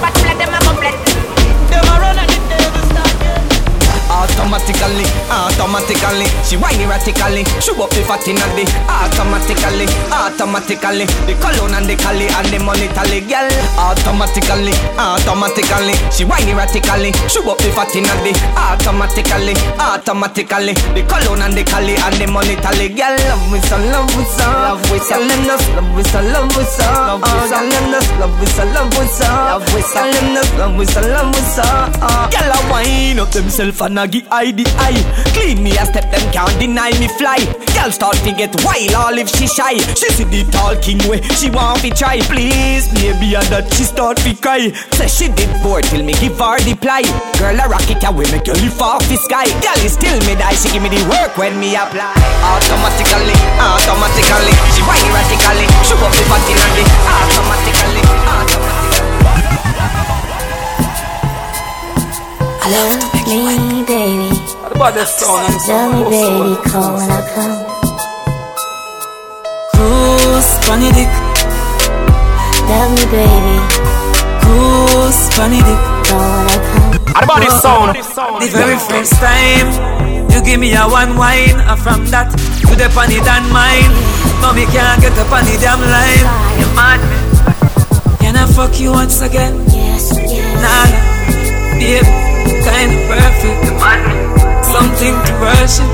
Automatically, 4.52 5.08
automatically 5.32 6.28
She 6.44 6.60
whine 6.60 6.76
erratically, 6.76 7.40
show 7.64 7.72
up 7.80 7.88
the 7.96 8.04
fat 8.04 8.28
inna 8.28 8.44
the 8.52 8.68
automatically, 8.84 9.88
automatically. 10.12 11.08
The 11.24 11.32
cologne 11.40 11.72
and 11.72 11.88
the 11.88 11.96
cali 11.96 12.28
and 12.28 12.52
the 12.52 12.60
money 12.60 12.92
tally, 12.92 13.24
girl. 13.24 13.48
Automatically, 13.80 14.76
automatically. 15.00 15.96
She 16.12 16.28
whine 16.28 16.44
erratically, 16.52 17.16
show 17.32 17.48
up 17.48 17.64
the 17.64 17.72
fat 17.72 17.96
inna 17.96 18.12
the 18.20 18.36
automatically, 18.52 19.56
automatically. 19.80 20.76
The 20.92 21.00
cologne 21.08 21.48
and 21.48 21.56
the 21.56 21.64
cali 21.64 21.96
and 21.96 22.16
the 22.20 22.28
money 22.28 22.60
tally, 22.60 22.92
girl. 22.92 23.16
Love 23.32 23.48
with 23.48 23.64
some, 23.64 23.88
love 23.88 24.12
with 24.12 24.28
some, 24.36 24.52
love 24.52 24.84
with 24.92 25.00
some, 25.00 25.24
love 25.32 25.96
with 25.96 26.04
some, 26.12 26.28
love 26.28 26.52
with 26.52 26.68
some, 26.68 26.92
love 27.08 27.24
with 27.24 27.32
oh, 27.32 27.48
some, 27.48 27.72
love 28.20 28.36
with 28.36 28.52
some, 28.52 28.68
love 28.68 28.92
with 29.00 29.16
some, 29.16 29.32
love 29.48 29.64
with 29.72 29.88
some, 29.88 30.12
love 30.60 30.76
with 30.76 30.92
some, 30.92 31.08
love 31.08 31.32
with 31.32 31.48
some. 31.56 31.88
Girl, 32.28 32.52
I 32.52 32.60
wind 32.68 33.16
up 33.16 33.32
themself 33.32 33.80
and 33.80 33.96
I 33.96 34.06
give 34.12 34.28
I 34.42 34.50
the 34.50 34.66
eye. 34.82 34.98
Clean 35.38 35.62
me 35.62 35.70
a 35.78 35.86
step, 35.86 36.10
them 36.10 36.26
can't 36.34 36.50
deny 36.58 36.90
me 36.98 37.06
fly. 37.14 37.38
Girl 37.78 37.94
start 37.94 38.18
to 38.26 38.34
get 38.34 38.50
wild, 38.66 38.90
all 38.98 39.14
if 39.14 39.30
she 39.30 39.46
shy. 39.46 39.78
She 39.94 40.10
see 40.10 40.26
the 40.26 40.42
tall 40.50 40.74
king 40.82 40.98
way, 41.06 41.22
she 41.38 41.46
want 41.46 41.86
to 41.86 41.94
try. 41.94 42.18
Please, 42.26 42.90
baby, 42.90 43.38
and 43.38 43.46
that 43.54 43.70
she 43.78 43.86
start 43.86 44.18
to 44.26 44.34
cry. 44.42 44.74
Say 44.98 45.06
she 45.06 45.26
did 45.30 45.46
bored 45.62 45.86
till 45.86 46.02
me 46.02 46.18
give 46.18 46.42
her 46.42 46.58
the 46.58 46.74
ply. 46.74 47.06
Girl, 47.38 47.54
a 47.54 47.70
rock 47.70 47.86
it 47.86 48.02
away, 48.02 48.26
make 48.34 48.50
her 48.50 48.58
lift 48.58 48.82
off 48.82 49.06
the 49.06 49.14
sky. 49.14 49.46
Girl, 49.62 49.78
is 49.86 49.94
still 49.94 50.18
me 50.26 50.34
die, 50.34 50.58
she 50.58 50.74
give 50.74 50.82
me 50.82 50.90
the 50.90 51.06
work 51.06 51.38
when 51.38 51.54
me 51.62 51.78
apply. 51.78 52.10
Automatically, 52.42 53.38
automatically, 53.62 54.54
she 54.74 54.82
whine 54.82 55.06
erratically. 55.06 55.70
She 55.86 55.94
up 55.94 56.10
the 56.10 56.26
body 56.26 56.50
automatically, 56.58 56.82
automatically. 57.06 58.61
Love 62.62 63.26
me, 63.26 63.82
baby. 63.82 64.30
What 64.62 64.76
about 64.76 64.94
the 64.94 65.04
sound 65.04 65.50
and 65.50 65.60
Tell 65.66 65.90
me, 65.90 66.02
baby, 66.06 66.54
come 66.70 66.94
when 66.94 67.10
I 67.10 67.20
come. 67.34 67.58
Cruise, 69.74 70.50
funny 70.62 70.90
dick. 70.94 71.10
Tell 72.70 72.88
me, 72.94 73.04
baby, 73.10 73.56
Cruise, 74.46 75.20
funny 75.34 75.58
dick. 75.58 75.82
come 76.06 76.22
when 76.22 76.46
I 76.46 76.58
come. 76.70 76.92
What 77.12 77.24
about 77.24 77.40
the 77.42 77.50
sound? 77.50 77.96
The 78.40 78.48
very 78.54 78.78
first 78.78 79.12
time 79.18 79.66
you 80.30 80.40
give 80.46 80.60
me 80.60 80.72
a 80.74 80.86
one 80.86 81.16
wine, 81.18 81.58
and 81.58 81.80
from 81.82 82.06
that 82.14 82.30
to 82.30 82.74
the 82.78 82.88
funny 82.94 83.18
than 83.26 83.42
mine. 83.50 83.90
Now 84.38 84.52
me 84.54 84.66
can't 84.70 85.02
get 85.02 85.18
up 85.18 85.32
on 85.34 85.42
the 85.50 85.58
damn 85.58 85.82
line. 85.82 86.26
You 86.62 86.66
mad 86.78 87.02
me? 87.10 87.18
Can 88.22 88.36
I 88.36 88.46
fuck 88.46 88.78
you 88.78 88.92
once 88.92 89.20
again? 89.20 89.58
Yes, 89.74 90.14
yes. 90.14 90.62
Nah, 90.62 90.86
babe, 91.78 92.21
kinda 92.66 92.96
perfect. 93.08 93.58
You 93.66 93.72
mad 93.78 94.00
me? 94.06 94.14
Something 94.62 95.14
to 95.14 95.32
worship. 95.42 95.88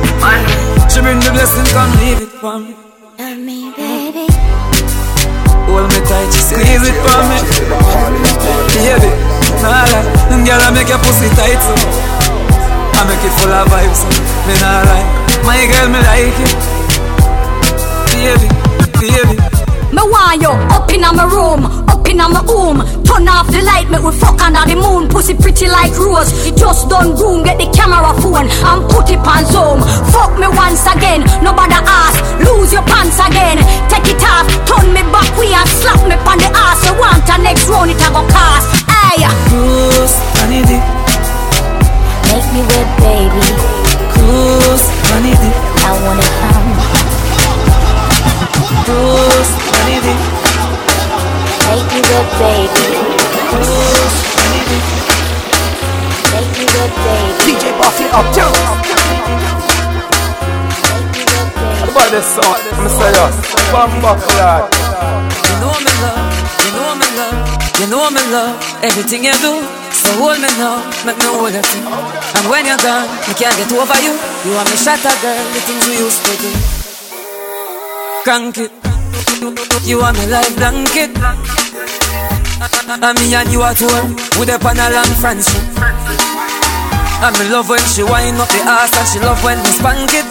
She 0.91 1.01
bring 1.01 1.21
the 1.21 1.31
blessing, 1.35 1.67
come 1.75 1.93
leave 2.01 2.23
it 2.23 2.33
for 2.41 2.59
me. 2.59 2.75
Tell 3.17 3.37
me, 3.37 3.73
baby. 3.77 4.27
Hold 5.69 5.91
me 5.93 6.01
tight, 6.09 6.31
she 6.33 6.41
squeeze 6.49 6.85
it 6.87 6.97
for 7.05 7.21
me. 7.29 7.39
Baby, 8.73 9.11
nah 9.63 9.85
lie, 9.93 10.07
them 10.31 10.47
gyal 10.47 10.63
a 10.65 10.73
make 10.73 10.89
your 10.89 10.99
pussy 10.99 11.29
tight 11.37 11.61
so. 11.61 11.75
I 12.97 13.05
make 13.07 13.23
it 13.23 13.35
full 13.39 13.53
of 13.53 13.69
vibes, 13.69 14.01
so. 14.01 14.09
me 14.47 14.55
nah 14.63 14.83
lie. 14.89 15.07
My 15.45 15.61
girl, 15.71 15.89
me 15.93 16.01
like 16.09 16.39
it. 16.45 16.53
Baby, 18.13 18.49
baby. 19.01 19.58
Me 19.89 20.03
want 20.05 20.43
you 20.43 20.53
up 20.53 20.91
in 20.93 21.01
my 21.01 21.25
room, 21.25 21.65
up 21.89 22.05
in 22.09 22.19
my 22.21 22.29
home. 22.45 22.85
Turn 23.09 23.25
off 23.29 23.49
the 23.49 23.65
light, 23.65 23.89
make 23.89 24.05
we 24.05 24.13
fuck 24.13 24.37
under 24.45 24.61
the 24.69 24.77
moon. 24.77 25.09
Pussy 25.09 25.33
pretty 25.33 25.67
like 25.67 25.97
rose. 25.97 26.29
You 26.45 26.53
just 26.53 26.89
done 26.93 27.17
room, 27.17 27.43
get 27.45 27.57
the 27.57 27.67
camera 27.73 28.13
phone 28.21 28.49
and 28.53 28.81
put 28.93 29.09
it 29.09 29.17
on 29.25 29.43
zoom. 29.49 29.81
Fuck 30.13 30.37
me 30.37 30.45
once 30.53 30.85
again, 30.85 31.25
nobody 31.41 31.81
ask. 31.81 32.21
Lose 32.45 32.73
your 32.73 32.85
pants 32.85 33.17
again. 33.17 33.57
Take 33.89 34.13
it 34.13 34.21
off, 34.29 34.45
turn 34.69 34.93
me 34.93 35.01
back, 35.09 35.29
we 35.41 35.57
and 35.57 35.69
slap 35.81 36.05
me 36.05 36.21
on 36.21 36.37
the 36.37 36.49
ass. 36.53 36.85
You 36.85 36.93
want 37.01 37.25
a 37.25 37.37
next 37.41 37.65
round, 37.73 37.89
it 37.89 37.97
a 38.05 38.09
go 38.13 38.21
cast. 38.29 38.85
Hey, 38.93 39.25
Cruise, 39.49 40.15
funny 40.37 40.61
dick, 40.69 40.85
Make 42.29 42.49
me 42.53 42.61
wet, 42.61 42.89
baby. 43.01 43.41
cruise, 44.13 44.85
funny 45.09 45.33
dick, 45.33 45.57
I 45.81 45.97
wanna 46.05 46.29
come. 46.45 46.68
Cruise, 48.69 49.53
funny 49.73 49.97
dick, 50.05 50.21
Make 51.69 51.89
me 51.89 52.01
wet, 52.05 52.29
baby. 52.37 52.85
cruise, 53.49 54.17
funny 54.37 54.61
dick. 54.69 54.85
Make 56.33 56.51
me 56.53 56.65
wet, 56.77 56.93
baby. 57.01 57.49
DJ 57.49 57.65
Bossley 57.81 58.07
Uptown. 58.13 58.53
What 61.81 61.89
about 61.93 62.09
the 62.13 62.21
sound? 62.21 62.61
I'm 62.77 62.89
say 62.93 63.11
yo, 63.17 63.25
Bamba 63.73 64.13
Clad. 64.21 64.69
You 65.49 65.55
know 65.65 65.73
me 65.81 65.93
love, 66.05 66.29
you 66.61 66.71
know 66.77 66.93
me 67.01 67.09
love, 67.17 67.39
you 67.81 67.87
know 67.89 68.11
me 68.13 68.23
love 68.29 68.55
everything 68.85 69.25
you 69.25 69.33
do. 69.41 69.65
So 69.97 70.13
hold 70.21 70.41
me 70.45 70.49
now, 70.61 70.85
make 71.09 71.17
me 71.17 71.25
hold 71.25 71.53
you. 71.57 71.65
And 72.37 72.45
when 72.53 72.67
you're 72.69 72.77
gone, 72.85 73.09
me 73.29 73.33
can't 73.33 73.57
get 73.57 73.73
over 73.73 73.99
you. 74.05 74.13
You 74.45 74.53
are 74.61 74.65
me 74.69 74.77
shatter 74.77 75.15
girl, 75.25 75.41
the 75.57 75.61
things 75.65 75.89
we 75.89 75.97
used 76.05 76.21
to 76.29 76.33
do. 76.37 76.78
Crank 78.25 78.59
it, 78.59 78.73
you 79.85 80.01
are 80.01 80.13
me 80.13 80.27
life 80.27 80.55
blanket. 80.57 81.11
And 82.89 83.19
me 83.21 83.35
and 83.35 83.51
you 83.53 83.63
at 83.63 83.79
home, 83.81 84.17
with 84.39 84.51
a 84.53 84.59
panel 84.59 84.95
and 84.95 85.15
friendship. 85.17 85.63
And 87.23 87.35
me 87.39 87.49
love 87.51 87.69
when 87.69 87.83
she 87.89 88.03
wind 88.03 88.39
up 88.39 88.49
the 88.49 88.61
ass 88.67 88.93
and 88.97 89.09
she 89.09 89.19
love 89.21 89.43
when 89.43 89.59
me 89.59 89.71
spank 89.73 90.13
it. 90.13 90.29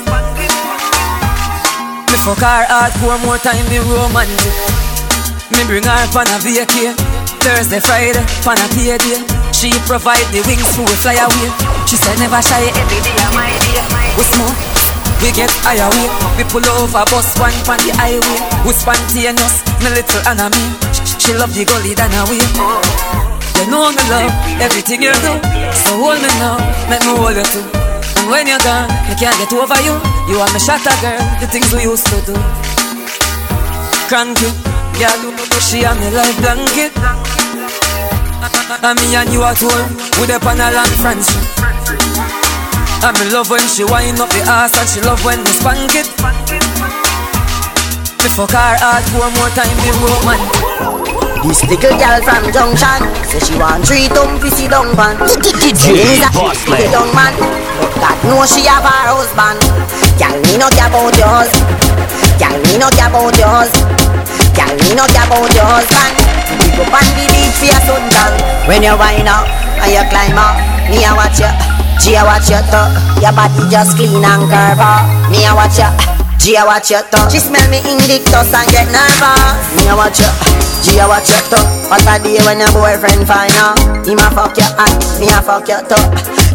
Me 2.11 2.17
fuck 2.23 2.39
her 2.39 2.63
hardcore 2.69 3.19
more 3.25 3.37
time 3.39 3.65
be 3.69 3.79
romantic. 3.79 4.55
Me 5.51 5.63
bring 5.65 5.83
her 5.83 6.05
on 6.11 6.27
a 6.27 6.37
vacay 6.43 6.91
Thursday, 7.39 7.79
Friday, 7.79 8.19
on 8.43 8.59
a 8.59 8.67
payday 8.75 9.23
She 9.55 9.71
provide 9.87 10.27
the 10.35 10.43
wings 10.43 10.67
so 10.75 10.83
we 10.83 10.91
fly 10.99 11.15
away 11.15 11.49
She 11.87 11.95
said 11.95 12.19
never 12.19 12.41
shy 12.43 12.67
every 12.67 12.99
day 12.99 13.15
my 13.31 13.47
day 13.63 13.79
We 14.19 14.23
smoke, 14.27 14.76
we 15.21 15.33
get 15.33 15.49
higher 15.65 15.89
way 15.89 16.07
We 16.37 16.43
pull 16.45 16.65
over 16.77 17.03
bus 17.09 17.33
one 17.41 17.53
on 17.65 17.81
the 17.81 17.91
highway. 17.97 18.39
We 18.65 18.71
spontaneous, 18.73 19.65
me 19.81 19.89
little 19.93 20.21
enemy 20.29 20.63
She, 20.93 21.17
she 21.17 21.31
love 21.33 21.53
the 21.53 21.65
gully 21.65 21.97
than 21.97 22.13
a 22.13 22.21
way 22.29 22.41
You 23.57 23.65
know 23.73 23.89
me 23.89 24.03
love 24.13 24.29
everything 24.61 25.01
you 25.01 25.13
do. 25.25 25.33
So 25.73 25.97
hold 25.97 26.21
me 26.21 26.29
now, 26.37 26.61
make 26.89 27.01
me 27.01 27.13
hold 27.17 27.33
you 27.33 27.41
too. 27.49 27.65
And 28.21 28.29
when 28.29 28.45
you're 28.45 28.61
gone, 28.61 28.85
me 29.09 29.17
can't 29.17 29.33
get 29.37 29.49
over 29.53 29.81
you. 29.81 29.97
You 30.29 30.37
are 30.37 30.51
my 30.53 30.61
shatter 30.61 30.93
girl, 31.01 31.17
the 31.41 31.47
things 31.49 31.73
we 31.73 31.83
used 31.83 32.05
to 32.05 32.21
do. 32.21 32.37
Cranky, 34.09 34.49
girl, 35.01 35.33
she 35.57 35.85
and 35.85 35.99
me 35.99 36.09
like 36.13 36.37
blanket. 36.37 36.93
And 38.85 38.99
me 39.01 39.15
and 39.15 39.33
you 39.33 39.41
at 39.41 39.57
home 39.57 39.89
with 40.21 40.29
a 40.29 40.39
panel 40.39 40.77
and 40.77 40.93
friendship. 41.01 41.76
And 43.05 43.13
me 43.19 43.29
love 43.31 43.49
when 43.49 43.61
she 43.69 43.85
wind 43.85 44.19
up 44.19 44.29
the 44.29 44.41
ass 44.49 44.73
and 44.77 44.89
she 44.89 44.99
love 45.05 45.23
when 45.23 45.39
me 45.43 45.51
spank 45.53 45.93
it. 45.93 46.07
Me 48.21 48.29
fuck 48.33 48.51
her 48.51 48.75
hardcore 48.81 49.31
more 49.37 49.51
time 49.53 49.71
be 49.85 49.89
romantic. 50.01 50.97
This 51.45 51.61
little 51.69 51.93
girl 51.95 52.19
from 52.25 52.49
Junction 52.51 52.99
Say 53.29 53.39
she 53.39 53.53
want 53.61 53.85
three 53.85 54.09
tongue 54.09 54.41
pussy 54.41 54.67
down 54.67 54.89
pan. 54.97 55.15
DJ 55.61 56.17
Boss 56.33 56.57
The 56.65 56.89
young 56.89 57.13
man 57.13 57.31
But 57.77 57.93
God 58.01 58.17
know 58.25 58.41
she 58.49 58.65
have 58.65 58.81
her 58.83 59.13
husband. 59.13 59.61
Girl 60.17 60.33
me 60.43 60.57
no 60.57 60.67
care 60.73 60.89
about 60.89 61.13
yours 61.13 61.53
Girl 62.41 62.57
me 62.57 62.81
no 62.81 62.89
care 62.89 63.07
about 63.07 63.37
yours 63.37 63.71
Girl 64.57 64.73
me 64.81 64.97
no 64.97 65.05
care 65.13 65.29
about 65.29 65.53
your 65.53 65.69
husband. 65.69 66.17
We 66.57 66.67
go 66.73 66.83
on 66.89 67.05
the 67.15 67.23
beach 67.29 67.53
for 67.61 67.69
your 67.69 67.81
sundown. 67.85 68.33
When 68.65 68.81
you 68.81 68.97
wind 68.97 69.29
up 69.29 69.45
and 69.85 69.93
you 69.93 70.03
climb 70.09 70.41
up 70.41 70.57
Me 70.89 71.05
a 71.05 71.13
watch 71.13 71.37
you 71.39 71.86
G 72.01 72.15
a 72.15 72.23
watch 72.23 72.49
you 72.49 72.61
too 72.71 72.85
Your 73.21 73.33
body 73.33 73.63
just 73.69 73.97
clean 73.97 74.23
and 74.23 74.45
curve 74.47 74.79
up. 74.79 75.03
Me 75.29 75.43
a 75.43 75.51
watch 75.53 75.81
you 75.81 75.89
G 76.39 76.55
a 76.55 76.63
watch 76.63 76.91
you 76.91 77.01
too 77.11 77.23
She 77.29 77.39
smell 77.41 77.65
me 77.69 77.81
Invictus 77.83 78.53
and 78.53 78.67
get 78.71 78.87
nervous. 78.93 79.57
Me 79.75 79.89
a 79.89 79.95
watch 79.97 80.21
you 80.21 80.29
G 80.85 80.99
a 81.01 81.05
watch 81.09 81.29
you 81.29 81.39
too 81.51 81.61
What 81.89 82.05
a 82.07 82.15
day 82.23 82.39
when 82.45 82.61
your 82.61 82.71
boyfriend 82.71 83.27
find 83.27 83.51
out. 83.59 83.75
Him 84.07 84.21
a 84.21 84.27
fuck 84.31 84.55
you 84.55 84.67
and 84.67 84.95
me 85.19 85.27
a 85.33 85.41
fuck 85.43 85.67
you 85.67 85.81
too 85.89 86.03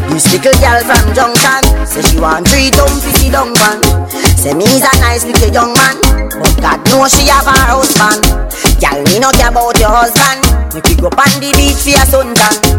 This 0.09 0.25
little 0.33 0.55
girl 0.57 0.81
from 0.87 1.05
Junction. 1.13 1.61
Say 1.85 2.01
she 2.01 2.17
want 2.17 2.47
three 2.47 2.71
dumb 2.73 2.89
pussy 3.03 3.29
down 3.29 3.53
pan 3.53 3.77
Say 4.39 4.55
me's 4.57 4.81
a 4.81 4.91
nice 5.03 5.23
little 5.27 5.51
young 5.53 5.73
man. 5.77 5.95
But 6.33 6.55
God 6.59 6.79
know 6.89 7.07
she 7.07 7.29
have 7.29 7.45
her 7.45 7.77
husband. 7.77 8.25
Girl 8.81 8.99
me 9.05 9.19
no 9.19 9.29
care 9.31 9.51
about 9.53 9.77
your 9.79 9.93
husband. 9.93 10.41
Make 10.73 10.89
you 10.89 10.97
go 10.97 11.07
on 11.13 11.31
the 11.39 11.53
beach 11.55 11.79
for 11.85 11.93
your 11.93 12.07
suntan 12.09 12.72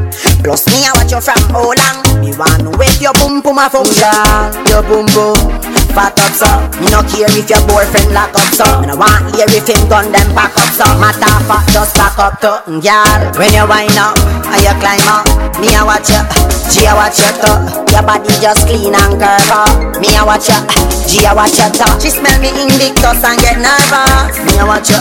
Plus 0.45 0.67
me 0.67 0.85
I 0.85 0.93
watch 0.93 1.11
you 1.11 1.21
from 1.23 1.41
how 1.51 1.73
long? 1.73 2.21
Me 2.21 2.37
want 2.37 2.61
to 2.61 2.71
wet 2.77 3.01
your 3.01 3.15
boom 3.15 3.41
boom 3.41 3.57
a 3.57 3.71
function. 3.71 4.53
Your 4.69 4.83
boom 4.83 5.07
boom 5.17 5.74
Fat 5.95 6.19
up 6.19 6.35
so 6.35 6.51
Me 6.83 6.91
no 6.91 7.01
care 7.07 7.31
if 7.39 7.47
your 7.47 7.63
boyfriend 7.71 8.11
lock 8.11 8.35
up 8.35 8.51
so 8.51 8.67
Me 8.83 8.91
no 8.91 8.99
want 8.99 9.31
hear 9.35 9.47
if 9.49 9.67
him 9.67 9.79
gun 9.87 10.11
them 10.11 10.27
back 10.35 10.51
up 10.59 10.71
so 10.75 10.85
Matter 10.99 11.31
fat 11.47 11.65
just 11.71 11.95
back 11.95 12.19
up 12.19 12.35
to 12.43 12.59
Girl 12.83 13.21
When 13.39 13.55
you 13.55 13.65
wind 13.71 13.95
up 13.95 14.19
and 14.51 14.59
you 14.59 14.75
climb 14.83 15.07
up 15.07 15.27
Me 15.63 15.71
I 15.71 15.87
watch 15.87 16.11
you 16.11 16.55
G 16.75 16.89
I 16.89 16.97
watch 16.97 17.21
you 17.21 17.31
top, 17.39 17.61
your 17.93 18.03
body 18.03 18.33
just 18.41 18.67
clean 18.67 18.97
and 18.97 19.15
curve 19.21 19.53
up. 19.53 20.01
Me 20.01 20.09
I 20.17 20.25
watch 20.25 20.49
your, 20.49 20.59
G 21.07 21.23
I 21.23 21.31
watch 21.37 21.61
you 21.61 21.69
top. 21.77 22.01
She 22.01 22.09
smell 22.09 22.41
me 22.41 22.51
Invictus 22.51 23.23
and 23.23 23.39
get 23.39 23.61
nervous. 23.61 24.41
Me 24.43 24.59
I 24.59 24.65
watch 24.65 24.89
your, 24.89 24.99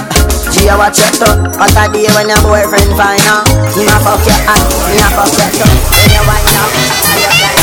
G 0.51 0.69
I 0.69 0.75
watch 0.77 0.99
you 0.99 1.09
top. 1.17 1.39
What 1.57 1.73
a 1.73 1.87
day 1.89 2.05
when 2.13 2.29
your 2.29 2.37
boyfriend 2.43 2.93
find 2.99 3.23
out. 3.31 3.47
Me 3.79 3.87
a 3.87 3.95
fuck 4.03 4.21
your 4.27 4.37
ass, 4.45 4.61
me 4.91 4.99
a 5.01 5.07
fuck 5.15 5.33
your 5.33 5.49
top. 5.55 5.71
When 5.97 6.11
you 6.13 6.23
wind 6.27 6.51
up, 6.51 6.69
and 6.69 7.19
you 7.23 7.31
climb 7.41 7.57
up. 7.57 7.62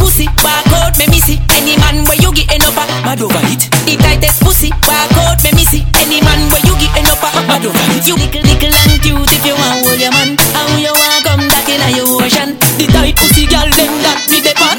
pussy, 0.21 0.27
barcode 0.43 0.97
me 0.97 1.05
miss 1.07 1.29
it. 1.29 1.39
Any 1.51 1.77
man 1.77 2.05
where 2.05 2.19
you 2.21 2.31
getting 2.33 2.61
up 2.63 2.77
a 2.77 2.85
mad 3.01 3.21
over 3.21 3.41
hit. 3.49 3.69
The 3.85 3.97
tightest 3.97 4.41
pussy, 4.41 4.69
barcode 4.85 5.41
me 5.43 5.51
miss 5.57 5.73
it. 5.73 5.85
Any 5.97 6.21
man 6.21 6.49
where 6.51 6.61
you 6.65 6.75
getting 6.77 7.07
up 7.09 7.21
a 7.21 7.41
mad 7.47 7.65
over 7.65 7.85
hit. 7.93 8.07
You 8.07 8.15
little, 8.15 8.41
little 8.41 8.69
and 8.69 9.01
cute 9.01 9.31
if 9.31 9.45
you 9.45 9.55
want 9.55 9.85
hold 9.85 9.99
your 9.99 10.11
man. 10.11 10.37
How 10.53 10.69
you 10.77 10.93
want 10.93 11.23
come 11.25 11.47
back 11.49 11.67
in 11.69 11.81
a 11.81 11.89
your 11.97 12.21
ocean? 12.21 12.57
The 12.77 12.85
tight 12.93 13.17
pussy 13.17 13.45
girl 13.49 13.65
them 13.65 13.93
that 14.05 14.19
be 14.29 14.41
the 14.41 14.53
pan. 14.53 14.77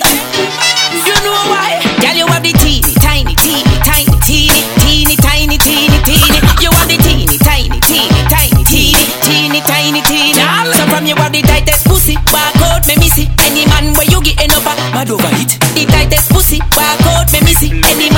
You 1.02 1.16
know 1.26 1.34
why? 1.50 1.82
Girl, 1.98 2.14
you 2.14 2.26
have 2.30 2.42
the 2.42 2.52
teeny, 2.62 2.94
tiny, 3.02 3.34
teeny, 3.34 3.76
tiny, 3.82 4.14
teeny, 4.22 4.62
teeny, 4.78 5.16
tiny, 5.18 5.58
teeny, 5.58 5.98
teeny. 6.06 6.38
You 6.62 6.70
want 6.70 6.86
the 6.86 6.98
teeny, 7.02 7.38
tiny, 7.42 7.78
teeny, 7.82 8.20
tiny, 8.30 8.62
teeny, 8.62 9.02
teeny, 9.26 9.60
tiny, 9.66 10.02
teeny. 10.06 10.38
So 10.76 10.86
from 10.86 11.06
you 11.06 11.16
have 11.18 11.32
the 11.32 11.42
tightest 11.42 11.86
pussy, 11.86 12.14
barcode 12.30 12.86
me 12.86 12.94
miss 13.02 13.18
it. 13.18 13.28
Any 13.42 13.66
man 13.66 13.94
getting 14.42 14.56
up 14.56 14.66
a 14.66 14.74
mad 14.90 15.10
over 15.10 15.30
it. 15.38 15.58
The 15.74 15.86
tightest 15.86 16.30
pussy, 16.30 16.58
barcode 16.74 17.32
me 17.32 17.40
miss 17.46 17.62
it. 17.62 17.72
Any 17.86 18.10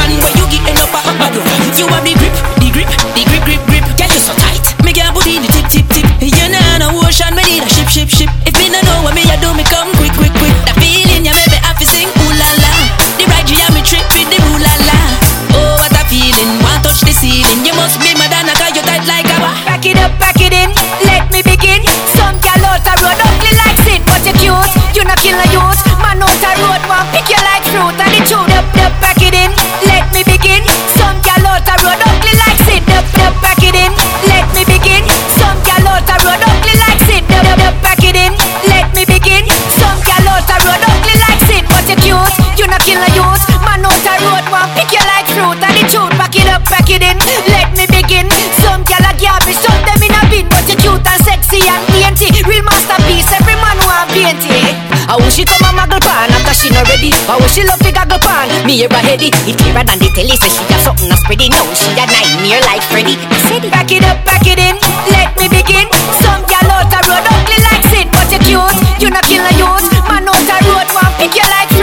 I 57.25 57.41
wish 57.41 57.57
she 57.57 57.65
love 57.65 57.81
the 57.81 57.89
goggle 57.89 58.21
pan. 58.21 58.53
Me 58.69 58.85
hear 58.85 58.93
a 58.93 59.01
heady. 59.01 59.33
It 59.49 59.57
clearer 59.57 59.81
than 59.81 59.97
the 59.97 60.13
telly 60.13 60.37
say 60.37 60.53
she 60.53 60.61
got 60.69 60.85
something 60.85 61.09
a 61.09 61.17
spready. 61.17 61.49
Now 61.49 61.65
she 61.73 61.89
a 61.97 62.05
nightmare 62.05 62.61
like 62.69 62.85
Freddy. 62.93 63.17
I 63.17 63.39
said 63.49 63.65
it. 63.65 63.73
Back 63.73 63.89
it 63.89 64.05
up, 64.05 64.21
back 64.29 64.45
it 64.45 64.61
in. 64.61 64.77
Let 65.09 65.33
me 65.41 65.49
begin. 65.49 65.89
Some 66.21 66.45
gal 66.45 66.69
out 66.69 66.93
a 66.93 67.01
road 67.09 67.25
ugly 67.25 67.59
like 67.65 67.85
sin, 67.89 68.13
but 68.13 68.29
you 68.29 68.41
cute. 68.45 68.79
You 69.01 69.09
not 69.09 69.25
kill 69.25 69.41
a 69.41 69.53
youth. 69.57 69.89
Man 70.05 70.29
out 70.29 70.37
a 70.37 70.57
road 70.69 70.89
want 70.93 71.17
pick 71.17 71.33
you 71.33 71.47
like 71.49 71.74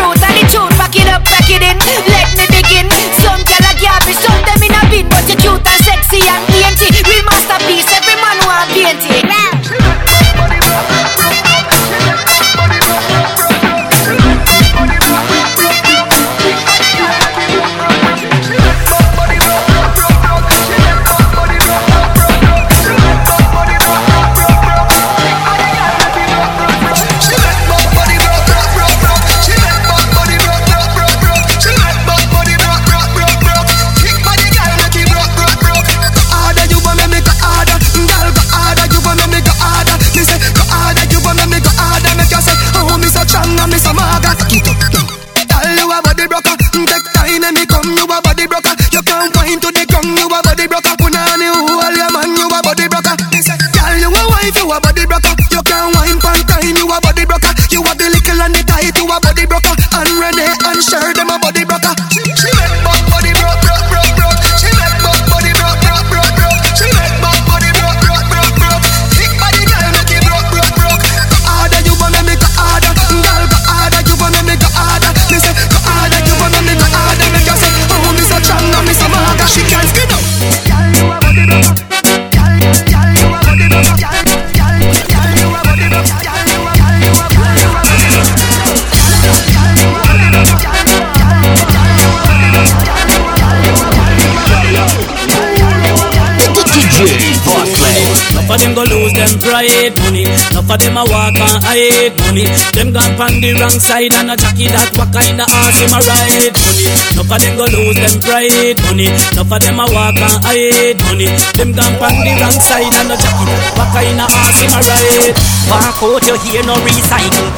of 98.52 98.60
them 98.60 98.76
go 98.76 98.84
lose 98.84 99.16
them 99.16 99.32
pride 99.39 99.95
money. 100.04 100.28
Enough 100.28 100.68
of 100.68 100.78
them 100.78 100.99
a 100.99 101.04
walk 101.08 101.39
and 101.39 101.58
hide 101.64 102.16
money. 102.28 102.43
Them 102.76 102.91
gone 102.91 103.16
pan 103.16 103.39
the 103.39 103.56
wrong 103.56 103.78
side 103.80 104.12
and 104.12 104.32
a 104.32 104.36
jockey 104.36 104.68
that 104.68 104.91
what 104.99 105.08
kind 105.16 105.39
of 105.39 105.47
ass 105.47 105.80
him 105.80 105.95
a 105.95 105.99
ride 106.04 106.56
money. 106.60 106.84
Enough 107.16 107.32
of 107.32 107.39
them 107.39 107.54
go 107.56 107.66
lose 107.72 107.95
them 107.95 108.16
pride 108.20 108.78
money. 108.84 109.08
Them 109.32 109.80
a 109.80 109.86
walk 109.95 110.20
and 110.20 110.38
hide 110.43 110.99
money. 111.08 111.32
Them 111.56 111.72
gone 111.72 111.95
pan 111.95 112.16
the 112.28 112.32
wrong 112.43 112.58
side 112.60 112.91
and 112.91 113.12
a 113.12 113.16
jockey 113.16 113.47
what 113.80 113.89
kind 113.95 114.20
of 114.20 114.28
ass 114.28 114.60
him 114.60 114.74
a 114.76 114.80
ride. 114.84 115.36
Walk 115.72 116.02
out 116.04 116.24
your 116.28 116.39
here 116.43 116.64
no 116.68 116.76
recycle. 116.84 117.49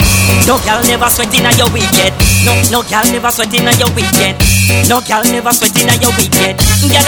No 0.46 0.62
girl 0.62 0.82
never 0.86 1.10
sweat 1.10 1.34
in 1.34 1.48
your 1.58 1.70
wicked. 1.74 2.14
No, 2.46 2.54
no 2.70 2.80
girl 2.86 3.06
never 3.10 3.32
sweat 3.34 3.54
in 3.54 3.66
your 3.66 3.92
wicked. 3.98 4.36
No 4.90 5.02
girl 5.02 5.24
never 5.32 5.54
sweat 5.54 5.74
in 5.74 5.90
your 5.90 6.14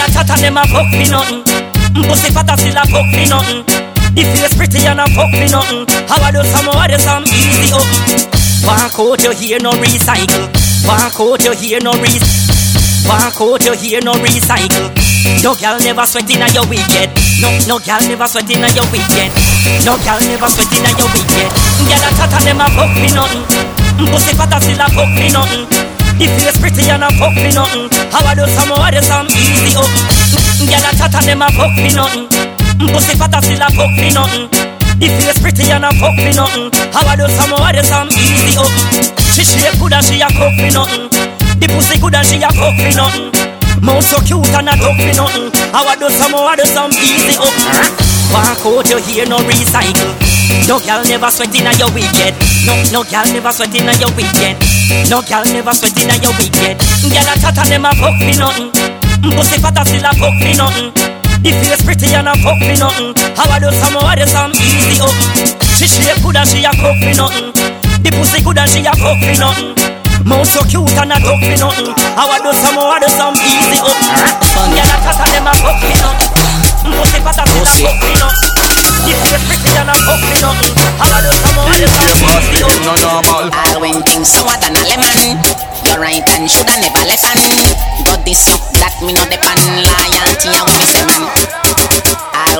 a 0.06 0.12
chat 0.12 0.30
and 0.30 0.42
them 0.42 0.56
a 0.56 0.66
fuck 0.66 0.90
me 0.92 1.08
nothing. 1.08 1.65
Pussy 2.04 2.28
fat 2.28 2.50
a 2.52 2.54
still 2.60 2.76
a 2.76 2.84
fuck 2.92 3.08
me 3.16 3.24
nothing. 3.24 3.64
The 4.12 4.22
face 4.36 4.52
pretty 4.56 4.84
and 4.84 5.00
a 5.00 5.08
fuck 5.16 5.32
me 5.32 5.48
nothing. 5.48 5.88
How 6.08 6.20
I 6.20 6.28
do 6.28 6.44
some 6.44 6.68
more, 6.68 6.84
do 6.84 7.00
some 7.00 7.24
easy 7.24 7.72
oh. 7.72 7.80
up. 7.80 8.36
Walk 8.64 8.98
out 9.00 9.22
your 9.24 9.32
here 9.32 9.60
no 9.60 9.72
recycle. 9.80 10.52
Walk 10.84 11.16
out 11.16 11.44
your 11.44 11.54
here 11.56 11.80
no 11.80 11.92
recycle. 11.96 12.36
Walk 13.08 13.40
out 13.40 13.64
your 13.64 13.76
here 13.76 14.00
no 14.04 14.12
recycle. 14.20 14.92
No 15.42 15.54
girl 15.56 15.78
never 15.80 16.06
sweat 16.06 16.28
in 16.28 16.42
your 16.52 16.66
wicked. 16.68 17.08
No, 17.40 17.48
no 17.68 17.76
girl 17.80 18.02
never 18.08 18.28
sweat 18.28 18.50
in 18.50 18.60
your 18.60 18.86
wicked. 18.92 19.30
No 19.84 19.96
girl 20.02 20.20
never 20.20 20.48
sweat 20.48 20.72
in 20.72 20.84
your 20.84 21.08
wicked. 21.14 21.50
Girl 21.86 22.02
a 22.02 22.24
and 22.26 22.44
them 22.44 22.60
a 22.60 22.66
fuck 22.74 22.92
me 22.96 23.08
nothing. 23.12 23.44
Pussy 24.10 24.32
fat 24.36 24.52
and 24.52 24.62
still 24.62 24.80
a 24.80 24.86
fuck 24.92 25.12
me 25.16 25.28
nothing. 25.32 25.64
The 26.18 26.26
face 26.40 26.58
pretty 26.58 26.88
and 26.90 27.04
a 27.04 27.10
fuck 27.20 27.36
me 27.36 27.52
nothing. 27.52 27.88
How 28.10 28.24
I 28.24 28.34
do 28.34 28.46
some 28.48 28.68
more, 28.72 28.90
do 28.90 29.00
some 29.04 29.26
easy 29.28 29.76
up. 29.76 30.15
Gyal 30.64 30.88
a 30.88 30.90
chat 30.96 31.12
and 31.12 31.26
them 31.28 31.42
a 31.44 31.52
fuck 31.52 31.76
me 31.76 31.92
nothing. 31.92 32.26
Pussy 32.80 33.12
fat 33.12 33.34
and 33.36 33.44
still 33.44 33.60
a 33.60 33.68
fuck 33.76 33.92
me 34.00 34.08
nothing. 34.16 34.48
The 34.96 35.12
face 35.12 35.36
pretty 35.36 35.68
and 35.68 35.84
a 35.84 35.92
fuck 36.00 36.16
me 36.16 36.32
nothing. 36.32 36.72
How 36.96 37.04
I 37.04 37.12
do 37.12 37.28
some 37.28 37.52
more, 37.52 37.60
I 37.60 37.76
do 37.76 37.84
some 37.84 38.08
easy 38.08 38.56
up. 38.56 38.72
She 39.36 39.44
shape 39.44 39.76
good 39.76 39.92
and 39.92 40.00
she 40.00 40.16
a 40.24 40.28
cook 40.32 40.56
me 40.56 40.72
nothing. 40.72 41.12
The 41.60 41.68
pussy 41.68 42.00
good 42.00 42.16
and 42.16 42.24
she 42.24 42.40
a 42.40 42.48
fuck 42.56 42.72
me 42.80 42.88
nothing. 42.96 43.28
Mouth 43.84 44.00
so 44.00 44.16
cute 44.24 44.48
and 44.56 44.72
a 44.72 44.74
duck 44.80 44.96
me 44.96 45.12
nothing. 45.12 45.52
How 45.76 45.84
I 45.84 45.94
do 46.00 46.08
some 46.08 46.32
more, 46.32 46.48
I 46.48 46.56
do 46.56 46.64
some 46.64 46.88
easy 47.04 47.36
up. 47.36 47.52
Walk 48.32 48.64
out 48.64 48.88
your 48.88 49.04
hair, 49.04 49.28
no 49.28 49.36
recycle. 49.44 50.16
No 50.64 50.80
girl 50.80 51.04
never 51.04 51.28
sweat 51.28 51.52
inna 51.52 51.76
your 51.76 51.92
weekend. 51.92 52.32
No, 52.64 52.72
no 52.96 53.00
girl 53.04 53.28
never 53.28 53.52
sweat 53.52 53.76
inna 53.76 53.92
your 54.00 54.10
weekend. 54.16 54.56
No 55.12 55.20
girl 55.20 55.44
never 55.52 55.76
sweat 55.76 56.00
inna 56.00 56.16
your 56.24 56.32
weekend. 56.40 56.80
Girl 57.12 57.28
a 57.28 57.36
chat 57.36 57.60
and 57.60 57.68
them 57.68 57.84
a 57.84 57.92
fuck 58.00 58.16
me 58.24 58.32
nothing. 58.40 58.95
Pussy 59.34 59.58
fat 59.58 59.76
and 59.78 59.86
still 59.88 60.06
a 60.06 60.12
fuck 60.14 60.36
me 60.38 60.52
nothing. 60.54 60.90
The 61.42 61.50
face 61.50 61.82
pretty 61.82 62.14
and 62.14 62.28
a 62.28 62.34
fuck 62.42 62.60
me 62.62 62.76
nothing. 62.78 63.14
How 63.34 63.50
I 63.50 63.58
do 63.58 63.70
some 63.74 63.94
more, 63.94 64.14
do 64.14 64.26
some 64.26 64.52
easy 64.54 65.02
up. 65.02 65.14
She 65.76 65.86
shape 65.90 66.22
good 66.22 66.36
and 66.36 66.48
she 66.48 66.62
a 66.64 66.70
cook 66.78 66.98
me 67.02 67.12
nothing. 67.14 67.50
The 68.02 68.10
pussy 68.14 68.42
good 68.42 68.58
and 68.58 68.70
she 68.70 68.86
a 68.86 68.92
fuck 68.94 69.18
me 69.22 69.34
nothing. 69.38 69.74
Mouth 70.26 70.46
so 70.48 70.62
cute 70.66 70.90
and 70.98 71.12
a 71.12 71.16
duck 71.22 71.40
me 71.42 71.56
nothing. 71.58 71.94
How 72.18 72.30
I 72.30 72.38
do 72.42 72.50
some 72.54 72.74
more, 72.74 72.98
do 72.98 73.08
some 73.10 73.34
easy 73.34 73.78
oh. 73.78 73.86
up. 73.86 74.42
Girl 74.74 74.90
a 74.90 74.96
chat 75.04 75.20
and 75.22 75.30
them 75.34 75.46
a 75.46 75.52
fuck 75.54 75.78
me 75.82 75.96
nothing. 76.02 76.30
Pussy 76.98 77.18
fat 77.22 77.38
and 77.38 77.48
still 77.50 77.66
a 77.66 77.74
fuck 77.82 77.98
me 78.02 78.12
nothing. 78.18 78.65
The 79.06 79.14
face 79.22 79.38
pretty 79.46 79.70
and 79.78 79.86
a 79.86 79.94
fuck 80.02 80.18
me 80.18 80.34
nothing. 80.42 80.74
How 80.98 81.06
I 81.06 81.22
do 81.22 81.30
some 81.30 81.54
more, 81.54 81.70
I 81.70 81.78
do 81.78 81.86
some 81.86 82.10
easy 82.42 82.58
up. 82.66 82.74
No 82.82 82.94
normal. 82.98 83.54
All 83.54 83.78
when 83.78 84.02
things 84.02 84.34
sour 84.34 84.58
than 84.58 84.74
a 84.74 84.82
lemon. 84.82 85.38
You're 85.86 86.02
right 86.02 86.26
and 86.34 86.50
shoulda 86.50 86.74
never 86.82 87.06
left 87.06 87.22
hand. 87.22 87.54
Got 88.02 88.26
this 88.26 88.50
up 88.50 88.58
that 88.82 88.98
me 89.06 89.14
not 89.14 89.30
depend 89.30 89.62
loyalty 89.86 90.50
how 90.50 90.66
me 90.66 90.82
say 90.90 91.06
man. 91.06 91.22
All 91.22 91.85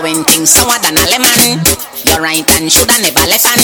when 0.03 0.25
things 0.25 0.51
sour 0.53 0.77
than 0.83 0.97
a 0.97 1.05
lemon. 1.09 1.61
You're 2.05 2.21
right 2.21 2.45
and 2.57 2.71
shoulda 2.71 2.97
never 3.01 3.25
left 3.27 3.45
hand. 3.45 3.61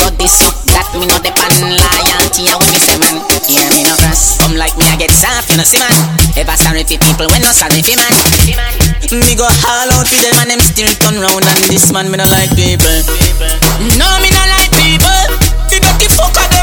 Got 0.00 0.18
this 0.18 0.40
up 0.42 0.56
that 0.74 0.88
me 0.98 1.06
not 1.06 1.22
depend 1.22 1.78
loyalty 1.78 2.48
how 2.48 2.58
me 2.58 2.78
say 2.80 2.98
man. 2.98 3.22
Hear 3.46 3.68
me 3.70 3.84
no 3.84 3.94
cross. 3.96 4.38
Come 4.40 4.56
like 4.56 4.74
me 4.80 4.88
I 4.88 4.96
get 4.96 5.12
soft, 5.12 5.50
you 5.52 5.56
know 5.56 5.66
see 5.68 5.78
man. 5.78 5.94
Ever 6.34 6.56
sorry 6.58 6.82
for 6.82 6.98
people 6.98 7.28
when 7.30 7.42
no 7.44 7.52
sorry 7.54 7.84
for 7.84 7.94
man. 7.94 8.14
Me 9.14 9.36
go 9.38 9.46
all 9.46 9.88
out 9.94 10.08
for 10.08 10.20
them 10.20 10.36
and 10.42 10.50
them 10.50 10.62
still 10.64 10.90
turn 10.98 11.20
round 11.22 11.44
and 11.44 11.60
this 11.70 11.92
man 11.92 12.10
me 12.10 12.18
no 12.18 12.26
like 12.28 12.50
people. 12.58 12.98
No 13.94 14.08
me 14.18 14.28
no 14.34 14.42
like 14.50 14.72
people. 14.74 15.20
The 15.70 15.78
dirty 15.78 16.08
fucker 16.16 16.46
them 16.50 16.57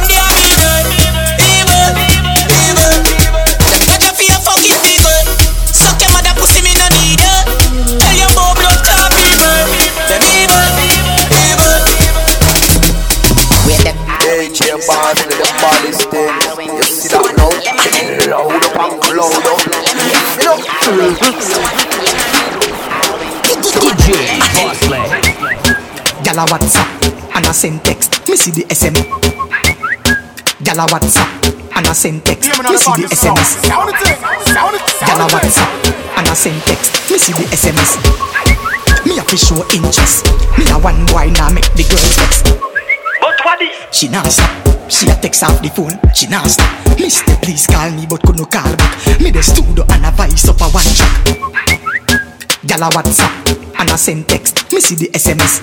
loud 19.15 19.31
up. 19.31 19.59
Know? 20.43 20.59
DJ 23.79 24.07
Bossley. 24.51 24.99
Gyal 26.23 26.39
a 26.39 26.45
WhatsApp 26.51 26.89
and 27.35 27.45
a 27.45 27.53
send 27.53 27.83
text. 27.85 28.27
Me 28.27 28.35
see 28.35 28.51
the 28.51 28.65
SM. 28.75 28.95
Gyal 30.63 30.83
a 30.83 30.87
WhatsApp 30.91 31.31
and 31.77 31.87
a 31.87 31.93
send 31.95 32.25
text. 32.25 32.49
Me 32.49 32.77
see 32.77 32.91
the 32.91 33.07
SMS. 33.07 33.63
Gyal 35.07 35.23
a 35.23 35.27
WhatsApp 35.31 35.71
and 36.17 36.27
a 36.27 36.35
send 36.35 36.61
text. 36.63 36.91
Me 37.09 37.17
see 37.17 37.33
the 37.33 37.45
SMS. 37.55 37.95
Me 39.05 39.17
a 39.17 39.21
fi 39.23 39.37
show 39.37 39.63
interest. 39.73 40.25
Me 40.57 40.65
a 40.71 40.77
one 40.77 41.05
boy 41.07 41.31
now 41.31 41.49
make 41.51 41.71
the 41.73 41.83
girls 41.87 42.15
vex. 42.19 42.74
But 43.45 43.61
what 43.61 43.61
is? 43.61 43.77
She 43.95 44.07
not 44.07 44.25
stop. 44.25 44.49
She 44.89 45.05
a 45.05 45.13
text 45.21 45.43
off 45.43 45.61
the 45.61 45.69
phone. 45.69 45.93
She 46.17 46.25
not 46.25 46.49
stop. 46.49 46.65
Mister, 46.97 47.37
please 47.45 47.67
call 47.67 47.91
me, 47.91 48.07
but 48.09 48.19
could 48.23 48.37
no 48.37 48.45
call 48.45 48.73
back. 48.75 49.21
Me 49.21 49.29
the 49.29 49.43
studio 49.43 49.85
and 49.93 50.01
a 50.01 50.09
voice 50.09 50.49
up 50.49 50.57
a 50.61 50.67
one 50.73 50.81
track. 50.81 51.13
Gyal 52.65 52.81
a 52.81 52.89
WhatsApp 52.89 53.29
and 53.77 53.89
a 53.91 53.97
send 54.01 54.27
text. 54.27 54.73
Me 54.73 54.81
see 54.81 54.95
the 54.95 55.13
SMS. 55.13 55.61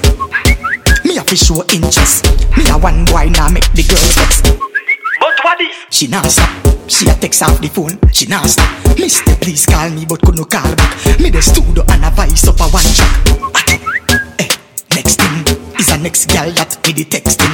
Me 1.03 1.19
a 1.19 1.27
fi 1.27 1.35
show 1.35 1.59
interest. 1.75 2.23
Me 2.55 2.71
a 2.71 2.79
one 2.79 3.05
boy 3.05 3.27
now 3.35 3.51
make 3.51 3.67
the 3.75 3.83
girls 3.83 4.15
text. 4.15 4.47
But 5.19 5.35
what 5.43 5.61
is? 5.61 5.75
She 5.91 6.07
not 6.07 6.31
stop. 6.31 6.51
She 6.87 7.11
a 7.11 7.15
text 7.19 7.43
off 7.43 7.59
the 7.59 7.67
phone. 7.67 7.99
She 8.13 8.27
not 8.31 8.47
stop. 8.47 8.71
Mister, 8.95 9.35
please 9.43 9.67
call 9.67 9.91
me, 9.91 10.07
but 10.07 10.23
could 10.23 10.37
no 10.37 10.45
call 10.45 10.71
back. 10.79 11.19
Me 11.19 11.31
the 11.31 11.43
studio 11.43 11.83
and 11.91 12.05
a 12.07 12.15
voice 12.15 12.47
up 12.47 12.63
a 12.63 12.71
one 12.71 12.87
track. 12.95 13.11
Eh, 14.39 14.55
next 14.95 15.19
thing 15.19 15.62
is 15.83 15.89
a 15.91 15.99
next 15.99 16.27
girl 16.27 16.51
that 16.53 16.79
me 16.87 16.93
the 16.93 17.05
texting. 17.05 17.51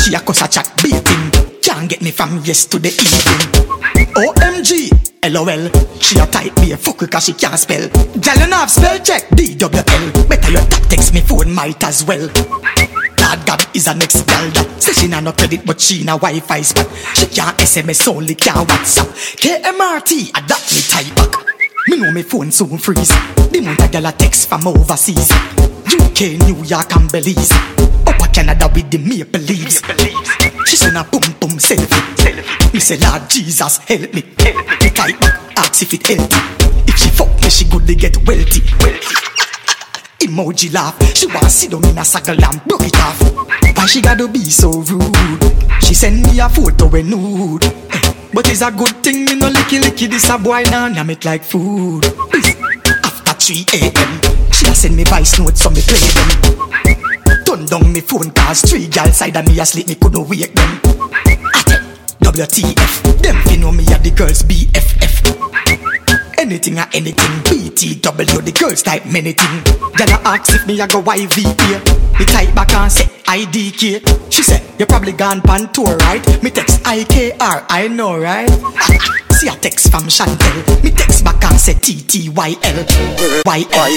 She 0.00 0.14
a 0.14 0.20
cuss 0.20 0.40
a 0.40 0.48
chat 0.48 0.72
baiting. 0.80 1.28
Can't 1.60 1.88
get 1.88 2.00
me 2.00 2.10
from 2.10 2.40
yesterday 2.40 2.88
evening. 2.88 3.44
OMG, 4.16 4.88
LOL. 5.28 5.68
She 6.00 6.16
a 6.16 6.26
type 6.26 6.56
me 6.56 6.72
a 6.72 6.76
fuck 6.76 6.98
cause 7.10 7.24
she 7.24 7.34
can't 7.34 7.58
spell. 7.58 7.84
Girl, 7.88 8.38
you 8.40 8.48
have 8.48 8.70
spell 8.70 8.98
check. 9.00 9.28
DWL. 9.36 10.28
Better 10.28 10.52
your 10.52 10.64
tap 10.72 10.88
text 10.88 11.12
me 11.12 11.20
phone 11.20 11.52
might 11.52 11.82
as 11.84 12.04
well. 12.04 12.24
Lord 13.20 13.40
God 13.44 13.60
is 13.76 13.88
a 13.88 13.94
next 13.94 14.24
girl 14.24 14.48
that 14.56 14.80
say 14.80 14.92
she 14.92 15.08
nah 15.08 15.20
no 15.20 15.32
credit 15.32 15.66
but 15.66 15.80
she 15.80 16.04
na 16.04 16.16
Wi-Fi 16.16 16.62
spot. 16.62 16.88
She 17.14 17.26
can't 17.26 17.56
SMS 17.58 18.08
only 18.08 18.34
can't 18.36 18.66
WhatsApp. 18.66 19.12
KMRT 19.36 20.30
a 20.32 20.40
that 20.48 20.64
me 20.72 20.80
type 20.88 21.14
back. 21.16 21.57
Me 21.88 21.96
know 21.96 22.12
me 22.12 22.22
phone 22.22 22.52
soon 22.52 22.76
freeze. 22.76 23.08
The 23.48 23.62
month 23.64 23.82
a 23.82 23.88
girl 23.88 24.04
a 24.04 24.12
text 24.12 24.46
from 24.50 24.66
overseas. 24.68 25.32
UK, 25.88 26.36
New 26.44 26.62
York 26.62 26.94
and 26.94 27.10
Belize. 27.10 27.50
Up 28.04 28.20
a 28.20 28.28
Canada 28.28 28.68
with 28.74 28.90
the 28.90 28.98
maple 28.98 29.40
leaves. 29.40 29.80
She 30.68 30.76
send 30.76 30.98
a 30.98 31.04
boom 31.04 31.24
boom 31.40 31.56
selfie. 31.56 32.74
Me 32.74 32.78
say 32.78 32.98
Lord 32.98 33.30
Jesus 33.30 33.78
help 33.78 34.12
me. 34.12 34.20
Me 34.20 34.90
type 34.90 35.18
back 35.18 35.40
ask 35.56 35.80
if 35.80 35.94
it 35.94 36.06
healthy. 36.06 36.36
If 36.92 36.98
she 36.98 37.08
fuck 37.08 37.32
me 37.40 37.48
she 37.48 37.64
good 37.64 37.86
to 37.86 37.94
get 37.94 38.18
wealthy. 38.28 38.60
Emoji 40.20 40.74
laugh. 40.74 40.94
She 41.16 41.26
wanna 41.26 41.48
sit 41.48 41.70
down 41.70 41.86
in 41.86 41.96
a 41.96 42.04
saddle 42.04 42.44
and 42.44 42.62
broke 42.64 42.84
it 42.84 43.00
off. 43.00 43.18
Why 43.78 43.86
she 43.86 44.02
gotta 44.02 44.28
be 44.28 44.44
so 44.44 44.72
rude? 44.72 45.40
She 45.80 45.94
send 45.94 46.22
me 46.22 46.38
a 46.38 46.50
photo 46.50 46.86
when 46.88 47.08
nude. 47.08 47.64
But 48.32 48.48
it's 48.50 48.62
a 48.62 48.70
good 48.70 49.02
thing 49.02 49.24
me 49.24 49.34
no 49.34 49.48
licky 49.48 49.80
licky 49.80 50.08
this 50.08 50.28
a 50.28 50.38
boy 50.38 50.62
now 50.70 50.86
yam 50.86 51.10
it 51.10 51.24
like 51.24 51.42
food. 51.42 52.04
After 53.04 53.32
3 53.32 53.64
a.m. 53.74 54.20
She 54.52 54.66
a 54.66 54.74
send 54.74 54.96
me 54.96 55.04
voice 55.04 55.38
notes 55.38 55.62
so 55.62 55.70
me 55.70 55.80
play 55.80 55.98
them. 55.98 57.44
Turn 57.44 57.64
down 57.66 57.92
me 57.92 58.00
phone 58.00 58.30
cause 58.32 58.62
three 58.62 58.86
gal 58.88 59.10
side 59.12 59.36
of 59.36 59.46
me 59.46 59.58
asleep 59.58 59.88
me 59.88 59.94
couldn't 59.94 60.28
wake 60.28 60.52
them. 60.52 60.80
WTF, 62.20 63.22
them 63.22 63.36
fi 63.44 63.56
know 63.56 63.72
me 63.72 63.84
a 63.86 63.98
the 63.98 64.10
girls 64.10 64.42
BFF. 64.42 65.07
Anything 66.48 66.78
or 66.78 66.86
anything, 66.94 67.42
BTW, 67.44 68.42
the 68.42 68.52
girls 68.58 68.82
type 68.82 69.04
many 69.04 69.32
thing. 69.32 69.62
Girl 69.92 70.08
a 70.08 70.18
ask 70.24 70.54
if 70.54 70.66
me 70.66 70.80
a 70.80 70.88
go 70.88 71.02
YVA. 71.02 72.18
Me 72.18 72.24
type 72.24 72.54
back 72.54 72.72
and 72.72 72.90
say 72.90 73.04
IDK. 73.04 74.32
She 74.32 74.42
said 74.42 74.62
you 74.80 74.86
probably 74.86 75.12
gone 75.12 75.42
pan 75.42 75.70
tour 75.74 75.94
right? 75.98 76.24
Me 76.42 76.48
text 76.48 76.82
IKR, 76.84 77.66
I 77.68 77.88
know 77.88 78.18
right? 78.18 78.48
See 79.38 79.46
a 79.46 79.52
text 79.54 79.92
from 79.92 80.02
Chantel. 80.10 80.82
Me 80.82 80.90
text 80.90 81.22
back 81.22 81.38
and 81.44 81.60
say 81.60 81.74
TTYL. 81.74 82.34
YL, 82.34 82.82
YL, 83.46 83.94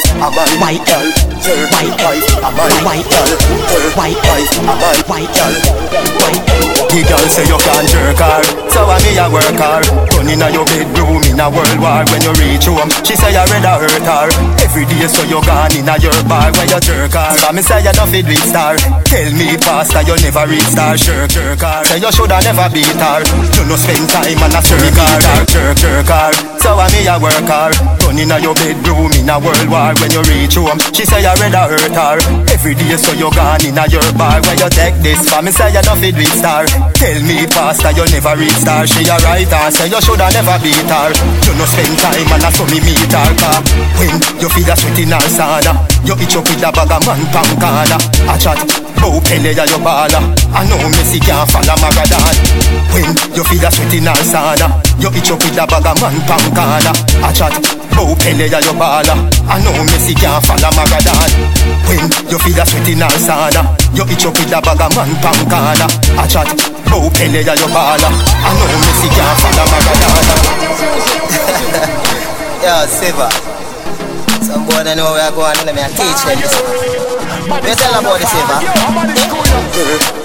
YL, 0.62 1.08
YL, 1.42 2.22
YL, 3.98 4.32
YL. 5.10 6.02
The 6.92 7.00
girl 7.08 7.26
say 7.32 7.48
you 7.48 7.56
can't 7.56 7.88
jerk 7.88 8.20
her 8.20 8.44
So 8.68 8.84
I 8.84 9.00
me 9.02 9.16
a 9.16 9.26
work 9.32 9.56
her. 9.58 9.80
Run 10.12 10.28
inna 10.28 10.52
your 10.52 10.68
bedroom 10.68 11.24
in 11.24 11.39
a 11.39 11.48
world 11.48 11.80
war 11.80 12.04
When 12.12 12.22
you 12.22 12.36
reach 12.36 12.68
home. 12.68 12.92
She 13.08 13.16
say 13.16 13.32
you 13.32 13.42
rather 13.48 13.80
hurt 13.80 14.04
her. 14.04 14.28
Every 14.60 14.84
day 14.86 15.08
so 15.08 15.24
you 15.24 15.39
gone 15.42 15.72
inna 15.72 15.96
your 16.04 16.20
bar 16.28 16.52
Where 16.52 16.68
you 16.68 16.84
jerk 16.84 17.16
her. 17.16 17.32
So 17.39 17.50
me 17.56 17.64
say 17.64 17.80
you 17.80 17.96
not 17.96 18.12
fit 18.12 18.28
with 18.28 18.44
star. 18.44 18.76
Tell 19.08 19.32
me 19.34 19.56
pastor 19.58 20.04
you 20.04 20.20
never 20.20 20.46
reach 20.52 20.68
star 20.68 21.00
Jerk 21.00 21.32
jerk 21.32 21.64
her. 21.64 21.82
Say 21.88 22.04
you 22.04 22.12
shoulda 22.12 22.44
never 22.44 22.68
beat 22.76 23.00
her. 23.00 23.24
You 23.56 23.64
no 23.66 23.80
spend 23.80 24.06
time 24.12 24.44
and 24.44 24.54
a 24.54 24.62
circle 24.62 25.30
her 25.32 25.45
Jerk 25.47 25.77
jerk 25.79 26.07
her 26.11 26.32
So 26.59 26.75
I 26.75 26.88
me 26.91 27.07
a 27.07 27.15
work 27.17 27.47
her 27.47 27.71
Run 28.03 28.19
inna 28.19 28.38
your 28.43 28.55
bedroom 28.55 29.11
in 29.15 29.29
a 29.32 29.39
world 29.39 29.69
war. 29.71 29.95
When 30.03 30.11
you 30.11 30.23
reach 30.27 30.59
home 30.59 30.79
She 30.91 31.07
say 31.07 31.23
you 31.23 31.32
rather 31.39 31.71
hurt 31.71 31.95
her. 31.95 32.17
Every 32.51 32.75
day 32.75 32.99
so 32.99 33.15
you 33.15 33.32
gone 33.32 33.63
inna 33.63 33.88
your 33.88 34.03
bar. 34.19 34.43
Where 34.43 34.59
you 34.59 34.69
take 34.69 34.99
this 34.99 35.23
For 35.32 35.39
me 35.41 35.51
say 35.51 35.71
you 35.71 35.82
not 35.82 35.97
fit 36.03 36.15
with 36.19 36.36
star. 36.36 36.67
Tell 36.99 37.19
me 37.23 37.47
pastor 37.47 37.95
you 37.95 38.05
never 38.11 38.36
reach 38.36 38.59
star. 38.59 38.84
She 38.84 39.07
a 39.07 39.15
her 39.15 39.71
Say 39.71 39.88
you 39.88 40.01
shoulda 40.03 40.27
never 40.36 40.57
beat 40.59 40.91
her. 40.91 41.09
You 41.47 41.53
no 41.55 41.65
spend 41.65 41.95
time 42.03 42.32
and 42.36 42.45
a 42.45 42.49
so 42.51 42.67
me 42.67 42.84
meet 42.84 43.13
her 43.15 43.32
car 43.39 43.59
When 43.95 44.15
you 44.43 44.49
feel 44.51 44.67
a 44.67 44.75
sweat 44.75 44.99
in 44.99 45.15
her 45.15 45.23
sauna 45.32 45.71
You 46.03 46.15
itch 46.19 46.36
up 46.36 46.43
with 46.43 46.67
a 46.67 46.69
bag 46.75 46.91
of 46.91 47.01
man 47.07 47.21
pan 47.32 47.49
corner. 47.55 47.99
A 48.27 48.36
chat 48.36 48.59
Bow 49.01 49.17
Pele 49.25 49.55
your 49.55 49.82
baller. 49.82 50.21
I 50.53 50.61
know 50.69 50.77
Messi 50.93 51.17
can't 51.17 51.49
follow 51.49 51.73
Maradona. 51.82 52.32
When 52.93 53.09
you 53.34 53.43
feel 53.47 53.65
a 53.65 53.69
sweat 53.71 53.93
in 53.97 54.07
all 54.07 54.21
sauna, 54.21 54.67
you 55.01 55.09
up 55.30 55.43
with 55.43 55.59
a 55.59 55.65
bag 55.67 55.86
of 55.86 55.99
man 56.01 56.17
pan 56.26 56.45
corner. 56.55 56.93
I 57.22 57.30
chat, 57.36 57.53
bow 57.93 58.15
Pele 58.15 58.47
ya 58.47 58.59
your 58.63 58.74
baller. 58.80 59.13
I 59.45 59.59
know 59.61 59.76
Messi 59.86 60.15
can't 60.15 60.39
follow 60.41 60.72
Maradona. 60.74 61.28
When 61.86 62.07
you 62.32 62.39
feel 62.39 62.57
a 62.57 62.65
sweat 62.65 62.88
in 62.89 63.03
all 63.03 63.11
sauna, 63.19 63.61
you 63.93 64.07
itch 64.07 64.26
up 64.26 64.34
with 64.34 64.55
a 64.55 64.59
bag 64.63 64.82
of 64.82 64.89
man 64.95 65.11
pan 65.19 65.38
corner. 65.51 65.89
I 66.17 66.26
chat, 66.26 66.47
bow 66.88 67.11
Pele 67.11 67.43
ya 67.43 67.53
your 67.53 67.69
baller. 67.69 68.09
I 68.09 68.49
know 68.55 68.72
Messi 68.82 69.07
can't 69.11 69.38
follow 69.38 69.65
Maradona. 69.69 70.36
Yo, 72.65 72.74
Siva. 72.88 73.28
Some 74.41 74.65
boy 74.65 74.82
they 74.84 74.95
know 74.95 75.11
where 75.13 75.28
I 75.28 75.32
go 75.36 75.45
and 75.45 75.59
let 75.65 75.76
me 75.76 75.84
teach 75.97 76.22
them 76.26 76.39
this. 76.39 76.55
You 77.51 77.76
tell 77.76 77.99
about 77.99 78.17
the 78.22 78.26
Siva. 78.26 78.57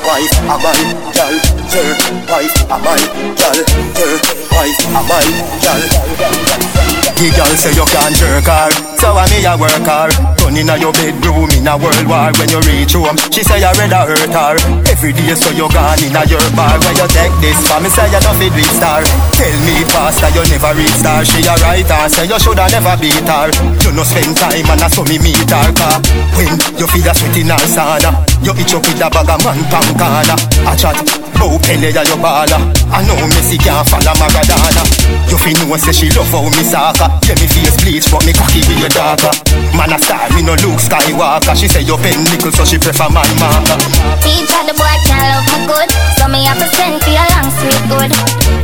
Wife, 0.06 0.36
a 0.46 0.56
man, 0.62 0.80
gal, 1.12 1.34
your 1.76 1.92
wife, 2.32 2.56
a 2.72 2.76
man, 2.80 3.02
gal, 3.36 3.58
your 4.00 4.16
wife, 4.48 4.80
a 4.88 5.00
man, 5.04 5.28
gal. 5.60 5.82
The 7.16 7.32
girl 7.32 7.52
say 7.56 7.72
you 7.72 7.86
can't 7.88 8.12
jerk 8.12 8.44
her, 8.44 8.68
so 9.00 9.16
I 9.16 9.24
me 9.32 9.40
a 9.48 9.56
work 9.56 9.72
her. 9.88 10.08
Turn 10.36 10.52
inna 10.52 10.76
your 10.76 10.92
bedroom 10.92 11.48
in 11.48 11.64
a 11.64 11.72
world 11.80 12.04
war. 12.04 12.28
When 12.36 12.52
you 12.52 12.60
reach 12.68 12.92
home, 12.92 13.16
she 13.32 13.40
say 13.40 13.56
you 13.56 13.72
rather 13.72 14.04
hurt 14.12 14.36
her. 14.36 14.56
Every 14.84 15.16
day 15.16 15.32
so 15.32 15.48
you 15.56 15.64
gone 15.72 15.96
inna 16.04 16.28
your 16.28 16.44
bar. 16.52 16.76
When 16.76 16.92
you 16.92 17.08
take 17.08 17.32
this 17.40 17.56
for 17.64 17.80
me, 17.80 17.88
say 17.88 18.04
you 18.12 18.20
no 18.20 18.36
fit 18.36 18.52
reach 18.52 18.68
star. 18.76 19.00
Tell 19.32 19.56
me 19.64 19.80
faster 19.88 20.28
you 20.36 20.44
never 20.44 20.76
reach 20.76 20.92
star. 20.92 21.24
She 21.24 21.40
a 21.48 21.56
writer, 21.64 22.04
say 22.12 22.28
you 22.28 22.36
shoulda 22.36 22.68
never 22.68 22.96
beat 23.00 23.24
her. 23.24 23.48
You 23.80 23.96
no 23.96 24.04
spend 24.04 24.36
time 24.36 24.68
and 24.68 24.84
I 24.84 24.88
saw 24.92 25.04
me 25.08 25.16
meet 25.16 25.40
her 25.48 25.72
car. 25.72 25.96
When 26.36 26.52
you 26.76 26.84
feel 26.84 27.08
a 27.08 27.12
sweat 27.16 27.36
in 27.40 27.48
her 27.48 27.64
sauna, 27.64 28.25
you 28.42 28.52
itch 28.58 28.74
up 28.74 28.82
with 28.84 29.00
a 29.00 29.08
bag 29.08 29.30
of 29.30 29.40
man 29.44 29.60
pan 29.70 29.88
corner. 29.96 30.38
I 30.66 30.74
chat, 30.76 30.96
oh, 31.40 31.56
bow 31.56 31.58
pele 31.62 31.92
ya 31.92 32.02
your 32.04 32.20
baller. 32.20 32.60
I 32.92 33.02
know 33.04 33.18
Messi 33.32 33.58
can't 33.58 33.86
follow 33.88 34.14
Maradona. 34.18 34.82
You 35.30 35.38
fi 35.38 35.52
know 35.58 35.76
say 35.76 35.92
she 35.92 36.08
love 36.14 36.30
how 36.30 36.46
me 36.48 36.62
soccer. 36.62 37.08
Yeah 37.26 37.36
me 37.40 37.46
face 37.50 37.76
bleach 37.82 38.06
but 38.10 38.24
me 38.24 38.32
cocky 38.32 38.62
with 38.66 38.78
your 38.80 38.92
darker. 38.92 39.32
Man 39.76 39.92
a 39.92 39.98
star, 40.00 40.28
me 40.34 40.42
no 40.42 40.54
look 40.62 40.78
Skywalker. 40.80 41.54
She 41.56 41.68
say 41.68 41.82
you 41.82 41.96
pen 41.98 42.22
nickel 42.30 42.52
so 42.52 42.64
she 42.64 42.78
prefer 42.78 43.10
man 43.10 43.28
marker. 43.40 43.78
Teacher, 44.22 44.62
the 44.66 44.74
boy 44.74 44.96
can't 45.06 45.26
love 45.32 45.46
me 45.50 45.58
good, 45.66 45.90
so 46.18 46.24
me 46.30 46.44
have 46.46 46.58
to 46.58 46.68
send 46.76 47.02
for 47.02 47.10
your 47.10 47.26
long 47.34 47.50
sweet 47.58 47.82
good. 47.90 48.10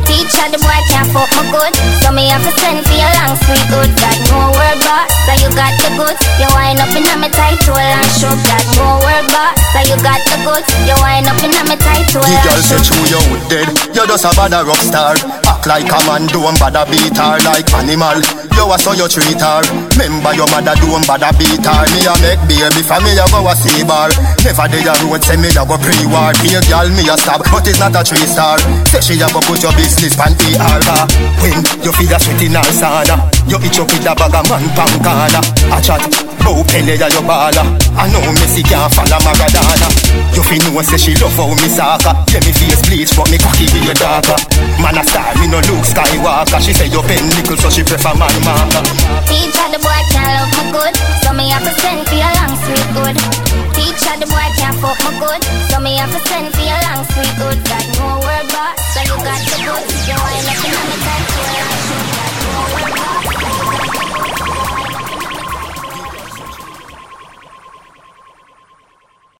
Teacher, 0.07 0.47
the 0.51 0.59
boy 0.59 0.79
can't 0.89 1.07
fuck 1.11 1.29
me 1.35 1.43
good, 1.51 1.73
so 2.01 2.09
me 2.11 2.27
have 2.31 2.43
to 2.43 2.51
send 2.59 2.79
for 2.83 2.95
your 2.95 3.11
long 3.21 3.35
sweet 3.43 3.65
good. 3.69 3.89
Got 3.99 4.17
no 4.31 4.39
word 4.55 4.79
boss, 4.87 5.09
so 5.27 5.31
you 5.43 5.49
got 5.53 5.73
the 5.83 5.89
goods. 5.99 6.21
You 6.39 6.47
wind 6.55 6.79
up 6.79 6.91
in 6.95 7.03
my 7.19 7.29
tight 7.29 7.59
hole 7.67 7.77
and 7.77 8.11
show. 8.15 8.31
Got 8.33 8.63
no 8.79 8.87
word 9.03 9.27
boss, 9.31 9.55
so 9.71 9.79
you 9.87 9.95
got 10.03 10.19
the 10.27 10.37
goods. 10.43 10.67
You 10.83 10.95
wind 10.99 11.27
up 11.29 11.39
in 11.39 11.53
my 11.69 11.77
tight 11.79 12.09
hole 12.11 12.25
The 12.25 12.37
girl 12.43 12.59
say 12.59 12.79
true 12.83 13.05
you 13.07 13.21
dead. 13.47 13.67
You 13.95 14.03
just 14.03 14.25
a 14.27 14.31
bad 14.35 14.51
rock 14.51 14.81
star. 14.83 15.15
Act 15.47 15.65
like 15.67 15.87
a 15.87 15.99
man 16.09 16.27
don't 16.27 16.57
bother 16.59 16.83
beat 16.91 17.15
her 17.15 17.39
like 17.47 17.69
animal. 17.71 18.19
You 18.53 18.65
a 18.69 18.77
so 18.77 18.91
you 18.93 19.07
treat 19.07 19.39
her. 19.39 19.61
Remember 19.95 20.33
your 20.35 20.49
mother 20.51 20.75
don't 20.77 21.05
bother 21.07 21.31
beat 21.39 21.63
her. 21.63 21.83
Me 21.95 22.03
a 22.03 22.13
make 22.19 22.41
baby 22.49 22.81
for 22.83 22.99
me 23.01 23.15
a 23.15 23.25
go 23.31 23.47
a 23.47 23.53
see 23.55 23.83
bar. 23.87 24.11
Never 24.43 24.67
dey 24.67 24.83
a 24.83 24.93
road 25.07 25.23
say 25.23 25.37
me 25.39 25.49
a 25.55 25.63
go 25.63 25.77
pre-war. 25.79 26.35
Here 26.43 26.63
girl 26.67 26.89
me 26.91 27.07
a 27.07 27.15
stab 27.15 27.41
but 27.47 27.65
it's 27.67 27.79
not 27.79 27.95
a 27.95 28.01
three 28.03 28.27
star. 28.27 28.59
Say 28.91 28.99
she 29.01 29.13
a 29.23 29.27
go 29.31 29.39
put 29.45 29.63
your 29.63 29.73
business 29.79 30.15
pan 30.19 30.35
ER 30.35 30.79
car 30.83 31.07
When 31.39 31.57
you 31.81 31.91
feel 31.95 32.11
a 32.13 32.17
sweat 32.19 32.41
in 32.43 32.53
her 32.57 32.65
sauna 32.75 33.15
You 33.47 33.57
itch 33.63 33.79
up 33.79 33.87
with 33.89 34.05
a 34.05 34.13
bag 34.13 34.35
of 34.35 34.45
man 34.51 34.63
pan 34.75 34.93
corner. 35.01 35.43
A 35.71 35.77
chat 35.81 36.03
Bow 36.41 36.63
Pele 36.65 36.95
ya 36.97 37.07
your 37.13 37.23
baller 37.23 37.65
I 37.93 38.09
know 38.09 38.25
Messi 38.41 38.63
can't 38.65 38.89
follow 38.93 39.19
Maradona. 39.21 39.87
You 40.33 40.41
fi 40.41 40.57
know 40.65 40.81
say 40.81 40.97
she 40.97 41.13
love 41.21 41.37
how 41.37 41.53
me 41.53 41.69
soccer 41.69 42.13
Yeah 42.33 42.41
me 42.41 42.51
face 42.51 42.81
bleach 42.87 43.13
but 43.15 43.29
me 43.29 43.37
cocky 43.37 43.69
with 43.69 43.85
your 43.85 43.97
darker. 43.97 44.37
Man 44.81 44.97
a 44.97 45.03
star 45.05 45.33
me 45.37 45.47
no 45.47 45.61
look 45.69 45.85
Skywalker. 45.85 46.59
She 46.63 46.73
say 46.73 46.87
you 46.89 47.01
pen 47.05 47.23
nickel 47.37 47.57
so 47.57 47.69
she 47.69 47.83
prefer 47.83 48.13
man 48.17 48.33
marker. 48.43 48.83
Teacher, 49.29 49.67
the 49.71 49.79
boy 49.79 50.01
can't 50.11 50.31
love 50.35 50.51
me 50.57 50.63
good, 50.73 50.95
so 51.23 51.29
me 51.33 51.49
have 51.49 51.63
to 51.63 51.73
send 51.81 52.01
for 52.07 52.15
your 52.15 52.33
long 52.33 52.53
sweet 52.65 52.87
good. 52.97 53.15
Teacher, 53.77 54.15
the 54.19 54.27
boy 54.27 54.47
can't 54.57 54.77
fuck 54.81 54.99
me 55.05 55.11
good, 55.21 55.41
so 55.69 55.79
me 55.79 55.97
have 55.97 56.11
to 56.11 56.19
send 56.27 56.49
for 56.53 56.65
your 56.65 56.81
long 56.87 57.03
sweet 57.13 57.33
good. 57.37 57.57
Got 57.69 57.85
no 57.97 58.19
word 58.25 58.47
boss, 58.51 58.75
so 58.93 58.99
you 59.05 59.15
got 59.21 59.41
the 59.41 59.57
goods. 59.63 60.07
You 60.07 60.17
wind 60.17 60.47
up 60.49 60.65
in 60.65 60.71
my 60.73 60.97
tight 61.05 61.72